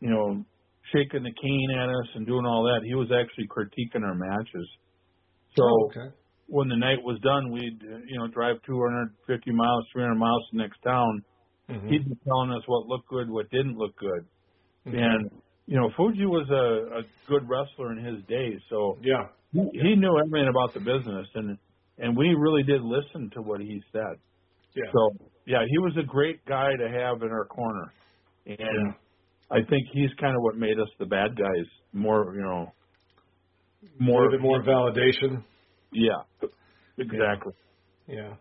you 0.00 0.10
know, 0.10 0.44
shaking 0.92 1.22
the 1.24 1.32
cane 1.32 1.78
at 1.78 1.88
us 1.88 2.08
and 2.16 2.26
doing 2.26 2.46
all 2.46 2.64
that, 2.64 2.84
he 2.86 2.94
was 2.94 3.10
actually 3.12 3.48
critiquing 3.48 4.04
our 4.04 4.14
matches. 4.16 4.68
So 5.56 5.64
Oh, 5.64 5.84
okay. 5.90 6.14
when 6.46 6.68
the 6.68 6.76
night 6.76 7.02
was 7.02 7.20
done, 7.22 7.52
we'd 7.52 7.80
you 7.82 8.18
know 8.18 8.28
drive 8.28 8.56
250 8.66 9.52
miles, 9.52 9.84
300 9.92 10.16
miles 10.16 10.42
to 10.50 10.56
the 10.56 10.62
next 10.62 10.80
town. 10.82 11.24
Mhm. 11.70 11.88
He'd 11.88 12.04
be 12.08 12.16
telling 12.26 12.50
us 12.52 12.62
what 12.66 12.86
looked 12.86 13.08
good, 13.08 13.30
what 13.30 13.50
didn't 13.50 13.76
look 13.76 13.96
good, 13.96 14.28
Mhm. 14.86 15.12
and 15.12 15.30
you 15.66 15.76
know 15.76 15.90
Fuji 15.96 16.26
was 16.26 16.48
a, 16.50 17.00
a 17.00 17.02
good 17.28 17.48
wrestler 17.48 17.92
in 17.92 18.04
his 18.04 18.24
day, 18.26 18.58
so 18.70 18.98
yeah, 19.02 19.28
he, 19.52 19.60
he 19.72 19.96
knew 19.96 20.18
everything 20.18 20.48
about 20.48 20.74
the 20.74 20.80
business, 20.80 21.28
and 21.34 21.58
and 21.98 22.16
we 22.16 22.34
really 22.38 22.62
did 22.64 22.82
listen 22.82 23.30
to 23.34 23.42
what 23.42 23.60
he 23.60 23.82
said. 23.92 24.18
yeah, 24.74 24.92
So 24.92 25.10
yeah, 25.46 25.64
he 25.68 25.78
was 25.78 25.94
a 25.98 26.06
great 26.06 26.44
guy 26.46 26.70
to 26.78 26.88
have 26.88 27.22
in 27.22 27.30
our 27.30 27.46
corner, 27.46 27.94
and 28.46 28.58
Yeah. 28.58 28.92
I 29.50 29.58
think 29.68 29.88
he's 29.92 30.10
kind 30.20 30.36
of 30.36 30.42
what 30.42 30.56
made 30.56 30.78
us 30.80 30.88
the 30.98 31.06
bad 31.06 31.36
guys. 31.36 31.66
More, 31.92 32.34
you 32.34 32.42
know, 32.42 32.72
more 34.00 34.38
more 34.40 34.62
validation. 34.62 35.44
Yeah, 35.92 36.22
exactly. 36.98 37.52
Yeah. 38.08 38.34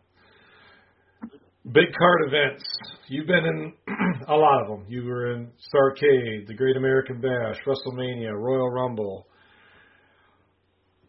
Big 1.72 1.94
card 1.98 2.20
events. 2.28 2.64
You've 3.08 3.28
been 3.28 3.46
in 3.46 3.74
a 4.28 4.36
lot 4.36 4.62
of 4.64 4.68
them. 4.68 4.86
You 4.90 5.06
were 5.06 5.32
in 5.34 5.50
Starcade, 5.74 6.48
the 6.48 6.54
Great 6.54 6.76
American 6.76 7.22
Bash, 7.22 7.56
WrestleMania, 7.66 8.34
Royal 8.34 8.70
Rumble. 8.70 9.28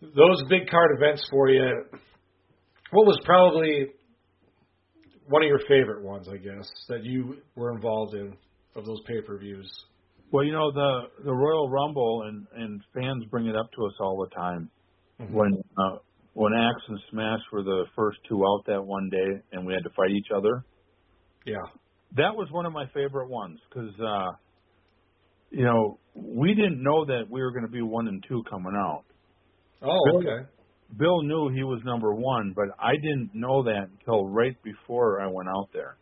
Those 0.00 0.42
big 0.48 0.68
card 0.70 0.90
events 0.96 1.26
for 1.30 1.48
you. 1.48 1.84
What 2.92 3.06
was 3.06 3.18
probably 3.24 3.86
one 5.28 5.42
of 5.42 5.48
your 5.48 5.60
favorite 5.66 6.04
ones, 6.04 6.28
I 6.28 6.36
guess, 6.36 6.70
that 6.88 7.02
you 7.02 7.38
were 7.56 7.74
involved 7.74 8.14
in 8.14 8.36
of 8.76 8.84
those 8.84 9.00
pay 9.08 9.20
per 9.26 9.38
views? 9.38 9.68
Well, 10.30 10.44
you 10.44 10.52
know 10.52 10.70
the 10.72 11.00
the 11.24 11.32
Royal 11.32 11.68
Rumble 11.68 12.22
and 12.28 12.46
and 12.54 12.80
fans 12.94 13.24
bring 13.30 13.46
it 13.46 13.56
up 13.56 13.70
to 13.72 13.86
us 13.86 13.94
all 14.00 14.24
the 14.28 14.34
time 14.36 14.70
Mhm. 15.20 15.30
when 15.32 15.62
uh, 15.78 15.98
when 16.34 16.52
Axe 16.52 16.82
and 16.88 16.98
Smash 17.10 17.40
were 17.52 17.62
the 17.62 17.84
first 17.96 18.18
two 18.28 18.44
out 18.44 18.64
that 18.66 18.84
one 18.84 19.08
day 19.10 19.40
and 19.52 19.66
we 19.66 19.72
had 19.72 19.82
to 19.84 19.90
fight 19.96 20.10
each 20.10 20.28
other. 20.34 20.64
Yeah. 21.46 21.56
That 22.16 22.34
was 22.36 22.48
one 22.50 22.66
of 22.66 22.72
my 22.72 22.86
favorite 22.94 23.28
ones 23.28 23.58
because 23.68 23.92
uh, 24.00 24.32
you 25.50 25.64
know 25.64 25.98
we 26.14 26.54
didn't 26.54 26.82
know 26.82 27.04
that 27.06 27.24
we 27.28 27.40
were 27.40 27.50
going 27.50 27.64
to 27.64 27.70
be 27.70 27.82
one 27.82 28.08
and 28.08 28.24
two 28.28 28.42
coming 28.48 28.74
out. 28.76 29.04
Oh, 29.82 29.98
Bill- 30.06 30.18
okay. 30.18 30.48
Bill 30.96 31.22
knew 31.22 31.48
he 31.48 31.64
was 31.64 31.80
number 31.84 32.14
one, 32.14 32.52
but 32.54 32.66
I 32.78 32.92
didn't 32.96 33.30
know 33.34 33.64
that 33.64 33.88
until 33.98 34.28
right 34.28 34.56
before 34.62 35.20
I 35.20 35.26
went 35.26 35.48
out 35.48 35.68
there. 35.72 35.96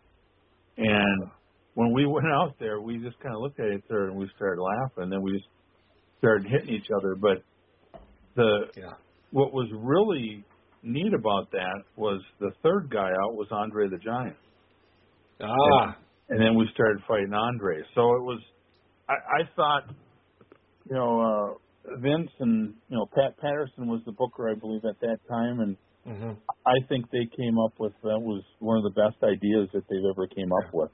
And 0.76 1.30
when 1.74 1.92
we 1.92 2.04
went 2.16 2.26
out 2.26 2.56
there, 2.58 2.80
we 2.80 2.98
just 2.98 3.18
kind 3.20 3.34
of 3.34 3.40
looked 3.40 3.60
at 3.60 3.72
each 3.72 3.84
other 3.90 4.08
and 4.08 4.16
we 4.16 4.28
started 4.36 4.60
laughing. 4.60 5.04
And 5.04 5.12
then 5.12 5.22
we 5.22 5.32
just 5.32 5.48
started 6.18 6.46
hitting 6.46 6.74
each 6.74 6.88
other. 6.94 7.14
But 7.14 7.42
the 8.36 8.66
Yeah. 8.76 8.92
What 9.32 9.52
was 9.52 9.68
really 9.74 10.46
neat 10.84 11.14
about 11.14 11.50
that 11.52 11.84
was 11.96 12.22
the 12.40 12.52
third 12.62 12.90
guy 12.92 13.10
out 13.10 13.34
was 13.34 13.48
Andre 13.52 13.88
the 13.90 13.98
Giant, 13.98 14.38
Ah. 15.40 15.96
and 16.28 16.40
then 16.40 16.56
we 16.56 16.68
started 16.74 17.02
fighting 17.08 17.34
Andre. 17.34 17.82
So 17.94 18.02
it 18.16 18.22
was, 18.22 18.40
I, 19.08 19.14
I 19.14 19.42
thought, 19.56 19.84
you 20.88 20.96
know, 20.96 21.20
uh, 21.20 21.98
Vince 22.00 22.30
and 22.40 22.74
you 22.88 22.96
know 22.96 23.06
Pat 23.14 23.38
Patterson 23.38 23.88
was 23.88 24.02
the 24.06 24.12
booker, 24.12 24.50
I 24.50 24.54
believe, 24.54 24.82
at 24.84 25.00
that 25.00 25.18
time, 25.28 25.60
and 25.60 25.76
hmm 26.04 26.32
I 26.66 26.74
think 26.88 27.10
they 27.10 27.26
came 27.36 27.58
up 27.66 27.74
with 27.78 27.92
that 28.02 28.20
was 28.20 28.44
one 28.60 28.78
of 28.78 28.84
the 28.84 29.00
best 29.00 29.22
ideas 29.24 29.68
that 29.74 29.84
they've 29.88 30.10
ever 30.10 30.26
came 30.28 30.50
up 30.64 30.70
with. 30.72 30.90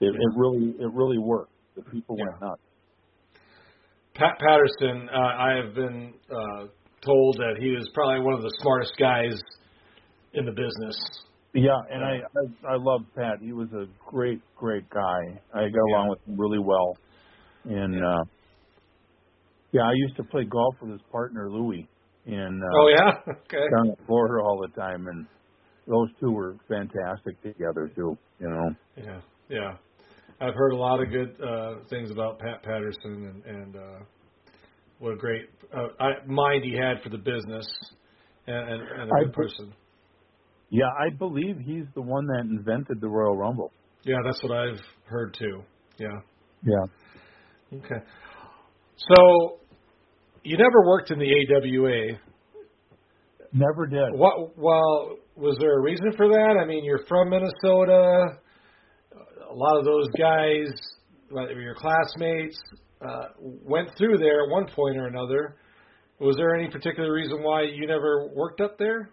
It, 0.00 0.14
it 0.14 0.32
really 0.36 0.74
it 0.78 0.92
really 0.92 1.18
worked. 1.18 1.52
The 1.76 1.82
people 1.82 2.16
went 2.18 2.40
nuts. 2.40 2.62
Pat 4.14 4.38
Patterson, 4.40 5.08
uh, 5.12 5.18
I 5.18 5.50
have 5.62 5.74
been 5.74 6.14
uh, 6.30 6.55
told 7.06 7.36
that 7.38 7.56
he 7.58 7.68
is 7.68 7.88
probably 7.94 8.24
one 8.24 8.34
of 8.34 8.42
the 8.42 8.52
smartest 8.60 8.92
guys 8.98 9.34
in 10.34 10.44
the 10.44 10.52
business. 10.52 10.96
Yeah, 11.54 11.78
and 11.90 12.04
I, 12.04 12.18
I 12.36 12.74
I 12.74 12.76
love 12.76 13.00
Pat. 13.16 13.38
He 13.40 13.52
was 13.52 13.68
a 13.72 13.86
great 14.06 14.40
great 14.56 14.88
guy. 14.90 15.40
I 15.54 15.68
got 15.68 15.86
along 15.90 16.08
with 16.10 16.18
him 16.26 16.38
really 16.38 16.58
well. 16.58 16.98
And 17.64 17.96
uh 17.96 18.24
yeah, 19.72 19.82
I 19.82 19.92
used 19.94 20.16
to 20.16 20.24
play 20.24 20.44
golf 20.44 20.74
with 20.82 20.92
his 20.92 21.00
partner 21.10 21.50
Louis 21.50 21.88
in 22.26 22.60
uh, 22.62 22.78
oh 22.78 22.88
yeah, 22.88 23.32
okay. 23.32 23.64
down 23.74 23.88
in 23.88 24.06
Florida 24.06 24.44
all 24.44 24.60
the 24.60 24.80
time 24.80 25.06
and 25.06 25.26
those 25.86 26.08
two 26.20 26.30
were 26.30 26.56
fantastic 26.68 27.40
together 27.42 27.90
too. 27.94 28.18
You 28.40 28.48
know. 28.48 28.70
Yeah, 28.96 29.20
yeah. 29.48 29.76
I've 30.40 30.54
heard 30.54 30.72
a 30.72 30.76
lot 30.76 31.02
of 31.02 31.10
good 31.10 31.36
uh, 31.40 31.76
things 31.88 32.10
about 32.10 32.38
Pat 32.38 32.62
Patterson 32.62 33.42
and, 33.44 33.44
and 33.44 33.76
uh, 33.76 33.98
what 34.98 35.12
a 35.12 35.16
great 35.16 35.48
uh, 35.74 35.88
I, 36.00 36.26
mind 36.26 36.64
he 36.64 36.76
had 36.76 37.02
for 37.02 37.10
the 37.10 37.18
business 37.18 37.66
and, 38.46 38.56
and, 38.56 38.82
and 38.82 39.10
a 39.10 39.24
good 39.24 39.32
I, 39.32 39.34
person. 39.34 39.72
Yeah, 40.70 40.86
I 40.98 41.10
believe 41.10 41.58
he's 41.58 41.84
the 41.94 42.02
one 42.02 42.26
that 42.26 42.44
invented 42.50 43.00
the 43.00 43.08
Royal 43.08 43.36
Rumble. 43.36 43.72
Yeah, 44.02 44.16
that's 44.24 44.42
what 44.42 44.52
I've 44.52 44.80
heard 45.04 45.36
too. 45.38 45.62
Yeah. 45.98 46.08
Yeah. 46.64 47.78
Okay. 47.78 48.04
So 49.14 49.58
you 50.42 50.56
never 50.56 50.86
worked 50.86 51.10
in 51.10 51.18
the 51.18 51.26
AWA. 51.26 52.18
Never 53.52 53.86
did. 53.86 54.12
What? 54.12 54.56
Well, 54.56 55.16
was 55.36 55.56
there 55.60 55.78
a 55.78 55.82
reason 55.82 56.12
for 56.16 56.28
that? 56.28 56.58
I 56.60 56.66
mean, 56.66 56.84
you're 56.84 57.04
from 57.08 57.30
Minnesota. 57.30 58.38
A 59.50 59.54
lot 59.54 59.78
of 59.78 59.84
those 59.84 60.08
guys, 60.18 60.68
your 61.30 61.74
classmates, 61.74 62.58
uh, 63.00 63.28
went 63.40 63.90
through 63.98 64.18
there 64.18 64.44
at 64.44 64.50
one 64.50 64.66
point 64.74 64.96
or 64.96 65.06
another. 65.06 65.56
Was 66.18 66.36
there 66.36 66.54
any 66.54 66.70
particular 66.70 67.12
reason 67.12 67.42
why 67.42 67.62
you 67.62 67.86
never 67.86 68.28
worked 68.34 68.60
up 68.60 68.78
there? 68.78 69.10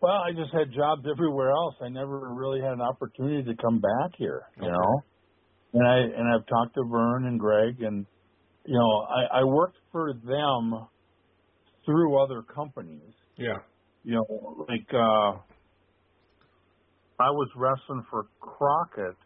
Well, 0.00 0.12
I 0.12 0.32
just 0.32 0.52
had 0.52 0.72
jobs 0.72 1.02
everywhere 1.10 1.50
else. 1.50 1.74
I 1.82 1.88
never 1.88 2.32
really 2.34 2.60
had 2.60 2.72
an 2.72 2.80
opportunity 2.80 3.44
to 3.44 3.62
come 3.62 3.80
back 3.80 4.12
here, 4.16 4.42
you 4.56 4.62
okay. 4.62 4.72
know. 4.72 5.02
And 5.74 5.86
I 5.86 5.98
and 5.98 6.34
I've 6.34 6.46
talked 6.46 6.74
to 6.74 6.84
Verne 6.90 7.26
and 7.26 7.38
Greg, 7.38 7.82
and 7.82 8.06
you 8.64 8.74
know, 8.74 9.06
I, 9.08 9.40
I 9.40 9.44
worked 9.44 9.76
for 9.92 10.12
them 10.12 10.86
through 11.84 12.18
other 12.18 12.42
companies. 12.42 13.12
Yeah. 13.36 13.58
You 14.02 14.16
know, 14.16 14.66
like 14.68 14.88
uh 14.92 15.38
I 17.20 17.30
was 17.30 17.48
wrestling 17.54 18.04
for 18.10 18.26
Crockett 18.40 19.16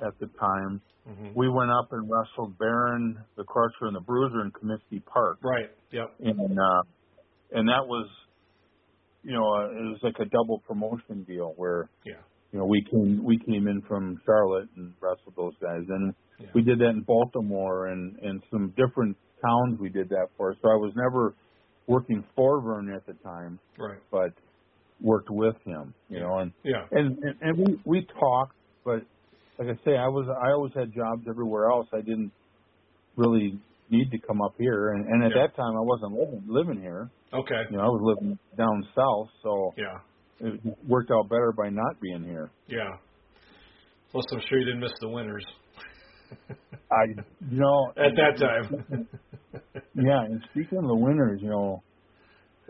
at 0.00 0.18
the 0.20 0.26
time. 0.38 0.80
Mm-hmm. 1.08 1.28
We 1.34 1.48
went 1.48 1.70
up 1.70 1.88
and 1.92 2.08
wrestled 2.10 2.58
Baron, 2.58 3.18
the 3.36 3.44
Crusher, 3.44 3.86
and 3.86 3.96
the 3.96 4.00
Bruiser 4.00 4.42
in 4.42 4.50
Comiskey 4.52 5.04
Park. 5.04 5.38
Right. 5.42 5.70
Yep. 5.90 6.14
And 6.20 6.58
uh, 6.58 6.82
and 7.52 7.68
that 7.68 7.86
was, 7.86 8.08
you 9.22 9.32
know, 9.32 9.54
uh, 9.54 9.70
it 9.70 9.88
was 9.88 9.98
like 10.02 10.16
a 10.20 10.26
double 10.26 10.62
promotion 10.66 11.24
deal 11.26 11.54
where, 11.56 11.88
yeah, 12.04 12.20
you 12.52 12.58
know, 12.58 12.66
we 12.66 12.84
came 12.90 13.24
we 13.24 13.38
came 13.38 13.68
in 13.68 13.82
from 13.88 14.20
Charlotte 14.26 14.68
and 14.76 14.92
wrestled 15.00 15.34
those 15.36 15.54
guys, 15.60 15.84
and 15.88 16.14
yeah. 16.38 16.46
we 16.54 16.62
did 16.62 16.78
that 16.80 16.90
in 16.90 17.02
Baltimore 17.06 17.88
and 17.88 18.16
and 18.20 18.42
some 18.50 18.74
different 18.76 19.16
towns. 19.42 19.80
We 19.80 19.88
did 19.88 20.10
that 20.10 20.28
for. 20.36 20.54
So 20.60 20.68
I 20.68 20.76
was 20.76 20.92
never 20.94 21.34
working 21.86 22.22
for 22.36 22.60
Verne 22.60 22.92
at 22.94 23.06
the 23.06 23.14
time, 23.24 23.58
right? 23.78 23.98
But 24.10 24.32
worked 25.00 25.30
with 25.30 25.54
him, 25.64 25.94
you 26.08 26.20
know, 26.20 26.38
and 26.38 26.52
yeah, 26.64 26.84
and 26.90 27.18
and, 27.18 27.34
and 27.40 27.58
we 27.58 27.80
we 27.84 28.06
talked, 28.18 28.56
but 28.84 29.02
like 29.58 29.68
I 29.68 29.84
say, 29.84 29.96
I 29.96 30.08
was 30.08 30.26
I 30.28 30.52
always 30.52 30.72
had 30.74 30.94
jobs 30.94 31.26
everywhere 31.28 31.70
else. 31.70 31.88
I 31.92 32.00
didn't 32.00 32.32
really 33.16 33.58
need 33.90 34.10
to 34.10 34.18
come 34.18 34.40
up 34.40 34.54
here, 34.58 34.92
and, 34.92 35.06
and 35.06 35.24
at 35.24 35.32
yeah. 35.34 35.46
that 35.46 35.56
time 35.56 35.74
I 35.76 35.80
wasn't 35.80 36.12
living 36.12 36.44
living 36.46 36.80
here. 36.80 37.10
Okay, 37.32 37.62
you 37.70 37.76
know, 37.76 37.82
I 37.82 37.86
was 37.86 38.16
living 38.16 38.38
down 38.56 38.86
south, 38.94 39.28
so 39.42 39.74
yeah, 39.76 39.98
it 40.40 40.60
worked 40.86 41.10
out 41.10 41.28
better 41.28 41.52
by 41.56 41.68
not 41.70 42.00
being 42.00 42.24
here. 42.24 42.50
Yeah. 42.68 42.96
Plus, 44.12 44.24
I'm 44.32 44.40
sure 44.48 44.58
you 44.58 44.64
didn't 44.64 44.80
miss 44.80 44.92
the 45.00 45.08
winters. 45.08 45.44
I, 46.90 47.04
you 47.50 47.60
know, 47.60 47.88
at 47.90 48.12
that 48.16 48.40
time. 48.40 49.08
yeah, 49.94 50.24
and 50.24 50.42
speaking 50.50 50.78
of 50.78 50.84
the 50.84 50.94
winters, 50.94 51.40
you 51.42 51.50
know, 51.50 51.82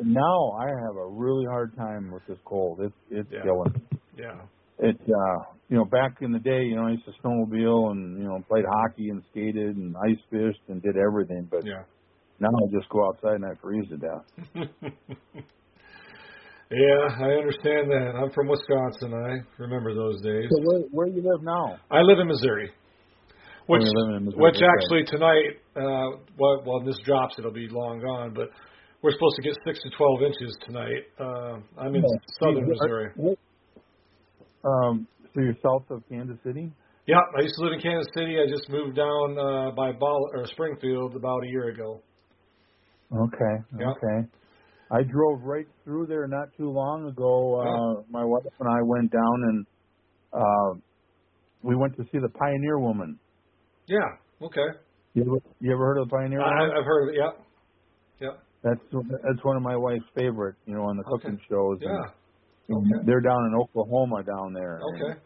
now 0.03 0.53
I 0.59 0.66
have 0.66 0.97
a 0.97 1.07
really 1.09 1.45
hard 1.47 1.76
time 1.76 2.11
with 2.11 2.22
this 2.26 2.39
cold. 2.45 2.80
It's 2.80 2.95
it's 3.11 3.28
yeah. 3.30 3.43
killing. 3.43 3.82
Yeah. 4.16 4.41
It's 4.78 5.01
uh 5.01 5.58
you 5.69 5.77
know, 5.77 5.85
back 5.85 6.16
in 6.23 6.33
the 6.33 6.39
day, 6.39 6.62
you 6.64 6.77
know, 6.77 6.87
I 6.87 6.93
used 6.93 7.05
to 7.05 7.12
snowmobile 7.23 7.91
and, 7.91 8.19
you 8.19 8.25
know, 8.25 8.43
played 8.49 8.64
hockey 8.66 9.11
and 9.11 9.23
skated 9.31 9.77
and 9.77 9.95
ice 9.97 10.19
fished 10.31 10.62
and 10.69 10.83
did 10.83 10.97
everything, 10.97 11.47
but 11.51 11.64
yeah. 11.64 11.83
now 12.41 12.49
I 12.49 12.73
just 12.73 12.89
go 12.89 13.07
outside 13.07 13.35
and 13.35 13.45
I 13.45 13.55
freeze 13.61 13.87
to 13.91 13.99
death. 13.99 14.25
yeah, 16.73 17.03
I 17.21 17.37
understand 17.37 17.91
that. 17.93 18.14
I'm 18.16 18.31
from 18.33 18.49
Wisconsin. 18.49 19.12
I 19.12 19.45
remember 19.62 19.95
those 19.95 20.23
days. 20.23 20.49
So 20.49 20.62
where 20.64 20.81
where 20.91 21.07
you 21.07 21.21
live 21.23 21.43
now? 21.43 21.77
I 21.91 22.01
live 22.01 22.19
in 22.19 22.29
Missouri. 22.29 22.71
Which, 23.66 23.83
oh, 23.83 24.16
in 24.16 24.25
Missouri. 24.25 24.41
which 24.43 24.57
okay. 24.57 24.64
actually 24.64 25.05
tonight, 25.05 25.61
uh, 25.77 26.16
well, 26.39 26.62
well, 26.64 26.79
when 26.79 26.87
this 26.87 26.99
drops, 27.05 27.35
it'll 27.39 27.53
be 27.53 27.69
long 27.71 28.01
gone. 28.01 28.33
But 28.33 28.49
we're 29.03 29.12
supposed 29.12 29.37
to 29.37 29.43
get 29.43 29.55
six 29.66 29.79
to 29.83 29.91
twelve 29.99 30.23
inches 30.23 30.57
tonight. 30.64 31.05
Uh, 31.21 31.61
I'm 31.79 31.95
in 31.95 32.01
yeah. 32.01 32.19
southern 32.41 32.66
Missouri. 32.66 33.37
Um, 34.64 35.07
so 35.39 35.45
you're 35.45 35.55
south 35.62 35.89
of 35.91 36.03
Kansas 36.09 36.36
City? 36.45 36.72
Yeah, 37.07 37.20
I 37.39 37.43
used 37.43 37.55
to 37.59 37.64
live 37.64 37.74
in 37.74 37.80
Kansas 37.80 38.11
City. 38.14 38.36
I 38.39 38.51
just 38.51 38.68
moved 38.68 38.97
down 38.97 39.39
uh, 39.39 39.70
by 39.70 39.93
Bolivar 39.93 40.45
Springfield 40.51 41.14
about 41.14 41.45
a 41.45 41.47
year 41.47 41.68
ago. 41.68 42.03
Okay. 43.12 43.55
Yep. 43.78 43.89
Okay. 43.89 44.28
I 44.91 45.03
drove 45.03 45.43
right 45.43 45.66
through 45.84 46.07
there 46.07 46.26
not 46.26 46.49
too 46.57 46.70
long 46.70 47.07
ago. 47.07 47.61
Uh, 47.61 48.03
my 48.11 48.24
wife 48.24 48.43
and 48.59 48.68
I 48.68 48.82
went 48.82 49.12
down 49.12 49.22
and 49.22 49.66
uh, 50.32 50.80
we 51.62 51.76
went 51.76 51.97
to 51.97 52.03
see 52.11 52.18
the 52.18 52.28
Pioneer 52.28 52.78
Woman. 52.78 53.18
Yeah. 53.86 53.99
Okay. 54.43 54.66
You 55.14 55.22
ever, 55.22 55.39
you 55.61 55.72
ever 55.72 55.84
heard 55.84 55.99
of 55.99 56.09
the 56.09 56.16
Pioneer 56.16 56.41
Woman? 56.41 56.53
I, 56.53 56.78
I've 56.78 56.84
heard 56.84 57.09
of 57.09 57.14
it. 57.14 57.18
Yep. 57.18 57.47
Yep. 58.20 58.43
That's 58.64 58.80
that's 59.22 59.45
one 59.45 59.57
of 59.57 59.62
my 59.62 59.76
wife's 59.76 60.05
favorite. 60.16 60.57
You 60.66 60.74
know, 60.74 60.82
on 60.82 60.97
the 60.97 61.05
cooking 61.05 61.34
okay. 61.34 61.45
shows. 61.49 61.78
Yeah. 61.80 61.91
And, 62.68 62.93
okay. 62.93 63.07
They're 63.07 63.20
down 63.20 63.47
in 63.47 63.55
Oklahoma 63.55 64.24
down 64.24 64.53
there. 64.53 64.80
Okay. 64.95 65.20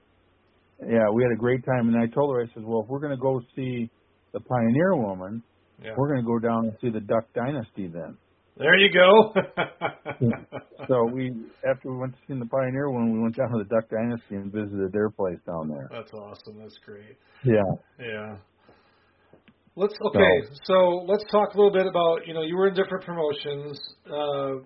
Yeah, 0.89 1.11
we 1.13 1.23
had 1.23 1.33
a 1.33 1.39
great 1.39 1.65
time, 1.65 1.89
and 1.89 1.97
I 1.97 2.07
told 2.07 2.35
her, 2.35 2.43
I 2.43 2.47
said, 2.55 2.65
well, 2.65 2.83
if 2.83 2.89
we're 2.89 3.01
going 3.01 3.17
to 3.17 3.21
go 3.21 3.41
see 3.55 3.91
the 4.33 4.41
Pioneer 4.41 4.97
Woman, 4.97 5.43
yeah. 5.83 5.93
we're 5.97 6.09
going 6.09 6.21
to 6.21 6.27
go 6.27 6.39
down 6.39 6.67
and 6.67 6.77
see 6.81 6.91
the 6.91 7.01
Duck 7.01 7.25
Dynasty 7.35 7.89
then. 7.89 8.17
There 8.57 8.77
you 8.77 8.93
go. 8.93 9.33
so 10.89 11.05
we, 11.13 11.33
after 11.69 11.91
we 11.91 11.97
went 11.97 12.13
to 12.13 12.19
see 12.29 12.39
the 12.39 12.47
Pioneer 12.47 12.91
Woman, 12.91 13.15
we 13.15 13.21
went 13.21 13.37
down 13.37 13.51
to 13.51 13.59
the 13.59 13.65
Duck 13.65 13.89
Dynasty 13.89 14.37
and 14.37 14.53
visited 14.53 14.93
their 14.93 15.09
place 15.11 15.39
down 15.47 15.69
there. 15.69 15.89
That's 15.91 16.13
awesome. 16.13 16.59
That's 16.61 16.79
great. 16.85 17.17
Yeah. 17.45 17.63
Yeah. 17.99 18.37
Let's 19.75 19.95
okay. 20.05 20.49
So, 20.53 20.75
so 20.75 20.75
let's 21.09 21.25
talk 21.31 21.55
a 21.55 21.57
little 21.57 21.73
bit 21.73 21.87
about 21.87 22.27
you 22.27 22.35
know 22.35 22.43
you 22.43 22.57
were 22.57 22.69
in 22.69 22.75
different 22.75 23.07
promotions, 23.07 23.81
uh, 24.07 24.63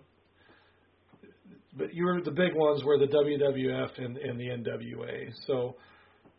but 1.77 1.95
you 1.95 2.07
were 2.07 2.21
the 2.21 2.33
big 2.33 2.55
ones 2.55 2.83
were 2.83 2.99
the 2.99 3.07
WWF 3.07 4.05
and, 4.05 4.17
and 4.17 4.41
the 4.41 4.47
NWA. 4.47 5.31
So 5.47 5.77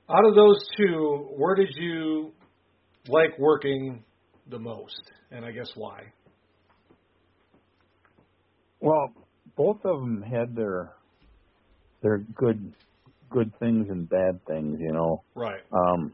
out 0.10 0.26
of 0.26 0.36
those 0.36 0.58
two, 0.78 1.30
where 1.38 1.56
did 1.56 1.70
you 1.76 2.34
like 3.08 3.38
working 3.40 4.04
the 4.48 4.60
most, 4.60 5.02
and 5.32 5.46
I 5.46 5.52
guess 5.52 5.70
why? 5.76 6.02
Well, 8.80 9.14
both 9.56 9.78
of 9.86 10.00
them 10.02 10.22
had 10.22 10.56
their 10.56 10.94
their 12.02 12.20
good 12.20 12.74
good 13.30 13.52
things 13.60 13.88
and 13.90 14.08
bad 14.10 14.40
things, 14.48 14.78
you 14.80 14.94
know. 14.94 15.24
Right. 15.36 15.62
Um 15.72 16.14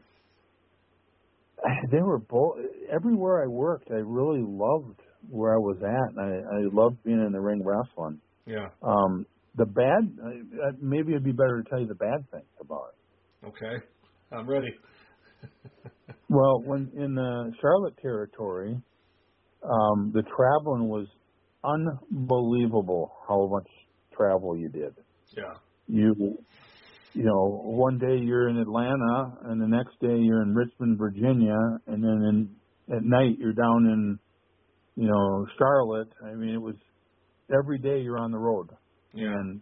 they 1.90 2.00
were 2.00 2.18
both 2.18 2.56
everywhere 2.92 3.42
I 3.42 3.46
worked. 3.46 3.90
I 3.90 3.94
really 4.04 4.42
loved 4.42 5.00
where 5.28 5.54
I 5.54 5.58
was 5.58 5.78
at, 5.82 6.16
and 6.16 6.20
I, 6.20 6.56
I 6.56 6.60
loved 6.72 7.02
being 7.02 7.24
in 7.24 7.32
the 7.32 7.40
ring 7.40 7.62
wrestling. 7.64 8.20
Yeah. 8.46 8.68
Um, 8.82 9.26
the 9.54 9.64
bad, 9.64 10.18
uh, 10.22 10.72
maybe 10.80 11.12
it'd 11.12 11.24
be 11.24 11.32
better 11.32 11.62
to 11.62 11.70
tell 11.70 11.80
you 11.80 11.86
the 11.86 11.94
bad 11.94 12.28
things 12.30 12.44
about 12.60 12.88
it. 12.88 13.03
Okay, 13.46 13.84
I'm 14.32 14.48
ready. 14.48 14.74
well, 16.28 16.62
when 16.64 16.90
in 16.96 17.14
the 17.14 17.52
Charlotte 17.60 17.96
territory, 18.00 18.80
um, 19.62 20.12
the 20.14 20.22
traveling 20.22 20.88
was 20.88 21.06
unbelievable. 21.62 23.12
How 23.28 23.46
much 23.46 23.68
travel 24.16 24.56
you 24.56 24.68
did. 24.68 24.94
Yeah. 25.36 25.54
You 25.88 26.38
you 27.14 27.22
know, 27.22 27.60
one 27.64 27.98
day 27.98 28.18
you're 28.18 28.48
in 28.48 28.58
Atlanta 28.58 29.38
and 29.44 29.60
the 29.60 29.68
next 29.68 29.98
day 30.00 30.18
you're 30.20 30.42
in 30.42 30.52
Richmond, 30.52 30.98
Virginia, 30.98 31.56
and 31.86 32.02
then 32.02 32.48
in, 32.90 32.96
at 32.96 33.04
night 33.04 33.36
you're 33.38 33.52
down 33.52 33.86
in, 33.86 34.18
you 34.96 35.08
know, 35.08 35.46
Charlotte. 35.56 36.08
I 36.24 36.34
mean, 36.34 36.50
it 36.50 36.60
was 36.60 36.74
every 37.52 37.78
day 37.78 38.00
you're 38.00 38.18
on 38.18 38.32
the 38.32 38.38
road 38.38 38.70
yeah. 39.12 39.26
and 39.26 39.60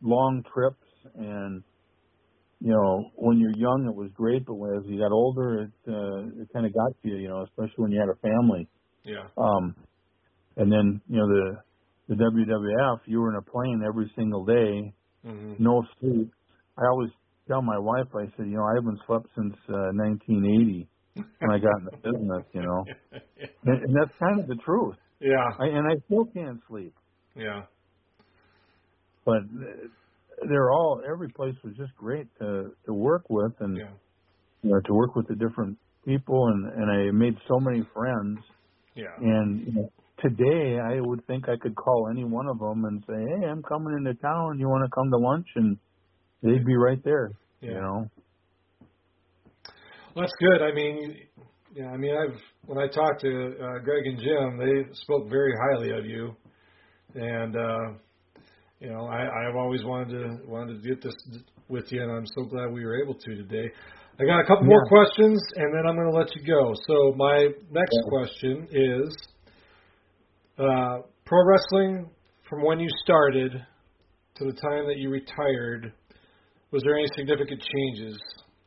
long 0.00 0.44
trips. 0.54 0.84
And 1.16 1.64
you 2.66 2.72
know, 2.72 3.10
when 3.14 3.38
you're 3.38 3.56
young, 3.56 3.86
it 3.86 3.94
was 3.94 4.10
great, 4.14 4.44
but 4.44 4.54
as 4.76 4.82
you 4.86 4.98
got 4.98 5.12
older, 5.12 5.62
it 5.62 5.72
uh, 5.86 6.42
it 6.42 6.48
kind 6.52 6.66
of 6.66 6.74
got 6.74 6.90
to 7.02 7.08
you, 7.08 7.16
you 7.16 7.28
know, 7.28 7.42
especially 7.44 7.82
when 7.84 7.92
you 7.92 8.00
had 8.00 8.10
a 8.10 8.18
family. 8.20 8.68
Yeah. 9.04 9.28
Um, 9.38 9.76
and 10.56 10.72
then 10.72 11.00
you 11.08 11.18
know 11.18 11.28
the 11.28 11.44
the 12.08 12.14
WWF, 12.16 13.00
you 13.06 13.20
were 13.20 13.30
in 13.30 13.36
a 13.36 13.42
plane 13.42 13.82
every 13.86 14.10
single 14.16 14.44
day, 14.44 14.92
mm-hmm. 15.24 15.54
no 15.58 15.84
sleep 16.00 16.32
I 16.78 16.86
always 16.90 17.10
tell 17.48 17.62
my 17.62 17.78
wife, 17.78 18.06
I 18.14 18.24
said, 18.36 18.46
you 18.46 18.56
know, 18.56 18.64
I 18.64 18.74
haven't 18.74 19.00
slept 19.06 19.26
since 19.34 19.54
uh, 19.68 19.92
1980 19.94 20.88
when 21.14 21.50
I 21.50 21.58
got 21.58 21.80
in 21.80 21.84
the 21.86 21.96
business, 22.10 22.44
you 22.52 22.62
know, 22.62 22.84
and, 23.64 23.82
and 23.84 23.96
that's 23.96 24.12
kind 24.20 24.40
of 24.40 24.46
the 24.46 24.56
truth. 24.56 24.96
Yeah. 25.20 25.48
I, 25.58 25.66
and 25.66 25.86
I 25.86 25.96
still 26.06 26.26
can't 26.26 26.60
sleep. 26.68 26.94
Yeah. 27.34 27.62
but 29.24 29.42
they're 30.48 30.70
all 30.70 31.00
every 31.08 31.28
place 31.28 31.54
was 31.64 31.74
just 31.76 31.94
great 31.96 32.26
to 32.38 32.72
to 32.84 32.92
work 32.92 33.24
with 33.28 33.52
and 33.60 33.76
yeah. 33.76 33.88
you 34.62 34.70
know 34.70 34.80
to 34.80 34.92
work 34.92 35.16
with 35.16 35.26
the 35.28 35.34
different 35.34 35.78
people 36.04 36.48
and 36.48 36.72
and 36.72 36.90
I 36.90 37.10
made 37.12 37.36
so 37.48 37.58
many 37.60 37.82
friends. 37.94 38.38
Yeah. 38.94 39.14
And 39.20 39.66
you 39.66 39.72
know, 39.72 39.92
today 40.22 40.78
I 40.78 41.00
would 41.00 41.26
think 41.26 41.48
I 41.48 41.56
could 41.60 41.74
call 41.74 42.08
any 42.10 42.24
one 42.24 42.48
of 42.48 42.58
them 42.58 42.84
and 42.84 43.02
say, 43.06 43.14
"Hey, 43.14 43.46
I'm 43.46 43.62
coming 43.62 43.94
into 43.98 44.14
town. 44.14 44.58
You 44.58 44.68
want 44.68 44.84
to 44.84 44.94
come 44.94 45.10
to 45.10 45.18
lunch?" 45.18 45.46
and 45.56 45.76
they'd 46.42 46.64
be 46.64 46.76
right 46.76 47.02
there. 47.04 47.30
Yeah. 47.60 47.70
You 47.70 47.80
know. 47.80 48.10
Well, 50.14 50.24
that's 50.24 50.32
good. 50.40 50.62
I 50.62 50.72
mean, 50.72 51.16
yeah. 51.74 51.88
I 51.88 51.96
mean, 51.96 52.14
I've 52.16 52.40
when 52.64 52.78
I 52.78 52.88
talked 52.88 53.20
to 53.22 53.54
uh, 53.60 53.78
Greg 53.84 54.06
and 54.06 54.18
Jim, 54.18 54.58
they 54.58 54.94
spoke 54.94 55.28
very 55.28 55.52
highly 55.68 55.90
of 55.90 56.06
you, 56.06 56.34
and 57.14 57.54
uh, 57.54 57.98
you 58.80 58.90
know, 58.90 59.06
I, 59.06 59.48
I've 59.48 59.56
always 59.56 59.82
wanted 59.84 60.10
to 60.10 60.46
wanted 60.46 60.82
to 60.82 60.88
get 60.88 61.02
this 61.02 61.14
with 61.68 61.90
you, 61.90 62.02
and 62.02 62.10
I'm 62.12 62.26
so 62.36 62.44
glad 62.44 62.72
we 62.72 62.84
were 62.84 63.02
able 63.02 63.14
to 63.14 63.34
today. 63.34 63.70
I 64.20 64.24
got 64.24 64.40
a 64.40 64.44
couple 64.44 64.64
Yeah. 64.64 64.68
more 64.68 64.86
questions, 64.86 65.42
and 65.56 65.74
then 65.74 65.86
I'm 65.86 65.94
going 65.96 66.10
to 66.10 66.16
let 66.16 66.28
you 66.34 66.46
go. 66.46 66.72
So 66.86 67.14
my 67.16 67.48
next 67.70 67.98
question 68.08 68.68
is, 68.70 69.16
uh, 70.58 70.98
pro 71.24 71.44
wrestling 71.44 72.10
from 72.48 72.62
when 72.62 72.80
you 72.80 72.88
started 73.04 73.52
to 73.52 74.44
the 74.44 74.52
time 74.52 74.86
that 74.86 74.96
you 74.96 75.10
retired, 75.10 75.92
was 76.70 76.82
there 76.82 76.96
any 76.96 77.08
significant 77.16 77.62
changes 77.62 78.18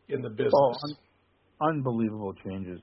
in 0.09 0.21
the 0.21 0.29
business? 0.29 0.53
Oh, 0.53 0.73
un- 0.83 1.75
unbelievable 1.75 2.33
changes. 2.45 2.79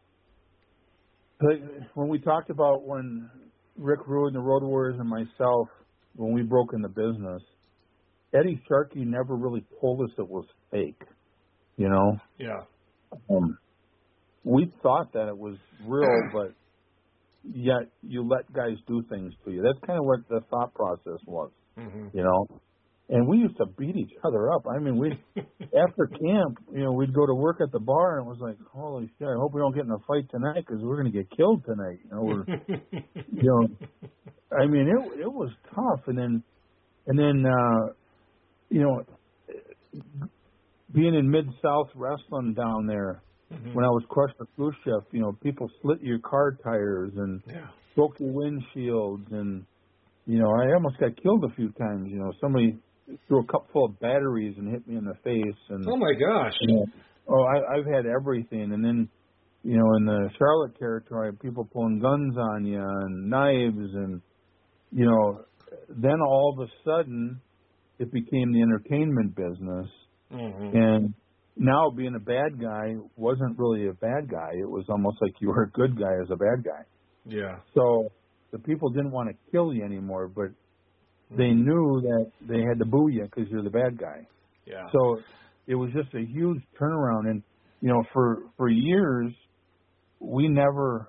Like, 1.40 1.60
when 1.94 2.08
we 2.08 2.18
talked 2.18 2.50
about 2.50 2.86
when 2.86 3.28
Rick 3.76 4.00
Rude 4.06 4.28
and 4.28 4.36
the 4.36 4.40
Road 4.40 4.62
Warriors 4.62 4.96
and 4.98 5.08
myself, 5.08 5.68
when 6.16 6.32
we 6.32 6.42
broke 6.42 6.72
in 6.72 6.82
the 6.82 6.88
business, 6.88 7.42
Eddie 8.34 8.60
Sharkey 8.68 9.04
never 9.04 9.34
really 9.34 9.64
told 9.80 10.02
us 10.02 10.10
it 10.18 10.28
was 10.28 10.46
fake. 10.70 11.00
You 11.76 11.88
know, 11.88 12.16
yeah. 12.38 12.62
um, 13.30 13.58
we 14.44 14.72
thought 14.82 15.12
that 15.12 15.28
it 15.28 15.36
was 15.36 15.56
real, 15.84 16.08
but 16.32 16.54
yet 17.44 17.90
you 18.02 18.26
let 18.26 18.50
guys 18.52 18.76
do 18.86 19.02
things 19.10 19.34
to 19.44 19.50
you. 19.50 19.62
That's 19.62 19.78
kind 19.86 19.98
of 19.98 20.06
what 20.06 20.20
the 20.28 20.40
thought 20.50 20.74
process 20.74 21.20
was. 21.26 21.50
Mm-hmm. 21.78 22.16
You 22.16 22.24
know, 22.24 22.60
and 23.08 23.28
we 23.28 23.38
used 23.38 23.56
to 23.58 23.66
beat 23.78 23.96
each 23.96 24.12
other 24.24 24.52
up. 24.52 24.66
I 24.68 24.78
mean, 24.80 24.98
we 24.98 25.10
after 25.36 26.06
camp, 26.06 26.58
you 26.72 26.82
know, 26.84 26.92
we'd 26.92 27.14
go 27.14 27.26
to 27.26 27.34
work 27.34 27.58
at 27.60 27.70
the 27.72 27.80
bar, 27.80 28.18
and 28.18 28.26
it 28.26 28.28
was 28.28 28.38
like, 28.40 28.56
holy 28.72 29.08
shit! 29.18 29.28
I 29.28 29.34
hope 29.38 29.52
we 29.54 29.60
don't 29.60 29.74
get 29.74 29.84
in 29.84 29.90
a 29.90 29.98
fight 30.06 30.28
tonight 30.30 30.64
because 30.66 30.82
we're 30.82 31.00
going 31.00 31.12
to 31.12 31.16
get 31.18 31.30
killed 31.36 31.64
tonight. 31.64 31.98
You 32.04 32.10
know, 32.10 32.22
we're, 32.22 32.44
you 33.32 33.42
know, 33.42 33.68
I 34.60 34.66
mean, 34.66 34.88
it 34.88 35.20
it 35.20 35.32
was 35.32 35.50
tough, 35.74 36.06
and 36.08 36.18
then, 36.18 36.42
and 37.06 37.18
then, 37.18 37.44
uh, 37.46 37.92
you 38.70 38.80
know, 38.82 39.04
being 40.92 41.14
in 41.14 41.30
Mid 41.30 41.46
South 41.62 41.88
wrestling 41.94 42.54
down 42.54 42.86
there 42.86 43.22
Mhm. 43.52 43.74
when 43.74 43.84
I 43.84 43.88
was 43.88 44.02
crushed 44.08 44.34
Krusher 44.38 44.72
Khrushchev, 44.82 45.06
you 45.12 45.20
know, 45.20 45.32
people 45.40 45.68
slit 45.80 46.00
your 46.02 46.18
car 46.18 46.56
tires 46.64 47.12
and 47.16 47.40
Yeah. 47.46 47.68
broke 47.94 48.18
your 48.18 48.32
windshields, 48.32 49.30
and 49.30 49.64
you 50.26 50.40
know, 50.40 50.50
I 50.50 50.72
almost 50.74 50.98
got 50.98 51.16
killed 51.16 51.44
a 51.44 51.54
few 51.54 51.70
times. 51.70 52.10
You 52.10 52.18
know, 52.18 52.32
somebody 52.40 52.76
threw 53.28 53.40
a 53.42 53.46
cup 53.46 53.68
full 53.72 53.86
of 53.86 54.00
batteries 54.00 54.54
and 54.58 54.70
hit 54.70 54.86
me 54.86 54.96
in 54.96 55.04
the 55.04 55.14
face, 55.24 55.58
and 55.70 55.84
Oh 55.88 55.96
my 55.96 56.12
gosh. 56.14 56.52
you 56.60 56.74
know, 56.74 56.84
oh, 57.28 57.42
I, 57.42 57.76
I've 57.78 57.86
had 57.86 58.06
everything, 58.06 58.72
and 58.72 58.84
then 58.84 59.08
you 59.62 59.76
know, 59.76 59.96
in 59.98 60.04
the 60.06 60.30
Charlotte 60.38 60.78
territory, 60.78 61.32
people 61.32 61.64
pulling 61.72 61.98
guns 61.98 62.36
on 62.36 62.64
you 62.64 62.80
and 62.80 63.28
knives, 63.30 63.94
and 63.94 64.22
you 64.92 65.06
know, 65.06 65.44
then 65.88 66.20
all 66.20 66.56
of 66.56 66.68
a 66.68 66.70
sudden, 66.84 67.40
it 67.98 68.12
became 68.12 68.52
the 68.52 68.62
entertainment 68.62 69.34
business, 69.34 69.86
Mm-hmm. 70.32 70.76
and 70.76 71.14
now 71.56 71.88
being 71.90 72.16
a 72.16 72.20
bad 72.20 72.60
guy 72.60 72.94
wasn't 73.16 73.56
really 73.58 73.86
a 73.86 73.92
bad 73.92 74.28
guy. 74.28 74.50
It 74.54 74.68
was 74.68 74.84
almost 74.88 75.18
like 75.20 75.32
you 75.40 75.48
were 75.48 75.62
a 75.62 75.70
good 75.70 75.96
guy 75.98 76.12
as 76.20 76.28
a 76.30 76.36
bad 76.36 76.64
guy. 76.64 76.82
Yeah. 77.24 77.58
So 77.74 78.08
the 78.50 78.58
people 78.58 78.90
didn't 78.90 79.12
want 79.12 79.28
to 79.30 79.36
kill 79.52 79.72
you 79.72 79.84
anymore, 79.84 80.26
but 80.28 80.46
they 81.30 81.50
knew 81.50 82.00
that 82.02 82.32
they 82.40 82.60
had 82.60 82.78
to 82.78 82.84
boo 82.86 83.08
you 83.08 83.24
because 83.24 83.50
you're 83.50 83.62
the 83.62 83.70
bad 83.70 83.98
guy. 83.98 84.26
Yeah. 84.66 84.84
So 84.92 85.18
it 85.66 85.74
was 85.74 85.90
just 85.92 86.14
a 86.14 86.20
huge 86.24 86.62
turnaround, 86.80 87.28
and 87.30 87.42
you 87.80 87.88
know, 87.88 88.02
for 88.12 88.44
for 88.56 88.68
years, 88.68 89.32
we 90.20 90.48
never 90.48 91.08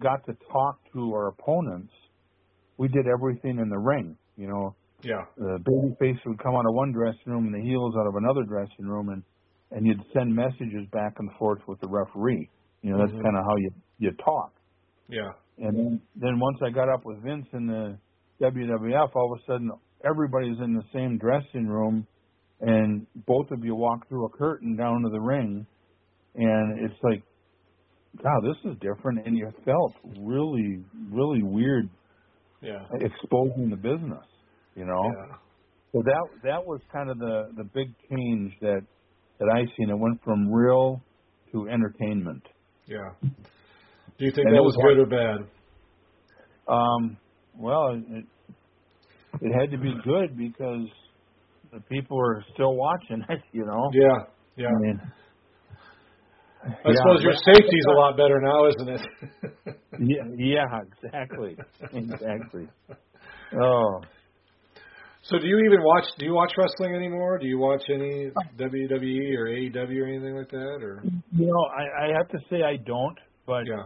got 0.00 0.24
to 0.26 0.34
talk 0.52 0.78
to 0.92 1.12
our 1.12 1.28
opponents. 1.28 1.92
We 2.78 2.88
did 2.88 3.06
everything 3.06 3.58
in 3.58 3.68
the 3.68 3.78
ring. 3.78 4.16
You 4.36 4.48
know, 4.48 4.76
Yeah. 5.02 5.24
the 5.36 5.58
baby 5.64 5.94
face 5.98 6.20
would 6.26 6.38
come 6.38 6.54
out 6.54 6.66
of 6.66 6.74
one 6.74 6.92
dressing 6.92 7.32
room 7.32 7.46
and 7.46 7.54
the 7.54 7.66
heels 7.66 7.94
out 7.98 8.06
of 8.06 8.14
another 8.16 8.44
dressing 8.44 8.86
room, 8.86 9.08
and 9.08 9.22
and 9.72 9.84
you'd 9.86 10.00
send 10.12 10.34
messages 10.34 10.86
back 10.92 11.14
and 11.18 11.30
forth 11.38 11.60
with 11.66 11.80
the 11.80 11.88
referee. 11.88 12.48
You 12.82 12.92
know, 12.92 12.98
that's 12.98 13.12
Mhm. 13.16 13.22
kind 13.22 13.36
of 13.36 13.44
how 13.44 13.56
you 13.56 13.70
you 13.98 14.12
talk. 14.24 14.52
Yeah. 15.08 15.32
And 15.58 15.76
then, 15.76 16.02
then 16.14 16.38
once 16.38 16.58
I 16.62 16.70
got 16.70 16.88
up 16.88 17.04
with 17.04 17.22
Vince 17.22 17.46
in 17.52 17.66
the 17.66 17.98
WWF, 18.40 19.10
all 19.14 19.32
of 19.32 19.40
a 19.40 19.52
sudden 19.52 19.70
everybody's 20.04 20.58
in 20.62 20.74
the 20.74 20.84
same 20.92 21.18
dressing 21.18 21.66
room, 21.66 22.06
and 22.60 23.06
both 23.26 23.50
of 23.50 23.64
you 23.64 23.74
walk 23.74 24.08
through 24.08 24.26
a 24.26 24.30
curtain 24.30 24.76
down 24.76 25.02
to 25.02 25.10
the 25.10 25.20
ring, 25.20 25.66
and 26.34 26.80
it's 26.84 27.00
like, 27.02 27.22
God, 28.22 28.40
this 28.44 28.72
is 28.72 28.78
different, 28.80 29.26
and 29.26 29.36
you 29.36 29.50
felt 29.64 29.94
really, 30.18 30.84
really 31.10 31.42
weird 31.42 31.88
Yeah. 32.62 32.86
exposing 33.00 33.70
the 33.70 33.76
business, 33.76 34.24
you 34.74 34.84
know. 34.86 35.02
Yeah. 35.04 35.36
So 35.92 36.02
that 36.04 36.22
that 36.42 36.66
was 36.66 36.80
kind 36.92 37.10
of 37.10 37.18
the 37.18 37.52
the 37.56 37.64
big 37.64 37.94
change 38.10 38.52
that 38.60 38.82
that 39.38 39.48
I 39.54 39.64
seen. 39.76 39.90
It 39.90 39.98
went 39.98 40.22
from 40.24 40.50
real 40.50 41.00
to 41.52 41.68
entertainment. 41.68 42.42
Yeah. 42.86 43.10
Do 43.22 44.24
you 44.24 44.30
think 44.32 44.46
And 44.46 44.56
that 44.56 44.62
was 44.62 44.74
was 44.76 44.94
good 44.94 44.98
or 44.98 45.06
bad? 45.06 45.48
Um, 46.68 47.16
well, 47.58 47.94
it, 47.94 48.24
it 49.40 49.52
had 49.60 49.70
to 49.70 49.78
be 49.78 49.94
good 50.04 50.36
because 50.36 50.86
the 51.72 51.80
people 51.88 52.18
are 52.18 52.44
still 52.54 52.74
watching 52.74 53.22
it, 53.28 53.40
you 53.52 53.64
know. 53.64 53.90
Yeah. 53.92 54.24
Yeah. 54.56 54.68
I 54.68 54.80
mean, 54.80 55.00
I 56.62 56.68
yeah, 56.88 56.94
suppose 56.96 57.22
your 57.22 57.32
but- 57.32 57.44
safety's 57.54 57.84
a 57.90 57.96
lot 57.98 58.16
better 58.16 58.40
now, 58.40 58.68
isn't 58.68 58.88
it? 58.88 59.76
Yeah, 59.98 60.24
yeah, 60.36 60.64
exactly, 61.02 61.56
exactly. 61.94 62.68
Oh, 63.58 64.00
So 65.22 65.38
do 65.38 65.46
you 65.46 65.56
even 65.64 65.82
watch? 65.82 66.04
Do 66.18 66.26
you 66.26 66.34
watch 66.34 66.52
wrestling 66.58 66.94
anymore? 66.94 67.38
Do 67.38 67.46
you 67.46 67.58
watch 67.58 67.82
any 67.88 68.30
WWE 68.58 69.38
or 69.38 69.46
AEW 69.46 70.02
or 70.02 70.06
anything 70.06 70.36
like 70.36 70.50
that? 70.50 70.78
Or 70.82 71.02
you 71.32 71.46
know, 71.46 71.64
I, 71.74 72.08
I 72.08 72.16
have 72.18 72.28
to 72.28 72.38
say 72.50 72.62
I 72.62 72.76
don't, 72.76 73.16
but 73.46 73.62
yeah. 73.66 73.84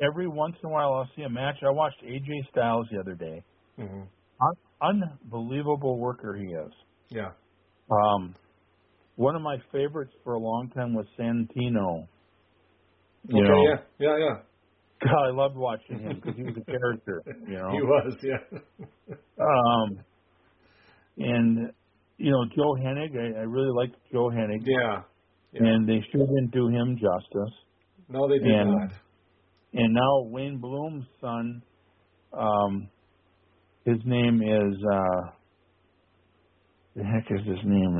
Every 0.00 0.28
once 0.28 0.56
in 0.62 0.68
a 0.68 0.72
while 0.72 0.94
I'll 0.94 1.10
see 1.16 1.22
a 1.22 1.28
match. 1.28 1.56
I 1.62 1.70
watched 1.70 2.02
AJ 2.02 2.48
Styles 2.50 2.86
the 2.92 3.00
other 3.00 3.14
day. 3.14 3.42
hmm 3.76 4.02
Un- 4.40 5.02
unbelievable 5.24 5.98
worker 5.98 6.36
he 6.36 6.46
is. 6.46 6.72
Yeah. 7.10 7.30
Um, 7.90 8.34
one 9.16 9.34
of 9.34 9.42
my 9.42 9.56
favorites 9.72 10.12
for 10.22 10.34
a 10.34 10.38
long 10.38 10.70
time 10.74 10.94
was 10.94 11.06
Santino. 11.18 12.06
You 13.26 13.42
okay. 13.42 13.48
know, 13.48 13.62
Yeah. 13.64 13.76
Yeah. 13.98 14.18
Yeah. 14.18 14.34
God, 15.00 15.28
I 15.28 15.30
loved 15.30 15.56
watching 15.56 16.00
him 16.00 16.16
because 16.16 16.36
he 16.36 16.42
was 16.42 16.54
a 16.56 16.64
character. 16.64 17.22
You 17.46 17.54
know, 17.54 17.70
He 17.72 17.82
was. 17.82 18.14
Yeah. 18.22 19.16
Um, 19.40 20.04
and 21.16 21.72
you 22.16 22.30
know 22.30 22.44
Joe 22.56 22.74
Hennig, 22.80 23.16
I, 23.16 23.40
I 23.40 23.42
really 23.42 23.70
liked 23.74 23.96
Joe 24.12 24.30
Hennig. 24.30 24.62
Yeah. 24.64 25.02
Yeah. 25.52 25.68
And 25.68 25.88
they 25.88 26.00
sure 26.12 26.26
didn't 26.26 26.50
do 26.52 26.68
him 26.68 26.96
justice. 26.96 27.54
No, 28.08 28.28
they 28.28 28.38
did 28.38 28.48
and, 28.48 28.70
not. 28.70 28.90
And 29.74 29.94
now 29.94 30.22
Wayne 30.22 30.58
Bloom's 30.58 31.04
son, 31.20 31.62
um, 32.32 32.88
his 33.84 33.98
name 34.04 34.42
is 34.42 34.76
uh, 34.92 35.30
the 36.96 37.04
heck 37.04 37.30
is 37.30 37.46
his 37.46 37.58
name? 37.64 37.96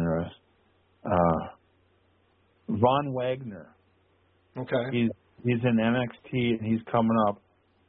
Uh, 1.04 1.10
Von 2.68 3.12
Wagner. 3.14 3.74
Okay. 4.56 4.76
He's 4.92 5.10
he's 5.44 5.62
in 5.62 5.76
NXT 5.76 6.58
and 6.58 6.66
he's 6.66 6.80
coming 6.90 7.16
up. 7.28 7.40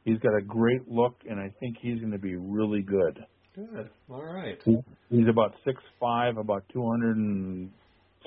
He's 0.04 0.18
got 0.18 0.34
a 0.34 0.42
great 0.42 0.88
look, 0.88 1.16
and 1.28 1.38
I 1.38 1.52
think 1.60 1.76
he's 1.82 1.98
going 1.98 2.12
to 2.12 2.18
be 2.18 2.36
really 2.36 2.80
good. 2.82 3.18
Good. 3.54 3.90
All 4.08 4.24
right. 4.24 4.58
He, 4.64 4.76
he's 5.10 5.28
about 5.28 5.54
six 5.64 5.82
five, 5.98 6.36
about 6.36 6.64
two 6.72 6.86
hundred 6.88 7.16
and 7.16 7.70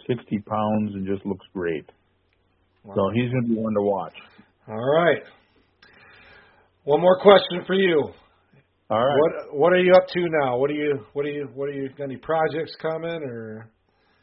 sixty 0.08 0.40
pounds, 0.40 0.94
and 0.94 1.08
just 1.08 1.26
looks 1.26 1.46
great. 1.54 1.86
Wow. 2.84 2.96
So 2.96 3.10
he's 3.14 3.32
going 3.32 3.44
to 3.44 3.50
be 3.50 3.56
one 3.56 3.74
to 3.74 3.82
watch. 3.82 4.14
All 4.68 4.76
right. 4.76 5.22
One 6.84 7.02
more 7.02 7.20
question 7.22 7.64
for 7.66 7.76
you. 7.76 8.10
All 8.90 9.00
right. 9.00 9.18
What 9.20 9.60
What 9.60 9.74
are 9.74 9.80
you 9.80 9.94
up 9.94 10.08
to 10.10 10.28
now? 10.44 10.58
What 10.58 10.70
are 10.70 10.76
you 10.76 11.06
What 11.14 11.26
are 11.26 11.30
you 11.32 11.50
What 11.54 11.70
are 11.70 11.74
you 11.74 11.90
got 11.98 12.06
any 12.06 12.18
projects 12.18 12.76
coming 12.82 13.24
or? 13.24 13.70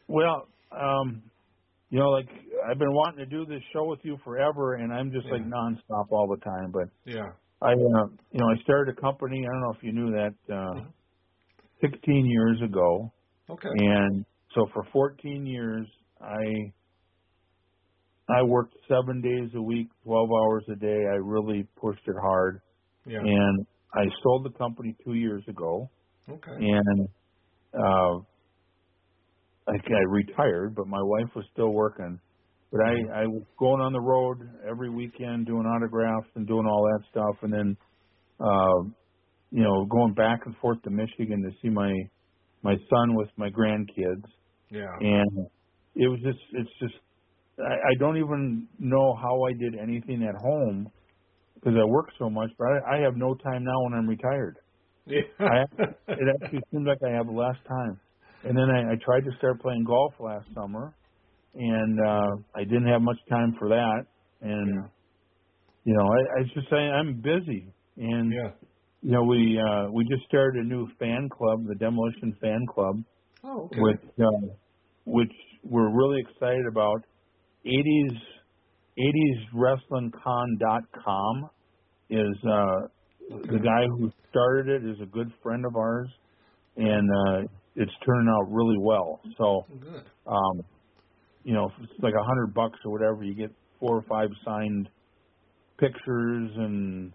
Well, 0.07 0.47
um, 0.71 1.23
you 1.89 1.99
know, 1.99 2.09
like 2.09 2.27
I've 2.69 2.77
been 2.79 2.93
wanting 2.93 3.19
to 3.19 3.25
do 3.25 3.45
this 3.45 3.61
show 3.73 3.85
with 3.85 3.99
you 4.03 4.17
forever, 4.23 4.75
and 4.75 4.93
I'm 4.93 5.11
just 5.11 5.27
like 5.31 5.41
Yeah. 5.41 5.47
nonstop 5.47 6.11
all 6.11 6.27
the 6.27 6.41
time. 6.43 6.71
But 6.71 6.89
Yeah. 7.05 7.31
I, 7.61 7.73
uh, 7.73 8.07
you 8.31 8.39
know, 8.39 8.47
I 8.49 8.55
started 8.63 8.97
a 8.97 9.01
company. 9.01 9.45
I 9.45 9.51
don't 9.51 9.61
know 9.61 9.73
if 9.77 9.83
you 9.83 9.91
knew 9.93 10.11
that. 10.11 10.35
Uh, 10.49 10.73
Mm-hmm. 10.79 10.89
16 11.81 12.25
years 12.27 12.61
ago, 12.61 13.11
Okay. 13.49 13.69
And 13.73 14.25
so 14.53 14.67
for 14.73 14.83
14 14.93 15.45
years, 15.45 15.87
I 16.21 16.71
I 18.35 18.43
worked 18.43 18.75
seven 18.87 19.21
days 19.21 19.49
a 19.55 19.61
week, 19.61 19.89
12 20.03 20.29
hours 20.29 20.63
a 20.71 20.75
day. 20.75 21.05
I 21.11 21.15
really 21.15 21.67
pushed 21.79 22.07
it 22.07 22.15
hard. 22.21 22.61
Yeah. 23.05 23.19
And 23.19 23.65
I 23.93 24.03
sold 24.23 24.45
the 24.45 24.57
company 24.57 24.95
two 25.03 25.13
years 25.13 25.43
ago. 25.47 25.89
Okay. 26.29 26.51
And 26.59 27.07
uh, 27.73 28.19
I, 29.67 29.73
I 29.73 30.03
retired, 30.07 30.75
but 30.75 30.87
my 30.87 31.01
wife 31.01 31.29
was 31.35 31.45
still 31.53 31.69
working. 31.69 32.19
But 32.71 32.81
I, 32.81 33.23
I 33.23 33.27
was 33.27 33.43
going 33.59 33.81
on 33.81 33.91
the 33.91 33.99
road 33.99 34.49
every 34.69 34.89
weekend 34.89 35.45
doing 35.45 35.65
autographs 35.65 36.29
and 36.35 36.47
doing 36.47 36.65
all 36.65 36.83
that 36.83 37.03
stuff, 37.11 37.43
and 37.43 37.51
then, 37.51 37.77
uh, 38.39 38.83
you 39.51 39.61
know, 39.63 39.85
going 39.85 40.13
back 40.13 40.39
and 40.45 40.55
forth 40.61 40.81
to 40.83 40.89
Michigan 40.89 41.43
to 41.43 41.49
see 41.61 41.69
my 41.69 41.93
my 42.63 42.75
son 42.89 43.15
with 43.15 43.29
my 43.37 43.49
grandkids. 43.49 44.23
Yeah. 44.69 44.95
And 44.99 45.47
it 45.95 46.07
was 46.07 46.19
just, 46.23 46.39
it's 46.53 46.69
just, 46.79 46.93
I, 47.59 47.73
I 47.73 47.93
don't 47.99 48.17
even 48.17 48.69
know 48.79 49.15
how 49.21 49.43
I 49.43 49.53
did 49.53 49.75
anything 49.81 50.23
at 50.23 50.35
home 50.35 50.91
because 51.55 51.73
I 51.79 51.85
work 51.85 52.07
so 52.19 52.29
much, 52.29 52.51
but 52.57 52.67
I, 52.67 52.97
I 52.97 53.01
have 53.01 53.15
no 53.15 53.35
time 53.35 53.63
now 53.63 53.83
when 53.83 53.93
I'm 53.93 54.07
retired. 54.09 54.57
Yeah. 55.05 55.21
I, 55.45 55.63
it 56.15 56.27
actually 56.35 56.63
seems 56.71 56.87
like 56.87 56.99
I 57.05 57.11
have 57.15 57.27
less 57.27 57.55
time. 57.67 57.99
And 58.43 58.57
then 58.57 58.69
I, 58.69 58.93
I 58.93 58.95
tried 59.03 59.25
to 59.25 59.31
start 59.37 59.61
playing 59.61 59.83
golf 59.85 60.13
last 60.19 60.47
summer, 60.55 60.95
and 61.55 61.99
uh, 61.99 62.31
I 62.55 62.63
didn't 62.63 62.87
have 62.87 63.01
much 63.01 63.19
time 63.29 63.55
for 63.59 63.69
that. 63.69 64.05
And 64.41 64.75
Yeah. 64.75 64.87
you 65.83 65.95
know, 65.95 66.05
I, 66.05 66.41
I 66.41 66.43
should 66.53 66.65
say 66.69 66.77
I'm 66.77 67.21
busy. 67.21 67.73
And 67.97 68.33
Yeah. 68.33 68.51
you 69.01 69.11
know, 69.11 69.23
we 69.23 69.59
uh, 69.59 69.91
we 69.91 70.05
just 70.05 70.23
started 70.27 70.63
a 70.63 70.67
new 70.67 70.87
fan 70.99 71.29
club, 71.29 71.65
the 71.67 71.75
Demolition 71.75 72.37
Fan 72.41 72.65
Club, 72.73 73.03
Oh, 73.43 73.65
okay. 73.65 73.81
with 73.81 73.99
uh, 74.19 74.47
which 75.05 75.31
we're 75.63 75.91
really 75.95 76.21
excited 76.21 76.65
about. 76.69 77.03
80s 77.65 78.17
80swrestlingcon.com 78.99 81.49
is 82.09 82.35
uh, 82.45 82.87
the 83.29 83.59
guy 83.63 83.85
who 83.97 84.11
started 84.29 84.83
it 84.83 84.89
is 84.89 84.97
a 85.01 85.05
good 85.07 85.31
friend 85.43 85.65
of 85.65 85.75
ours, 85.75 86.07
and 86.77 87.09
uh, 87.09 87.41
it's 87.75 87.91
turning 88.05 88.29
out 88.29 88.49
really 88.51 88.77
well. 88.79 89.19
So, 89.37 89.65
um, 90.27 90.61
you 91.43 91.53
know, 91.53 91.69
it's 91.81 91.93
like 92.03 92.13
a 92.19 92.23
hundred 92.23 92.53
bucks 92.53 92.77
or 92.85 92.91
whatever, 92.91 93.23
you 93.23 93.35
get 93.35 93.51
four 93.79 93.97
or 93.97 94.03
five 94.09 94.29
signed 94.45 94.89
pictures, 95.79 96.51
and 96.57 97.13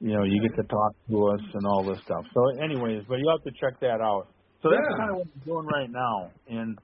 you 0.00 0.12
know, 0.14 0.24
you 0.24 0.40
get 0.42 0.56
to 0.62 0.68
talk 0.68 0.92
to 1.10 1.26
us 1.28 1.40
and 1.54 1.66
all 1.66 1.84
this 1.84 2.00
stuff. 2.04 2.24
So, 2.34 2.40
anyways, 2.64 3.04
but 3.08 3.18
you 3.18 3.28
have 3.30 3.42
to 3.44 3.52
check 3.60 3.78
that 3.80 4.00
out. 4.02 4.28
So 4.62 4.70
that's 4.70 4.86
Yeah. 4.88 4.96
kind 4.96 5.10
of 5.10 5.16
what 5.18 5.26
I'm 5.34 5.42
doing 5.44 5.66
right 5.66 5.90
now, 5.90 6.32
and 6.46 6.78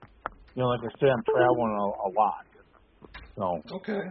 you 0.55 0.63
know, 0.63 0.69
like 0.71 0.81
I 0.83 0.91
said, 1.01 1.11
I'm 1.11 1.23
traveling 1.31 1.77
a, 1.79 1.87
a 2.09 2.11
lot. 2.11 2.48
So, 3.39 3.63
Okay. 3.77 4.11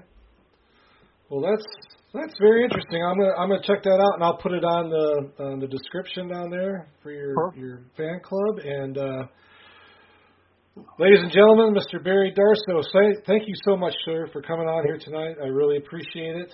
Well, 1.30 1.42
that's 1.42 1.66
that's 2.14 2.34
very 2.40 2.64
interesting. 2.64 3.04
I'm 3.04 3.18
gonna 3.20 3.36
I'm 3.38 3.50
gonna 3.50 3.62
check 3.62 3.84
that 3.84 4.00
out, 4.00 4.16
and 4.16 4.24
I'll 4.24 4.38
put 4.38 4.54
it 4.54 4.64
on 4.64 4.90
the 4.90 5.44
on 5.44 5.60
the 5.60 5.68
description 5.68 6.30
down 6.30 6.50
there 6.50 6.88
for 7.04 7.12
your 7.12 7.36
Perfect. 7.36 7.62
your 7.62 7.82
fan 7.98 8.22
club. 8.24 8.60
And 8.64 8.98
uh, 8.98 9.24
ladies 10.98 11.20
and 11.20 11.32
gentlemen, 11.32 11.76
Mr. 11.76 12.02
Barry 12.02 12.32
Darsow, 12.32 12.82
say 12.82 13.22
thank 13.28 13.44
you 13.48 13.56
so 13.66 13.76
much, 13.76 13.94
sir, 14.06 14.30
for 14.32 14.42
coming 14.42 14.68
on 14.68 14.86
here 14.86 14.98
tonight. 14.98 15.36
I 15.44 15.48
really 15.48 15.78
appreciate 15.78 16.38
it. 16.38 16.54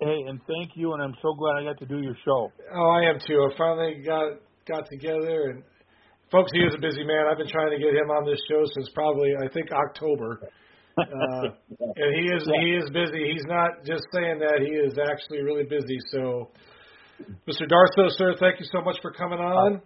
hey, 0.00 0.18
and 0.28 0.38
thank 0.46 0.76
you, 0.76 0.92
and 0.92 1.02
I'm 1.02 1.14
so 1.22 1.32
glad 1.32 1.56
I 1.56 1.64
got 1.64 1.78
to 1.78 1.86
do 1.86 2.02
your 2.02 2.16
show. 2.26 2.52
Oh, 2.74 2.90
I 2.90 3.08
am 3.08 3.18
too. 3.26 3.40
I 3.50 3.56
finally 3.56 4.02
got 4.04 4.36
got 4.68 4.84
together, 4.90 5.56
and 5.56 5.62
folks, 6.30 6.50
he 6.52 6.60
is 6.60 6.74
a 6.74 6.80
busy 6.80 7.04
man. 7.04 7.24
I've 7.30 7.38
been 7.38 7.48
trying 7.48 7.70
to 7.70 7.78
get 7.78 7.94
him 7.96 8.10
on 8.10 8.26
this 8.28 8.38
show 8.52 8.60
since 8.76 8.90
probably 8.94 9.32
I 9.42 9.48
think 9.48 9.72
October. 9.72 10.40
Uh, 10.98 11.48
and 11.80 12.10
he 12.18 12.26
is 12.34 12.42
he 12.60 12.70
is 12.76 12.90
busy. 12.90 13.32
He's 13.32 13.46
not 13.46 13.84
just 13.86 14.02
saying 14.12 14.38
that; 14.40 14.60
he 14.60 14.72
is 14.74 14.98
actually 14.98 15.42
really 15.42 15.64
busy. 15.64 15.98
So, 16.12 16.50
Mr. 17.48 17.66
Darsow, 17.70 18.10
sir, 18.10 18.34
thank 18.40 18.60
you 18.60 18.66
so 18.72 18.80
much 18.82 18.96
for 19.02 19.12
coming 19.12 19.38
on. 19.38 19.80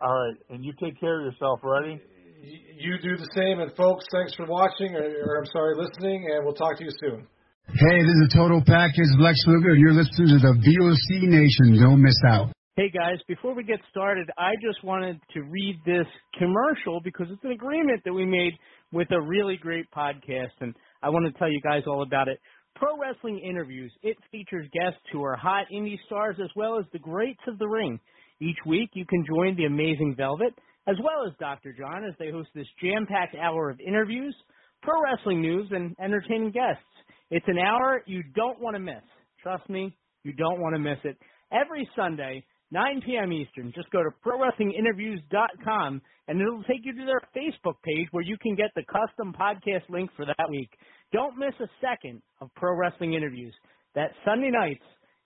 All 0.00 0.14
right, 0.14 0.36
and 0.50 0.64
you 0.64 0.72
take 0.82 0.98
care 1.00 1.20
of 1.20 1.32
yourself. 1.32 1.60
Ready? 1.62 2.00
Y- 2.42 2.58
You 2.76 2.98
do 2.98 3.16
the 3.16 3.28
same, 3.34 3.60
and 3.60 3.70
folks, 3.76 4.04
thanks 4.12 4.34
for 4.34 4.46
watching, 4.46 4.94
or, 4.96 5.04
or 5.04 5.38
I'm 5.38 5.46
sorry, 5.52 5.76
listening, 5.76 6.26
and 6.34 6.44
we'll 6.44 6.54
talk 6.54 6.76
to 6.78 6.84
you 6.84 6.90
soon. 7.00 7.26
Hey, 7.68 8.02
this 8.02 8.10
is 8.10 8.34
a 8.34 8.36
Total 8.36 8.60
Package 8.66 9.06
Lex 9.18 9.38
Luger, 9.46 9.70
and 9.70 9.80
you're 9.80 9.92
listening 9.94 10.28
to 10.34 10.38
the 10.42 10.54
VOC 10.58 11.28
Nation. 11.30 11.80
Don't 11.80 12.02
miss 12.02 12.18
out. 12.26 12.50
Hey 12.74 12.88
guys, 12.90 13.18
before 13.28 13.54
we 13.54 13.62
get 13.62 13.78
started, 13.90 14.28
I 14.38 14.54
just 14.60 14.82
wanted 14.82 15.20
to 15.34 15.42
read 15.42 15.78
this 15.84 16.06
commercial 16.38 17.00
because 17.04 17.26
it's 17.30 17.44
an 17.44 17.52
agreement 17.52 18.00
that 18.04 18.12
we 18.14 18.24
made 18.24 18.54
with 18.92 19.10
a 19.10 19.20
really 19.20 19.56
great 19.56 19.90
podcast, 19.90 20.52
and 20.60 20.74
I 21.02 21.08
want 21.10 21.26
to 21.26 21.38
tell 21.38 21.50
you 21.50 21.60
guys 21.62 21.82
all 21.86 22.02
about 22.02 22.28
it. 22.28 22.38
Pro 22.76 22.98
Wrestling 22.98 23.38
Interviews. 23.38 23.92
It 24.02 24.16
features 24.30 24.68
guests 24.72 25.00
who 25.12 25.22
are 25.24 25.36
hot 25.36 25.66
indie 25.72 25.98
stars 26.06 26.36
as 26.42 26.50
well 26.56 26.78
as 26.78 26.84
the 26.92 26.98
greats 26.98 27.40
of 27.48 27.58
the 27.58 27.68
ring. 27.68 27.98
Each 28.40 28.56
week, 28.66 28.90
you 28.94 29.06
can 29.06 29.24
join 29.26 29.56
the 29.56 29.64
Amazing 29.64 30.14
Velvet 30.16 30.54
as 30.88 30.96
well 30.98 31.26
as 31.26 31.32
Dr. 31.38 31.72
John 31.72 32.04
as 32.04 32.14
they 32.18 32.30
host 32.30 32.48
this 32.54 32.66
jam-packed 32.82 33.36
hour 33.36 33.70
of 33.70 33.78
interviews, 33.80 34.34
pro 34.82 35.00
wrestling 35.00 35.40
news, 35.40 35.68
and 35.70 35.94
entertaining 36.00 36.50
guests. 36.50 36.82
It's 37.30 37.46
an 37.46 37.58
hour 37.58 38.02
you 38.06 38.22
don't 38.34 38.60
want 38.60 38.74
to 38.74 38.80
miss. 38.80 39.02
Trust 39.42 39.68
me, 39.70 39.96
you 40.24 40.32
don't 40.32 40.60
want 40.60 40.74
to 40.74 40.80
miss 40.80 40.98
it. 41.04 41.16
Every 41.52 41.88
Sunday, 41.94 42.44
9 42.72 43.02
p.m. 43.04 43.32
Eastern. 43.32 43.70
Just 43.74 43.90
go 43.90 44.02
to 44.02 44.08
ProWrestlingInterviews.com 44.26 46.00
and 46.26 46.40
it'll 46.40 46.62
take 46.64 46.84
you 46.84 46.94
to 46.94 47.04
their 47.04 47.20
Facebook 47.36 47.74
page 47.84 48.08
where 48.12 48.24
you 48.24 48.38
can 48.40 48.56
get 48.56 48.70
the 48.74 48.82
custom 48.84 49.34
podcast 49.38 49.88
link 49.90 50.10
for 50.16 50.24
that 50.24 50.48
week. 50.50 50.70
Don't 51.12 51.36
miss 51.36 51.54
a 51.60 51.68
second 51.80 52.22
of 52.40 52.48
Pro 52.56 52.74
Wrestling 52.74 53.12
Interviews. 53.12 53.54
That's 53.94 54.14
Sunday 54.24 54.50
nights, 54.50 54.82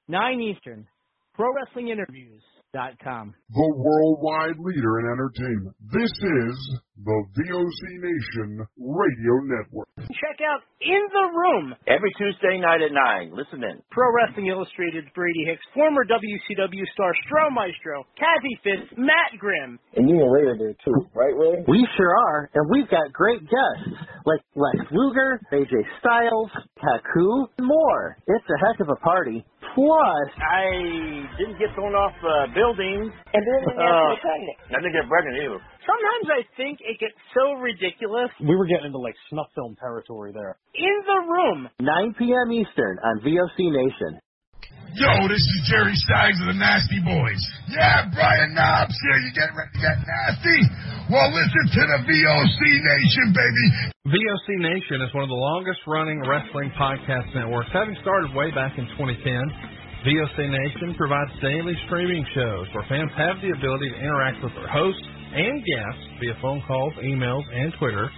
9 0.08 0.40
Eastern. 0.40 0.86
ProWrestlingInterviews.com. 1.38 3.34
The 3.50 3.72
worldwide 3.76 4.58
leader 4.58 5.00
in 5.00 5.06
entertainment. 5.06 5.76
This 5.92 6.10
is 6.10 6.80
the 7.04 7.18
VOC 7.36 7.80
Nation 8.00 8.64
Radio 8.80 9.34
Network. 9.44 9.88
Check 10.00 10.40
out 10.40 10.64
In 10.80 11.02
the 11.12 11.26
Room. 11.28 11.74
Every 11.86 12.12
Tuesday 12.16 12.56
night 12.56 12.80
at 12.80 12.92
9. 12.92 13.36
Listen 13.36 13.60
in. 13.64 13.82
Pro 13.92 14.08
Wrestling 14.16 14.48
Illustrated's 14.48 15.08
Brady 15.14 15.44
Hicks, 15.44 15.60
former 15.74 16.04
WCW 16.08 16.84
star 16.92 17.12
Stro 17.28 17.52
Maestro, 17.52 18.04
Kathy 18.16 18.54
Fitz, 18.64 18.88
Matt 18.96 19.36
Grimm. 19.38 19.78
And 19.96 20.08
you 20.08 20.16
and 20.16 20.32
Ray 20.32 20.48
are 20.48 20.58
there 20.58 20.76
too, 20.84 20.96
right, 21.12 21.36
Ray? 21.36 21.64
We 21.68 21.86
sure 21.96 22.14
are, 22.32 22.50
and 22.54 22.64
we've 22.70 22.88
got 22.88 23.12
great 23.12 23.40
guests 23.44 24.00
like 24.24 24.40
Lex 24.56 24.88
Luger, 24.90 25.40
AJ 25.52 25.76
Styles, 26.00 26.50
Taku, 26.80 27.46
and 27.58 27.66
more. 27.66 28.16
It's 28.26 28.46
a 28.48 28.58
heck 28.66 28.80
of 28.80 28.88
a 28.88 28.96
party. 29.04 29.44
Plus, 29.76 30.28
I 30.40 31.28
didn't 31.36 31.58
get 31.60 31.68
thrown 31.76 31.92
off 31.92 32.16
uh, 32.24 32.48
buildings. 32.56 33.12
And 33.34 33.42
didn't 33.44 33.76
get 33.76 33.84
uh. 33.84 34.16
I 34.72 34.80
didn't 34.80 34.96
get 34.96 35.04
pregnant 35.08 35.36
either. 35.44 35.60
Sometimes 35.86 36.26
I 36.34 36.42
think 36.58 36.82
it 36.82 36.98
gets 36.98 37.14
so 37.30 37.54
ridiculous. 37.62 38.34
We 38.42 38.58
were 38.58 38.66
getting 38.66 38.90
into 38.90 38.98
like 38.98 39.14
snuff 39.30 39.46
film 39.54 39.78
territory 39.78 40.34
there. 40.34 40.58
In 40.74 40.96
the 41.06 41.20
Room. 41.30 41.70
9 41.78 42.14
p.m. 42.18 42.50
Eastern 42.50 42.98
on 43.06 43.22
VOC 43.22 43.70
Nation. 43.70 44.18
Yo, 44.98 45.28
this 45.30 45.38
is 45.38 45.58
Jerry 45.70 45.94
Sags 46.08 46.40
of 46.42 46.50
the 46.50 46.58
Nasty 46.58 46.98
Boys. 47.06 47.42
Yeah, 47.70 48.08
Brian 48.10 48.56
Knobbs 48.56 48.96
here. 49.06 49.18
You 49.22 49.30
getting 49.36 49.54
ready 49.54 49.70
to 49.76 49.82
get 49.84 49.98
nasty? 50.02 50.58
Well, 51.06 51.30
listen 51.30 51.64
to 51.70 51.82
the 51.86 52.00
VOC 52.02 52.60
Nation, 52.82 53.26
baby. 53.30 53.66
VOC 54.10 54.46
Nation 54.58 55.06
is 55.06 55.12
one 55.14 55.22
of 55.22 55.30
the 55.30 55.38
longest 55.38 55.84
running 55.86 56.18
wrestling 56.26 56.72
podcast 56.74 57.30
networks, 57.36 57.70
having 57.70 57.94
started 58.02 58.34
way 58.34 58.50
back 58.50 58.74
in 58.74 58.90
2010. 58.98 59.22
VOC 60.02 60.38
Nation 60.50 60.98
provides 60.98 61.30
daily 61.38 61.78
streaming 61.86 62.24
shows 62.34 62.66
where 62.74 62.86
fans 62.88 63.12
have 63.14 63.38
the 63.38 63.54
ability 63.54 63.90
to 63.92 63.98
interact 64.00 64.42
with 64.42 64.54
their 64.56 64.70
hosts 64.70 65.06
and 65.36 65.60
guests 65.60 66.04
via 66.20 66.34
phone 66.40 66.62
calls, 66.66 66.94
emails, 67.04 67.44
and 67.52 67.72
Twitter. 67.78 68.08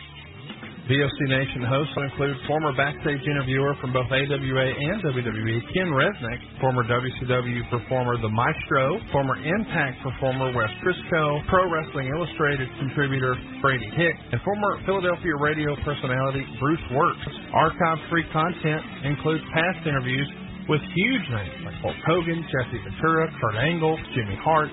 VOC 0.88 1.18
Nation 1.28 1.68
hosts 1.68 1.92
will 1.92 2.08
include 2.08 2.36
former 2.48 2.72
backstage 2.72 3.20
interviewer 3.28 3.76
from 3.76 3.92
both 3.92 4.08
AWA 4.08 4.66
and 4.72 4.96
WWE, 5.04 5.60
Ken 5.76 5.92
Resnick, 5.92 6.40
former 6.64 6.80
WCW 6.88 7.60
performer 7.68 8.16
The 8.16 8.32
Maestro, 8.32 8.96
former 9.12 9.36
Impact 9.36 10.00
performer 10.00 10.48
Wes 10.56 10.72
Briscoe, 10.80 11.44
Pro 11.52 11.68
Wrestling 11.68 12.08
Illustrated 12.08 12.72
contributor 12.80 13.36
Brady 13.60 13.84
Hicks, 14.00 14.22
and 14.32 14.40
former 14.40 14.80
Philadelphia 14.88 15.36
radio 15.36 15.76
personality 15.84 16.40
Bruce 16.56 16.86
Wirtz. 16.96 17.20
Archive-free 17.52 18.24
content 18.32 18.80
includes 19.04 19.44
past 19.52 19.84
interviews 19.84 20.28
with 20.72 20.80
huge 20.96 21.26
names 21.28 21.68
like 21.68 21.76
Hulk 21.84 22.00
Hogan, 22.08 22.40
Jesse 22.48 22.80
Ventura, 22.80 23.28
Kurt 23.36 23.56
Angle, 23.60 24.00
Jimmy 24.16 24.40
Hart, 24.40 24.72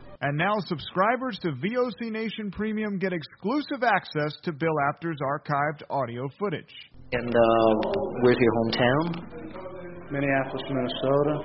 And 0.21 0.37
now 0.37 0.53
subscribers 0.67 1.39
to 1.41 1.49
VOC 1.49 2.11
Nation 2.11 2.51
Premium 2.51 2.99
get 2.99 3.11
exclusive 3.11 3.81
access 3.83 4.37
to 4.43 4.51
Bill 4.51 4.75
Apter's 4.89 5.17
archived 5.17 5.81
audio 5.89 6.29
footage. 6.37 6.69
And 7.11 7.29
uh, 7.29 7.91
where's 8.21 8.37
your 8.39 8.53
hometown? 8.61 10.11
Minneapolis, 10.11 10.61
Minnesota. 10.69 11.35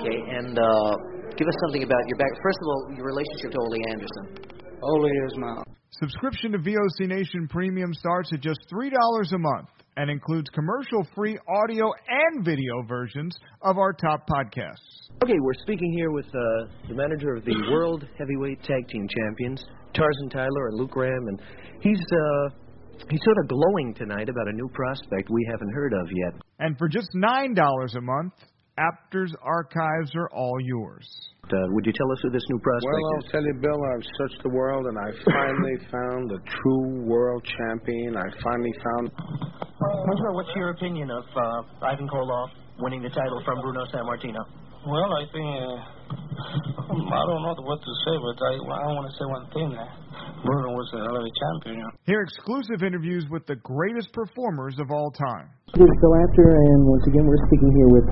Okay, 0.00 0.18
and 0.38 0.58
uh, 0.58 0.96
give 1.38 1.46
us 1.46 1.54
something 1.66 1.84
about 1.84 2.02
your 2.08 2.18
back. 2.18 2.32
First 2.42 2.58
of 2.62 2.66
all, 2.66 2.96
your 2.96 3.06
relationship 3.06 3.52
to 3.52 3.58
Ole 3.58 3.78
Anderson. 3.90 4.56
Ole 4.82 5.06
is 5.06 5.36
my. 5.36 5.62
Subscription 5.92 6.50
to 6.52 6.58
VOC 6.58 7.06
Nation 7.06 7.46
Premium 7.48 7.94
starts 7.94 8.32
at 8.32 8.40
just 8.40 8.58
$3 8.74 8.90
a 8.90 9.38
month 9.38 9.68
and 9.96 10.10
includes 10.10 10.48
commercial 10.50 11.06
free 11.14 11.38
audio 11.48 11.90
and 12.08 12.44
video 12.44 12.82
versions 12.86 13.36
of 13.62 13.78
our 13.78 13.92
top 13.92 14.28
podcasts. 14.28 15.10
Okay, 15.22 15.38
we're 15.40 15.54
speaking 15.62 15.92
here 15.96 16.10
with 16.10 16.26
uh, 16.26 16.66
the 16.88 16.94
manager 16.94 17.34
of 17.34 17.44
the 17.44 17.54
World 17.70 18.06
Heavyweight 18.18 18.62
Tag 18.62 18.88
Team 18.88 19.06
Champions, 19.08 19.64
Tarzan 19.94 20.30
Tyler 20.30 20.68
and 20.68 20.78
Luke 20.78 20.90
Graham, 20.90 21.28
and 21.28 21.40
he's 21.80 22.00
uh, 22.12 22.50
he's 23.10 23.22
sort 23.24 23.38
of 23.42 23.48
glowing 23.48 23.94
tonight 23.94 24.28
about 24.28 24.48
a 24.48 24.52
new 24.52 24.68
prospect 24.74 25.30
we 25.30 25.46
haven't 25.50 25.72
heard 25.72 25.92
of 25.94 26.06
yet. 26.12 26.40
And 26.58 26.76
for 26.76 26.88
just 26.88 27.08
nine 27.14 27.54
dollars 27.54 27.94
a 27.96 28.00
month, 28.00 28.34
Apter's 28.78 29.32
archives 29.40 30.12
are 30.14 30.28
all 30.36 30.60
yours. 30.60 31.08
Uh, 31.48 31.56
would 31.72 31.86
you 31.86 31.92
tell 31.92 32.10
us 32.12 32.18
who 32.22 32.30
this 32.30 32.44
new 32.50 32.58
prospect 32.58 32.92
well, 32.92 33.12
I'll 33.16 33.30
tell 33.30 33.44
you, 33.44 33.54
Bill, 33.62 33.80
I've 33.94 34.06
searched 34.18 34.42
the 34.42 34.50
world 34.50 34.84
and 34.84 34.98
I 34.98 35.08
finally 35.24 35.76
found 35.94 36.28
the 36.28 36.40
true 36.44 37.06
world 37.06 37.40
champion. 37.56 38.16
I 38.16 38.26
finally 38.42 38.74
found. 38.82 39.04
Sir, 39.16 40.32
what's 40.34 40.50
your 40.56 40.70
opinion 40.70 41.08
of 41.10 41.24
uh, 41.24 41.86
Ivan 41.86 42.08
Koloff 42.08 42.50
winning 42.80 43.02
the 43.02 43.08
title 43.08 43.40
from 43.44 43.62
Bruno 43.62 43.86
Sammartino? 43.94 44.42
Well, 44.84 45.10
I 45.14 45.24
think 45.32 45.48
uh, 45.56 45.96
I 47.16 47.22
don't 47.26 47.42
know 47.42 47.54
what 47.64 47.80
to 47.80 47.92
say, 48.04 48.14
but 48.20 48.36
I, 48.38 48.52
I 48.60 48.86
want 48.92 49.06
to 49.08 49.14
say 49.16 49.24
one 49.24 49.46
thing. 49.56 49.70
Uh, 49.72 49.86
Bruno 50.44 50.76
was 50.76 50.88
a 50.94 50.98
hell 51.00 51.16
of 51.16 51.24
a 51.24 51.32
champion. 51.32 51.82
Hear 52.04 52.20
exclusive 52.20 52.82
interviews 52.82 53.24
with 53.30 53.46
the 53.46 53.56
greatest 53.62 54.12
performers 54.12 54.76
of 54.78 54.90
all 54.90 55.10
time. 55.10 55.48
This 55.74 55.82
is 55.86 55.96
Bill 56.02 56.14
Apter, 56.22 56.50
and 56.50 56.80
once 56.86 57.04
again, 57.06 57.24
we're 57.26 57.42
speaking 57.48 57.70
here 57.72 57.90
with 57.90 58.06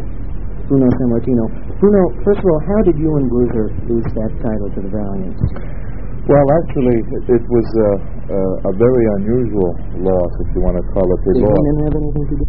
Bruno 0.69 0.89
Sammartino. 0.97 1.45
Bruno, 1.77 2.03
first 2.25 2.41
of 2.41 2.47
all, 2.49 2.63
how 2.65 2.81
did 2.89 2.97
you 2.97 3.11
and 3.21 3.27
Bruiser 3.29 3.67
lose 3.85 4.09
that 4.17 4.33
title 4.41 4.69
to 4.73 4.81
the 4.81 4.91
Valiants? 4.91 5.41
Well, 6.25 6.47
actually, 6.65 6.97
it, 6.97 7.37
it 7.37 7.45
was 7.53 7.69
a, 7.85 7.91
a, 8.33 8.41
a 8.65 8.73
very 8.81 9.05
unusual 9.21 9.71
loss, 10.01 10.33
if 10.41 10.49
you 10.57 10.61
want 10.65 10.81
to 10.81 10.85
call 10.97 11.05
it 11.05 11.21
a 11.21 11.33
Did 11.37 11.45
loss. 11.45 11.53
Heenan 11.53 11.79
have 11.85 11.97
anything 12.01 12.27
to 12.33 12.37
do? 12.41 12.47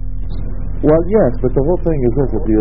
Well, 0.87 1.03
yes, 1.11 1.31
but 1.43 1.51
the 1.51 1.63
whole 1.63 1.81
thing 1.83 1.99
is 2.07 2.13
this: 2.15 2.29
that 2.39 2.45
the 2.47 2.57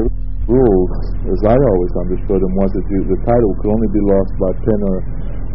rules, 0.51 0.93
as 1.31 1.41
I 1.47 1.55
always 1.55 1.95
understood 2.03 2.41
them, 2.43 2.55
was 2.59 2.71
that 2.75 2.87
you, 2.91 2.99
the 3.15 3.21
title 3.23 3.53
could 3.63 3.71
only 3.71 3.91
be 3.95 4.03
lost 4.11 4.33
by 4.43 4.51
pin 4.59 4.81
or, 4.91 4.99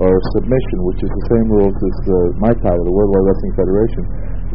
or 0.07 0.13
submission, 0.39 0.77
which 0.87 1.01
is 1.03 1.11
the 1.11 1.25
same 1.27 1.47
rules 1.51 1.75
as 1.75 1.97
uh, 2.07 2.15
my 2.39 2.53
title, 2.63 2.83
the 2.87 2.95
World 2.95 3.11
Wide 3.11 3.25
Wrestling 3.27 3.53
Federation. 3.59 4.03